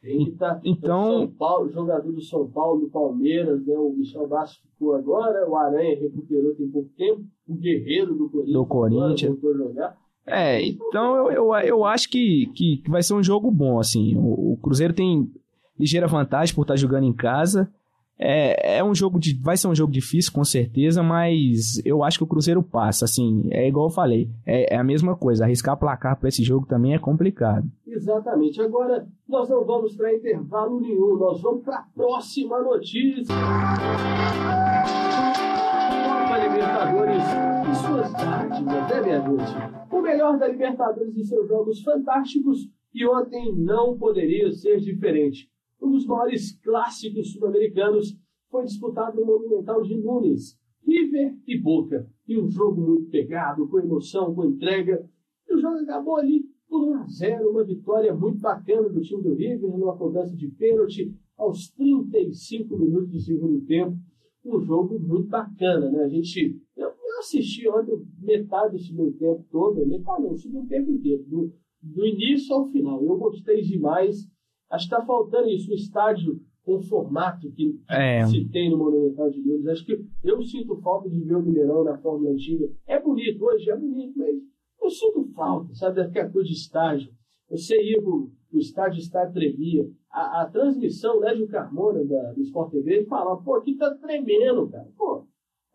Tem 0.01 0.25
que 0.25 0.31
tá, 0.31 0.59
Então- 0.65 1.15
o 1.15 1.19
São 1.19 1.27
Paulo, 1.37 1.71
jogador 1.71 2.11
do 2.11 2.21
São 2.21 2.47
Paulo, 2.49 2.81
do 2.81 2.89
Palmeiras, 2.89 3.65
né? 3.65 3.73
O 3.77 3.93
Michel 3.97 4.27
Bastos 4.27 4.59
ficou 4.69 4.95
agora, 4.95 5.49
o 5.49 5.55
Aranha 5.55 5.97
recuperou 5.97 6.53
tem 6.55 6.67
pouco 6.67 6.89
tempo, 6.97 7.21
o 7.47 7.55
Guerreiro 7.55 8.13
do 8.13 8.29
Corinthians, 8.29 8.53
Do 8.53 8.65
Corinthians. 8.65 9.31
voltou 9.39 9.51
a 9.51 9.57
jogar. 9.67 9.97
É, 10.25 10.61
então 10.65 11.15
eu, 11.29 11.31
eu, 11.31 11.53
eu 11.65 11.85
acho 11.85 12.09
que, 12.09 12.47
que, 12.53 12.77
que 12.77 12.89
vai 12.89 13.01
ser 13.03 13.13
um 13.13 13.23
jogo 13.23 13.49
bom, 13.51 13.79
assim. 13.79 14.15
O, 14.17 14.53
o 14.53 14.57
Cruzeiro 14.61 14.93
tem 14.93 15.29
ligeira 15.79 16.07
vantagem 16.07 16.53
por 16.53 16.61
estar 16.63 16.75
jogando 16.75 17.05
em 17.05 17.13
casa. 17.13 17.71
É, 18.25 18.77
é 18.77 18.83
um 18.83 18.95
jogo 18.95 19.19
de. 19.19 19.37
Vai 19.37 19.57
ser 19.57 19.67
um 19.67 19.75
jogo 19.75 19.91
difícil, 19.91 20.31
com 20.31 20.45
certeza, 20.45 21.03
mas 21.03 21.81
eu 21.83 22.01
acho 22.05 22.17
que 22.17 22.23
o 22.23 22.27
Cruzeiro 22.27 22.63
passa, 22.63 23.03
assim. 23.03 23.49
É 23.51 23.67
igual 23.67 23.87
eu 23.87 23.93
falei. 23.93 24.29
É, 24.45 24.75
é 24.75 24.77
a 24.77 24.83
mesma 24.83 25.13
coisa. 25.13 25.43
Arriscar 25.43 25.77
placar 25.77 26.17
para 26.17 26.29
esse 26.29 26.41
jogo 26.41 26.65
também 26.65 26.93
é 26.93 26.99
complicado. 26.99 27.67
Exatamente. 27.85 28.61
Agora, 28.61 29.05
nós 29.27 29.49
não 29.49 29.65
vamos 29.65 29.93
para 29.97 30.13
intervalo 30.13 30.79
nenhum, 30.79 31.17
nós 31.17 31.41
vamos 31.41 31.63
para 31.63 31.79
a 31.79 31.85
próxima 31.93 32.61
notícia. 32.61 33.35
Copa 36.07 36.37
Libertadores 36.37 37.23
e 37.69 37.75
suas 37.75 38.13
né, 38.13 39.03
gente? 39.03 39.93
O 39.93 40.01
melhor 40.01 40.39
da 40.39 40.47
Libertadores 40.47 41.17
e 41.17 41.25
seus 41.25 41.47
jogos 41.49 41.81
fantásticos, 41.83 42.69
e 42.93 43.05
ontem 43.05 43.53
não 43.53 43.97
poderia 43.97 44.49
ser 44.51 44.79
diferente. 44.79 45.51
Um 45.83 45.91
dos 45.91 46.05
maiores 46.05 46.57
clássicos 46.61 47.33
sul-americanos 47.33 48.17
foi 48.49 48.63
disputado 48.63 49.19
no 49.19 49.25
Monumental 49.25 49.81
de 49.81 49.97
Nunes, 49.97 50.57
River 50.81 51.37
e 51.45 51.59
Boca. 51.59 52.09
E 52.25 52.39
um 52.39 52.49
jogo 52.49 52.79
muito 52.79 53.09
pegado, 53.09 53.67
com 53.67 53.79
emoção, 53.79 54.33
com 54.33 54.45
entrega. 54.45 55.05
E 55.45 55.53
o 55.53 55.57
jogo 55.59 55.75
acabou 55.79 56.15
ali 56.15 56.45
por 56.69 56.87
1 56.87 56.93
a 56.93 57.05
0 57.05 57.49
uma 57.49 57.65
vitória 57.65 58.15
muito 58.15 58.39
bacana 58.39 58.87
do 58.87 59.01
time 59.01 59.23
do 59.23 59.33
River, 59.33 59.77
numa 59.77 59.97
cobrança 59.97 60.33
de 60.37 60.47
pênalti 60.47 61.13
aos 61.37 61.69
35 61.71 62.77
minutos 62.77 63.11
do 63.11 63.19
segundo 63.19 63.59
tempo. 63.65 63.97
Um 64.45 64.61
jogo 64.61 64.97
muito 64.97 65.27
bacana, 65.27 65.91
né? 65.91 66.03
A 66.03 66.07
gente. 66.07 66.61
Eu, 66.77 66.87
eu 66.87 67.19
assisti 67.19 67.67
ontem 67.67 68.01
metade 68.21 68.77
do 68.77 68.79
segundo 68.79 69.11
tempo 69.17 69.45
todo, 69.51 69.85
metade 69.85 70.23
não, 70.23 70.31
o 70.31 70.37
segundo 70.37 70.67
tempo 70.67 70.91
inteiro, 70.91 71.23
do, 71.25 71.53
do 71.81 72.05
início 72.05 72.55
ao 72.55 72.69
final. 72.69 73.03
Eu 73.03 73.17
gostei 73.17 73.61
demais. 73.61 74.31
Acho 74.73 74.87
que 74.89 74.95
está 74.95 75.05
faltando 75.05 75.47
isso, 75.49 75.71
um 75.71 75.75
estádio 75.75 76.39
com 76.65 76.81
formato 76.81 77.51
que 77.51 77.79
É. 77.89 78.25
se 78.25 78.45
tem 78.49 78.69
no 78.71 78.77
Monumental 78.77 79.29
de 79.29 79.39
Nunes. 79.41 79.67
Acho 79.67 79.85
que 79.85 79.99
eu 80.23 80.41
sinto 80.41 80.75
falta 80.81 81.09
de 81.09 81.19
ver 81.21 81.35
o 81.35 81.41
Mineirão 81.43 81.83
na 81.83 81.97
forma 81.97 82.29
antiga. 82.29 82.69
É 82.87 82.99
bonito, 82.99 83.43
hoje 83.43 83.69
é 83.69 83.75
bonito, 83.77 84.13
mas 84.17 84.35
eu 84.81 84.89
sinto 84.89 85.25
falta, 85.35 85.73
sabe, 85.75 85.97
daquela 85.97 86.29
coisa 86.29 86.47
de 86.47 86.53
estádio. 86.55 87.09
Você 87.49 87.75
ia 87.83 88.01
pro, 88.01 88.31
pro 88.49 88.59
estádio 88.59 88.99
Estádio 88.99 89.33
Trevia, 89.33 89.87
a, 90.09 90.41
a 90.41 90.45
transmissão, 90.45 91.19
né, 91.19 91.33
de 91.35 91.45
Carmona, 91.47 92.03
da, 92.05 92.31
do 92.33 92.41
Sport 92.41 92.71
TV, 92.71 92.93
ele 92.95 93.05
falava, 93.05 93.41
pô, 93.43 93.55
aqui 93.55 93.75
tá 93.75 93.93
tremendo, 93.95 94.67
cara. 94.69 94.87
Pô, 94.97 95.25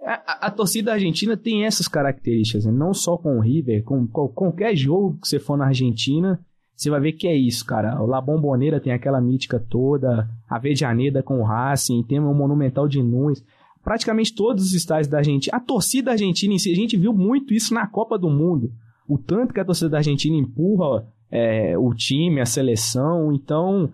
A, 0.01 0.15
a- 0.15 0.47
a 0.47 0.51
torcida 0.51 0.93
argentina 0.93 1.37
tem 1.37 1.65
essas 1.67 1.87
características, 1.87 2.65
né? 2.65 2.73
não 2.73 2.95
só 2.95 3.17
com 3.19 3.37
o 3.37 3.41
River, 3.41 3.85
com, 3.85 4.07
com 4.09 4.29
qualquer 4.29 4.75
jogo 4.75 5.19
que 5.21 5.29
você 5.29 5.39
for 5.39 5.57
na 5.59 5.67
Argentina, 5.67 6.41
você 6.79 6.91
vai 6.91 7.01
ver 7.01 7.12
que 7.12 7.27
é 7.27 7.37
isso, 7.37 7.67
cara. 7.67 8.01
O 8.01 8.07
La 8.07 8.21
Bombonera 8.21 8.79
tem 8.79 8.93
aquela 8.93 9.21
mítica 9.21 9.59
toda, 9.59 10.31
a 10.49 10.59
Vejaneda 10.61 11.25
com 11.25 11.41
o 11.41 11.45
Racing, 11.45 12.05
tem 12.05 12.21
o 12.21 12.33
Monumental 12.33 12.87
de 12.87 13.03
Nunes. 13.03 13.45
Praticamente 13.83 14.33
todos 14.33 14.67
os 14.67 14.75
estádios 14.75 15.09
da 15.09 15.19
Argentina. 15.19 15.57
A 15.57 15.61
torcida 15.61 16.12
argentina 16.12 16.55
em 16.55 16.59
si, 16.59 16.71
a 16.71 16.77
gente 16.77 16.97
viu 16.97 17.12
muito 17.12 17.53
isso 17.53 17.75
na 17.75 17.85
Copa 17.88 18.17
do 18.17 18.31
Mundo. 18.31 18.71
O 19.09 19.19
tanto 19.19 19.53
que 19.53 19.59
a 19.59 19.64
torcida 19.64 19.91
da 19.91 19.97
Argentina 19.97 20.37
empurra 20.37 21.05
é, 21.33 21.77
o 21.77 21.93
time, 21.95 22.41
a 22.41 22.47
seleção. 22.47 23.33
Então, 23.33 23.91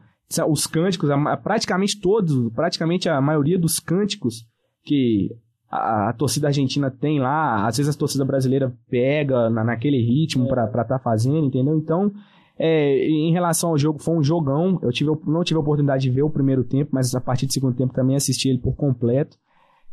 os 0.46 0.66
cânticos, 0.66 1.08
praticamente 1.42 1.98
todos, 1.98 2.52
praticamente 2.52 3.08
a 3.08 3.18
maioria 3.18 3.58
dos 3.58 3.80
cânticos 3.80 4.44
que 4.84 5.30
a, 5.70 6.10
a 6.10 6.12
torcida 6.12 6.48
argentina 6.48 6.90
tem 6.90 7.18
lá, 7.18 7.66
às 7.66 7.78
vezes 7.78 7.94
a 7.94 7.98
torcida 7.98 8.26
brasileira 8.26 8.74
pega 8.90 9.48
na, 9.48 9.64
naquele 9.64 10.02
ritmo 10.02 10.46
pra 10.48 10.66
estar 10.66 10.84
tá 10.84 10.98
fazendo, 10.98 11.46
entendeu? 11.46 11.78
Então, 11.78 12.12
é, 12.58 13.06
em 13.08 13.32
relação 13.32 13.70
ao 13.70 13.78
jogo, 13.78 13.98
foi 13.98 14.16
um 14.16 14.22
jogão. 14.22 14.78
Eu 14.82 14.90
tive, 14.92 15.10
não 15.26 15.42
tive 15.42 15.56
a 15.58 15.60
oportunidade 15.60 16.02
de 16.04 16.10
ver 16.10 16.22
o 16.22 16.30
primeiro 16.30 16.62
tempo, 16.64 16.90
mas 16.92 17.14
a 17.14 17.20
partir 17.20 17.46
do 17.46 17.52
segundo 17.52 17.76
tempo 17.76 17.92
também 17.94 18.16
assisti 18.16 18.48
ele 18.48 18.58
por 18.58 18.74
completo. 18.74 19.36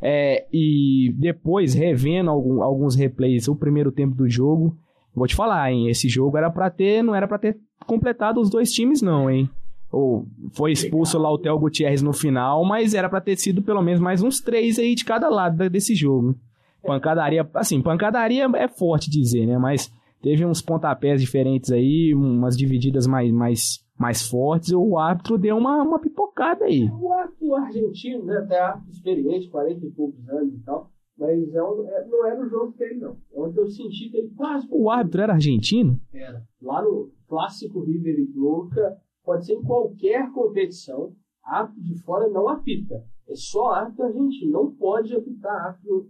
É, 0.02 0.46
e 0.52 1.14
depois, 1.18 1.74
revendo 1.74 2.30
algum- 2.30 2.62
alguns 2.64 2.96
replays, 2.96 3.48
o 3.48 3.56
primeiro 3.56 3.92
tempo 3.92 4.16
do 4.16 4.28
jogo, 4.30 4.76
vou 5.16 5.28
te 5.28 5.36
falar, 5.36 5.72
hein? 5.72 5.88
Esse 5.90 6.10
jogo 6.10 6.38
era 6.38 6.50
para 6.50 6.70
ter, 6.70 7.04
não 7.04 7.14
era 7.14 7.28
para 7.28 7.38
ter 7.38 7.58
completado 7.86 8.40
os 8.40 8.50
dois 8.50 8.72
times, 8.72 9.02
não, 9.02 9.30
hein? 9.30 9.50
ou 9.92 10.26
foi 10.54 10.72
expulso 10.72 11.20
lá 11.20 11.30
o 11.30 11.38
Theo 11.38 11.60
Gutierrez 11.60 12.02
no 12.02 12.14
final, 12.14 12.64
mas 12.64 12.94
era 12.94 13.10
pra 13.10 13.20
ter 13.20 13.36
sido 13.36 13.62
pelo 13.62 13.82
menos 13.82 14.00
mais 14.00 14.24
uns 14.24 14.40
três 14.40 14.80
aí 14.80 14.96
de 14.96 15.04
cada 15.04 15.28
lado 15.28 15.70
desse 15.70 15.94
jogo. 15.94 16.34
Pancadaria, 16.82 17.46
assim, 17.54 17.82
pancadaria 17.82 18.48
é 18.56 18.68
forte 18.70 19.10
dizer, 19.10 19.46
né? 19.46 19.58
Mas 19.58 19.92
teve 20.22 20.46
uns 20.46 20.62
pontapés 20.62 21.22
diferentes 21.22 21.72
aí, 21.72 22.14
umas 22.16 22.56
divididas 22.58 23.08
mais, 23.08 23.32
mais, 23.32 23.86
mais 24.00 24.22
fortes, 24.28 24.72
o 24.72 24.98
árbitro 24.98 25.38
deu 25.38 25.58
uma, 25.58 25.82
uma 25.84 26.00
pipocada 26.00 26.66
aí. 26.66 26.90
O 26.90 27.12
árbitro 27.14 27.56
argentino, 27.56 28.24
né, 28.26 28.38
até 28.38 28.60
árbitro 28.60 28.92
experiente, 28.92 29.50
40 29.50 29.86
e 29.86 29.92
poucos 29.92 30.28
anos 30.30 30.54
e 30.54 30.60
tal, 30.60 30.90
mas 31.18 31.54
é 31.54 31.64
um- 31.64 31.88
é- 31.88 32.08
não 32.08 32.26
era 32.28 32.42
o 32.46 32.50
jogo 32.50 32.74
dele, 32.78 33.00
não. 33.00 33.18
É 33.34 33.40
onde 33.40 33.58
eu 33.58 33.68
senti 33.70 34.10
que 34.10 34.18
ele 34.18 34.30
quase 34.36 34.68
O 34.72 34.90
árbitro 34.90 35.22
era 35.22 35.34
argentino? 35.34 36.00
era. 36.14 36.44
Lá 36.62 36.82
no 36.82 37.12
clássico 37.28 37.82
River 37.82 38.20
e 38.20 38.26
Boca, 38.28 38.98
pode 39.24 39.46
ser 39.46 39.54
em 39.54 39.62
qualquer 39.64 40.32
competição, 40.32 41.14
árbitro 41.44 41.84
de 41.84 41.96
fora 42.02 42.28
não 42.30 42.48
apita. 42.50 43.04
É 43.28 43.36
só 43.36 43.72
árbitro 43.72 44.06
argentino, 44.06 44.52
não 44.52 44.72
pode 44.72 45.16
apitar 45.16 45.68
árbitro 45.68 46.10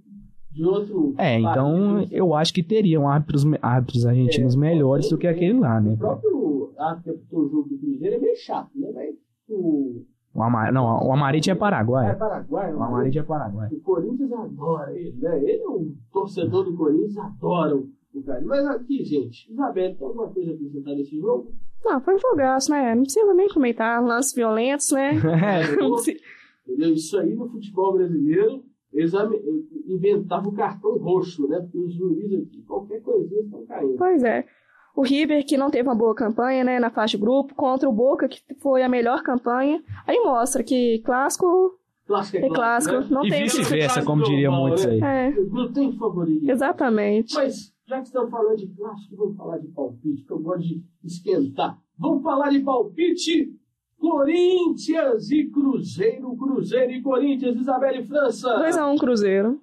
de 0.54 0.66
outro 0.66 1.14
É, 1.18 1.40
então 1.40 1.96
país. 1.96 2.10
eu 2.12 2.34
acho 2.34 2.54
que 2.54 2.62
teriam 2.64 3.08
árbitros, 3.08 3.44
árbitros 3.62 4.06
argentinos 4.06 4.56
É, 4.56 4.58
melhores 4.58 5.10
do 5.10 5.18
que 5.18 5.28
aquele 5.28 5.60
lá, 5.60 5.80
né? 5.80 5.94
O 5.94 5.98
próprio 5.98 6.74
árbitro 6.78 7.20
que 7.30 7.36
o 7.36 7.50
jogo 7.50 7.70
do 7.70 7.78
Cruzeiro 7.78 8.16
é 8.16 8.20
meio 8.20 8.36
chato, 8.36 8.70
né? 8.76 8.90
Mas 8.94 9.16
o... 9.50 10.04
O 10.34 10.42
Amar... 10.42 10.72
Não, 10.72 10.86
o 11.08 11.12
Amarite 11.12 11.50
é 11.50 11.54
É 11.54 11.56
Paraguai. 11.56 12.16
Paraguai, 12.18 12.74
O 12.74 12.82
Amarite 12.82 13.20
é 13.20 13.24
Paraguai. 13.24 13.70
O 13.72 13.82
Corinthians 13.82 14.32
adora 14.32 14.94
ele, 14.94 15.16
né? 15.22 15.38
Ele 15.44 15.62
é 15.62 15.68
um 15.70 15.94
torcedor 16.14 16.64
do 16.64 16.76
Corinthians, 16.76 17.18
adora 17.18 17.76
o 17.76 18.24
cara. 18.26 18.42
Mas 18.46 18.66
aqui, 18.66 19.04
gente, 19.04 19.52
Isabel, 19.52 19.96
tem 19.96 20.08
alguma 20.08 20.28
coisa 20.30 20.52
a 20.52 20.54
acrescentar 20.54 20.96
nesse 20.96 21.18
jogo? 21.20 21.52
Não, 21.84 22.00
foi 22.00 22.16
um 22.16 22.20
jogaço, 22.20 22.72
né? 22.72 22.96
Não 22.96 23.04
precisa 23.04 23.34
nem 23.34 23.50
comentar. 23.50 24.02
Lances 24.04 24.34
violentos, 24.34 24.92
né? 24.92 25.12
Não 25.80 25.92
precisa- 25.96 26.20
Entendeu? 26.68 26.94
Isso 26.94 27.18
aí 27.18 27.34
no 27.36 27.50
futebol 27.50 27.94
brasileiro, 27.94 28.64
eles 28.94 29.14
inventavam 29.88 30.52
o 30.52 30.56
cartão 30.56 30.98
roxo, 30.98 31.48
né? 31.48 31.60
Porque 31.60 31.78
os 31.78 31.94
juízes 31.94 32.44
aqui, 32.48 32.62
qualquer 32.64 33.02
coisinha 33.02 33.42
estão 33.42 33.66
caindo. 33.66 33.96
Pois 33.98 34.24
é. 34.24 34.46
O 34.96 35.04
River, 35.04 35.46
que 35.46 35.56
não 35.58 35.70
teve 35.72 35.88
uma 35.88 35.96
boa 35.96 36.14
campanha, 36.14 36.64
né, 36.66 36.78
na 36.78 36.90
faixa 36.90 37.18
de 37.18 37.24
grupo, 37.24 37.56
contra 37.56 37.88
o 37.88 37.94
Boca, 37.94 38.28
que 38.28 38.42
foi 38.60 38.84
a 38.84 38.90
melhor 38.90 39.24
campanha. 39.24 39.82
Aí 40.06 40.20
mostra 40.20 40.64
que 40.64 41.00
clássico 41.06 41.78
Clássico 42.06 42.38
é 42.38 42.46
é 42.46 42.50
clássico, 42.50 42.96
né? 43.00 43.08
não 43.10 43.26
E 43.26 43.30
tem... 43.30 43.44
vice-versa, 43.44 44.04
como 44.04 44.22
diriam 44.24 44.54
muitos 44.54 44.86
aí. 44.86 45.00
É, 45.02 45.32
Não 45.32 45.72
tem 45.72 45.94
favorito. 45.98 46.50
exatamente. 46.50 47.34
Mas, 47.36 47.74
já 47.88 47.98
que 48.02 48.08
estamos 48.08 48.30
falando 48.30 48.58
de 48.58 48.68
clássico, 48.68 49.16
vamos 49.16 49.38
falar 49.38 49.60
de 49.60 49.68
palpite, 49.70 50.26
que 50.26 50.32
eu 50.32 50.40
gosto 50.40 50.62
de 50.68 50.84
esquentar. 51.06 51.78
Vamos 51.98 52.22
falar 52.22 52.50
de 52.50 52.60
palpite? 52.60 53.54
Corinthians 54.02 55.30
e 55.30 55.46
Cruzeiro, 55.46 56.36
Cruzeiro 56.36 56.92
e 56.92 57.02
Corinthians, 57.04 57.56
Isabelle 57.56 58.04
França. 58.04 58.50
2x1 58.60 58.98
Cruzeiro. 58.98 59.62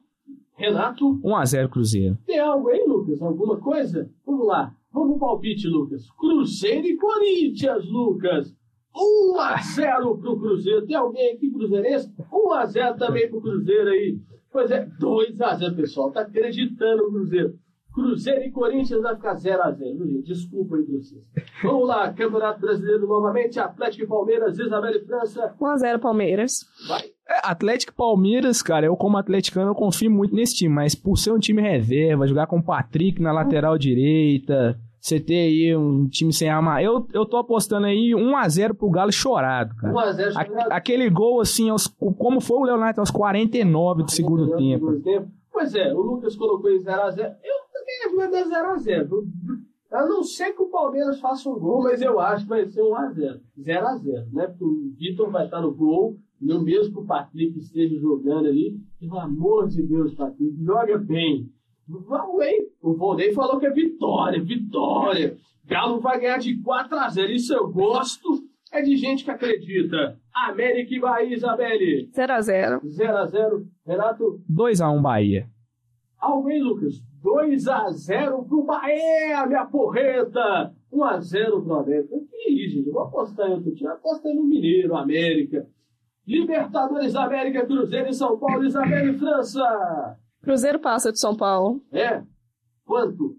Renato, 0.55 1.21
1x0 1.25 1.69
Cruzeiro. 1.69 2.19
tem 2.25 2.39
algo 2.39 2.69
aí, 2.69 2.85
Lucas? 2.87 3.21
Alguma 3.21 3.57
coisa? 3.59 4.09
Vamos 4.25 4.47
lá. 4.47 4.73
Vamos 4.93 5.11
pro 5.11 5.19
palpite, 5.19 5.67
Lucas. 5.69 6.09
Cruzeiro 6.13 6.87
e 6.87 6.97
Corinthians, 6.97 7.85
Lucas. 7.91 8.55
1 8.97 9.39
a 9.39 9.57
0 9.57 10.19
pro 10.19 10.39
Cruzeiro. 10.39 10.87
Tem 10.87 10.97
alguém 10.97 11.33
aqui 11.35 11.51
cruzeirense? 11.51 12.13
1 12.33 12.53
a 12.53 12.65
0 12.67 12.97
também 12.97 13.29
pro 13.29 13.41
Cruzeiro 13.41 13.91
aí. 13.91 14.19
Pois 14.51 14.71
é, 14.71 14.87
2 14.99 15.41
a 15.41 15.55
0 15.55 15.75
pessoal. 15.77 16.11
Tá 16.13 16.21
acreditando 16.23 17.05
no 17.05 17.11
Cruzeiro. 17.13 17.55
Cruzeiro 17.99 18.43
e 18.43 18.51
Corinthians 18.51 19.03
vai 19.03 19.15
ficar 19.17 19.35
0 19.35 19.63
a 19.63 19.71
0 19.71 19.99
viu, 19.99 20.07
gente? 20.09 20.27
Desculpa 20.27 20.77
aí 20.77 20.83
vocês. 20.85 21.23
Vamos 21.63 21.89
lá, 21.89 22.13
Campeonato 22.13 22.61
Brasileiro 22.61 23.07
novamente. 23.07 23.59
Atlético 23.61 24.05
e 24.05 24.07
Palmeiras, 24.07 24.59
Isabel 24.59 24.93
e 24.95 25.05
França. 25.05 25.55
1x0 25.61 25.99
Palmeiras. 26.01 26.61
Vai. 26.89 27.03
É, 27.29 27.41
Atlético 27.51 27.93
e 27.93 27.97
Palmeiras, 27.97 28.63
cara, 28.63 28.87
eu 28.87 28.97
como 28.97 29.17
atleticano 29.19 29.71
eu 29.71 29.75
confio 29.75 30.11
muito 30.11 30.35
nesse 30.35 30.55
time, 30.57 30.75
mas 30.75 30.95
por 30.95 31.17
ser 31.19 31.33
um 31.33 31.39
time 31.39 31.61
reserva, 31.61 32.27
jogar 32.27 32.47
com 32.47 32.59
o 32.59 32.63
Patrick 32.65 33.21
na 33.21 33.33
lateral 33.33 33.77
direita, 33.77 34.79
você 35.01 35.21
ter 35.21 35.35
aí 35.41 35.77
um 35.77 36.09
time 36.09 36.33
sem 36.33 36.49
arma, 36.49 36.83
eu, 36.83 37.07
eu 37.13 37.27
tô 37.27 37.37
apostando 37.37 37.87
aí 37.87 38.13
1x0 38.15 38.75
pro 38.75 38.91
Galo 38.91 39.13
chorado, 39.13 39.75
1 39.75 39.77
cara. 39.77 40.01
a 40.09 40.13
0 40.13 40.33
A- 40.39 40.77
aquele 40.77 41.09
gol, 41.11 41.41
assim, 41.41 41.69
aos, 41.69 41.87
como 41.87 42.41
foi 42.41 42.57
o 42.59 42.65
Leonardo 42.65 43.01
aos 43.01 43.11
49 43.11 44.05
do 44.05 44.11
segundo 44.11 44.57
tempo. 44.57 44.87
Pois 45.53 45.75
é, 45.75 45.93
o 45.93 46.01
Lucas 46.01 46.37
colocou 46.37 46.71
em 46.71 46.79
0x0. 46.79 47.19
Eu 47.21 47.55
vai 48.17 48.31
dar 48.31 48.45
0x0. 48.47 49.09
A 49.91 50.07
não 50.07 50.23
ser 50.23 50.53
que 50.53 50.63
o 50.63 50.69
Palmeiras 50.69 51.19
faça 51.19 51.49
um 51.49 51.59
gol, 51.59 51.83
mas 51.83 52.03
eu 52.03 52.21
acho 52.21 52.45
que 52.45 52.49
vai 52.51 52.67
ser 52.67 52.83
1x0. 52.83 53.41
0x0, 53.59 54.33
né? 54.33 54.47
Porque 54.47 54.65
o 54.65 54.93
Vitor 54.99 55.31
vai 55.31 55.47
estar 55.47 55.63
no 55.63 55.75
gol, 55.75 56.17
não 56.41 56.63
mesmo 56.63 56.93
que 56.93 57.01
o 57.01 57.07
Patrick 57.07 57.59
esteja 57.59 57.99
jogando 57.99 58.49
ali. 58.49 58.79
Pelo 59.01 59.19
amor 59.19 59.69
de 59.69 59.83
Deus, 59.83 60.15
Patrick, 60.15 60.63
joga 60.63 60.99
bem. 60.99 61.51
Vamos, 61.89 62.45
hein? 62.45 62.69
O 62.83 62.95
Volney 62.95 63.33
falou 63.33 63.59
que 63.59 63.67
é 63.67 63.71
vitória, 63.71 64.43
vitória. 64.43 65.39
Galo 65.65 66.01
vai 66.01 66.21
ganhar 66.21 66.39
de 66.39 66.55
4x0. 66.63 67.31
Isso 67.31 67.55
eu 67.55 67.71
gosto. 67.71 68.29
É 68.71 68.83
de 68.83 68.95
gente 68.97 69.25
que 69.25 69.31
acredita. 69.31 70.19
América 70.35 70.95
e 70.95 71.01
Bahia, 71.01 71.35
Isabelle. 71.35 72.11
0x0. 72.11 72.81
0x0. 72.85 73.67
Renato. 73.87 74.43
2x1 74.51 75.01
Bahia. 75.01 75.49
Alguém, 76.19 76.63
Lucas? 76.63 77.03
2 77.23 77.69
a 77.69 77.91
0 77.91 78.45
pro 78.45 78.65
Bahia, 78.65 79.47
minha 79.47 79.67
porreta! 79.67 80.75
1 80.93 81.05
a 81.05 81.21
0 81.21 81.63
pro 81.63 81.75
América. 81.75 82.17
Que 82.31 82.37
é 82.37 82.51
isso, 82.53 82.77
gente? 82.77 82.87
Eu 82.87 82.93
vou 82.93 83.03
apostar 83.03 83.49
em 83.49 83.55
outro 83.55 83.75
time. 83.75 83.91
Aposta 83.91 84.33
no 84.33 84.45
Mineiro, 84.45 84.97
América. 84.97 85.67
Libertadores 86.27 87.15
América, 87.15 87.67
Cruzeiro 87.67 88.09
e 88.09 88.15
São 88.15 88.39
Paulo, 88.39 88.65
Isabel 88.65 89.11
e 89.11 89.19
França. 89.19 90.19
Cruzeiro 90.43 90.79
passa 90.79 91.11
de 91.11 91.19
São 91.19 91.35
Paulo. 91.37 91.83
É? 91.93 92.23
Quanto? 92.85 93.37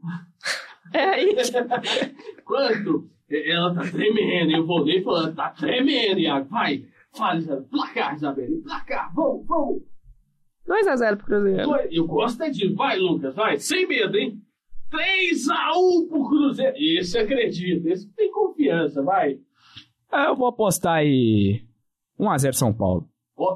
É 0.93 1.03
aí. 1.03 1.35
Quanto? 2.43 3.09
Ela 3.29 3.75
tá 3.75 3.81
tremendo. 3.81 4.51
Eu 4.51 4.65
voltei 4.65 5.03
falando, 5.03 5.35
tá 5.35 5.49
tremendo, 5.49 6.19
Iago. 6.19 6.49
Vai. 6.49 6.85
Fala, 7.15 7.37
Isabel. 7.37 7.65
Placar, 7.69 8.15
Isabel. 8.15 8.47
Placar. 8.63 9.13
Vamos, 9.13 9.45
vamos. 9.45 9.83
2x0 10.69 11.17
pro 11.17 11.25
Cruzeiro. 11.25 11.75
Eu 11.89 12.05
gosto 12.05 12.43
é 12.43 12.49
disso. 12.51 12.75
Vai, 12.75 12.99
Lucas, 12.99 13.33
vai. 13.35 13.57
Sem 13.57 13.87
medo, 13.87 14.15
hein? 14.15 14.39
3x1 14.91 16.07
pro 16.07 16.29
Cruzeiro. 16.29 16.75
Esse 16.77 17.17
acredita. 17.17 17.89
Esse 17.89 18.07
tem 18.13 18.31
confiança, 18.31 19.01
vai. 19.01 19.39
Ah, 20.11 20.27
eu 20.27 20.35
vou 20.35 20.47
apostar 20.47 20.97
aí 20.97 21.63
1x0 22.19 22.53
São 22.53 22.73
Paulo. 22.73 23.09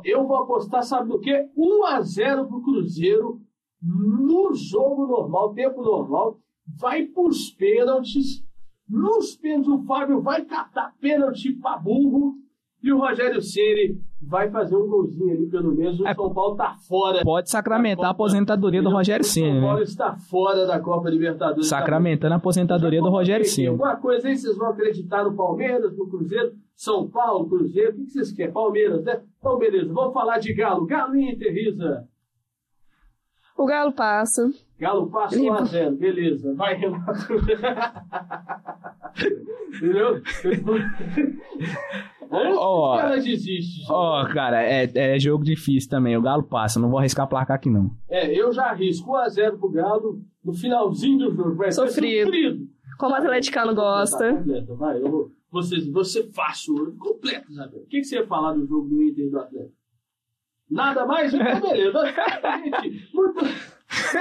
Eu 0.03 0.25
vou 0.25 0.37
apostar, 0.37 0.81
sabe 0.83 1.09
do 1.09 1.19
quê? 1.19 1.49
1x0 1.57 2.47
pro 2.47 2.63
Cruzeiro 2.63 3.41
no 3.81 4.53
jogo 4.53 5.05
normal, 5.05 5.53
tempo 5.53 5.81
normal. 5.83 6.39
Vai 6.79 7.05
pros 7.05 7.51
pênaltis. 7.51 8.43
Nos 8.87 9.35
pênaltis, 9.35 9.69
o 9.69 9.83
Fábio 9.83 10.21
vai 10.21 10.45
catar 10.45 10.93
pênalti 10.99 11.51
pra 11.53 11.77
burro. 11.77 12.35
E 12.83 12.91
o 12.91 12.99
Rogério 12.99 13.41
Ceni 13.41 13.97
vai 14.21 14.51
fazer 14.51 14.75
um 14.75 14.87
golzinho 14.89 15.31
ali, 15.33 15.47
pelo 15.47 15.73
menos. 15.73 15.99
O 16.01 16.05
É. 16.07 16.13
São 16.13 16.33
Paulo 16.33 16.57
tá 16.57 16.75
fora. 16.85 17.21
Pode 17.23 17.49
sacramentar 17.49 18.07
a 18.07 18.09
aposentadoria 18.09 18.81
do 18.81 18.89
Rogério 18.89 19.21
O 19.23 19.25
São 19.25 19.41
Ceni, 19.43 19.61
Paulo 19.61 19.77
né? 19.77 19.83
está 19.83 20.15
fora 20.17 20.65
da 20.67 20.79
Copa 20.81 21.09
Libertadores. 21.09 21.69
Sacramentando 21.69 22.33
a 22.33 22.37
aposentadoria 22.37 23.01
do 23.01 23.09
Rogério 23.09 23.45
Ceni. 23.45 23.67
Alguma 23.69 23.95
coisa 23.95 24.27
aí 24.27 24.37
vocês 24.37 24.57
vão 24.57 24.67
acreditar 24.69 25.23
no 25.23 25.33
Palmeiras, 25.33 25.95
no 25.97 26.07
Cruzeiro, 26.09 26.51
São 26.75 27.09
Paulo, 27.09 27.47
Cruzeiro, 27.47 27.91
o 27.91 27.95
que 27.95 28.03
que 28.03 28.11
vocês 28.11 28.33
querem? 28.33 28.51
Palmeiras, 28.53 29.01
né? 29.05 29.21
Então, 29.39 29.57
beleza, 29.57 29.93
vamos 29.93 30.13
falar 30.13 30.39
de 30.39 30.53
Galo. 30.53 30.85
Galo 30.85 31.15
Inter, 31.15 31.53
Risa. 31.53 32.05
O 33.57 33.65
Galo 33.65 33.93
passa. 33.93 34.51
Galo 34.77 35.09
passa 35.09 35.35
Limpo. 35.37 35.53
1x0, 35.53 35.97
beleza. 35.97 36.53
Vai, 36.55 36.73
Renato. 36.75 37.13
Entendeu? 39.75 40.21
Ó. 42.29 43.15
desiste. 43.15 43.85
Ó, 43.89 44.25
cara, 44.33 44.63
é, 44.63 44.89
é 44.93 45.19
jogo 45.19 45.43
difícil 45.43 45.89
também. 45.89 46.17
O 46.17 46.21
Galo 46.21 46.43
passa. 46.43 46.79
Não 46.79 46.89
vou 46.89 46.99
arriscar 46.99 47.27
placar 47.27 47.57
aqui, 47.57 47.69
não. 47.69 47.91
É, 48.09 48.33
eu 48.33 48.51
já 48.51 48.65
arrisco 48.65 49.11
1x0 49.11 49.59
pro 49.59 49.69
Galo 49.69 50.21
no 50.43 50.53
finalzinho 50.53 51.17
do 51.29 51.35
jogo. 51.35 51.55
Vai 51.55 51.71
ser 51.71 51.87
Sofrido. 51.87 52.25
sofrido. 52.25 52.67
Como 52.97 53.13
o 53.13 53.17
atleticano 53.17 53.75
gosta. 53.75 54.33
completa, 54.33 54.75
vai. 54.75 55.01
Eu 55.01 55.11
vou, 55.11 55.31
você, 55.51 55.79
você 55.91 56.23
fácil, 56.31 56.95
completo, 56.97 57.51
Isabel. 57.51 57.81
O 57.81 57.85
que, 57.87 57.99
que 57.99 58.03
você 58.05 58.15
ia 58.15 58.25
falar 58.27 58.53
do 58.53 58.65
jogo 58.65 58.87
do 58.89 59.03
Inter 59.03 59.25
e 59.25 59.29
do 59.29 59.39
Atlético? 59.39 59.73
Nada 60.69 61.05
mais? 61.05 61.31
Então, 61.33 61.61
beleza. 61.61 61.99
Gente, 62.73 63.09
muito, 63.13 63.45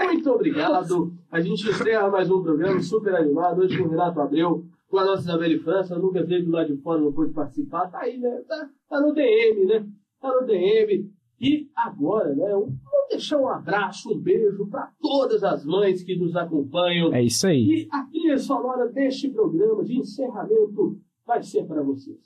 muito 0.07 0.31
obrigado. 0.31 1.15
A 1.31 1.41
gente 1.41 1.69
encerra 1.69 2.11
mais 2.11 2.31
um 2.31 2.43
programa 2.43 2.81
super 2.81 3.15
animado. 3.15 3.61
Hoje 3.63 3.79
com 3.79 3.85
o 3.85 3.91
Renato 3.91 4.21
Abreu, 4.21 4.67
com 4.93 4.99
a 4.99 5.07
nossa 5.07 5.23
Isabelle 5.23 5.59
França. 5.61 5.99
Nunca 5.99 6.23
veio 6.23 6.45
do 6.45 6.51
lado 6.51 6.77
de 6.77 6.83
fora, 6.83 7.01
não 7.01 7.11
pôde 7.15 7.33
participar. 7.33 7.89
Tá 7.91 8.01
aí, 8.01 8.19
né? 8.19 8.43
Tá, 8.47 8.69
tá 8.91 9.01
no 9.01 9.15
DM, 9.15 9.65
né? 9.65 9.87
Tá 10.21 10.29
no 10.39 10.47
DM. 10.47 11.11
E 11.41 11.71
agora, 11.75 12.35
né? 12.35 12.55
um- 12.55 12.67
Vamos 12.85 13.09
deixar 13.11 13.39
um 13.39 13.49
abraço, 13.49 14.13
um 14.13 14.19
beijo 14.19 14.69
para 14.69 14.93
todas 15.01 15.43
as 15.43 15.65
mães 15.65 16.03
que 16.03 16.15
nos 16.15 16.37
acompanham. 16.37 17.13
É 17.15 17.23
isso 17.25 17.47
aí. 17.47 17.85
E 17.85 17.89
a 17.91 18.05
trilha 18.05 18.37
sonora 18.39 18.87
deste 18.91 19.31
programa 19.31 19.83
de 19.83 19.97
encerramento 19.99 21.01
vai 21.27 21.43
ser 21.43 21.65
para 21.67 21.83
vocês. 21.83 22.21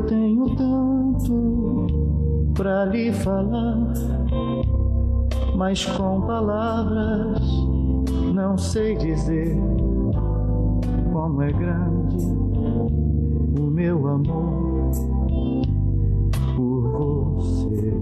Eu 0.00 0.06
tenho 0.06 0.56
tanto 0.56 1.86
pra 2.54 2.86
lhe 2.86 3.12
falar, 3.12 3.92
mas 5.54 5.84
com 5.84 6.22
palavras 6.22 7.38
não 8.34 8.56
sei 8.56 8.96
dizer 8.96 9.54
como 11.12 11.42
é 11.42 11.52
grande 11.52 12.16
o 13.60 13.64
meu 13.70 14.08
amor 14.08 14.90
por 16.56 16.88
você. 17.52 17.92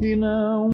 E 0.00 0.16
não 0.16 0.64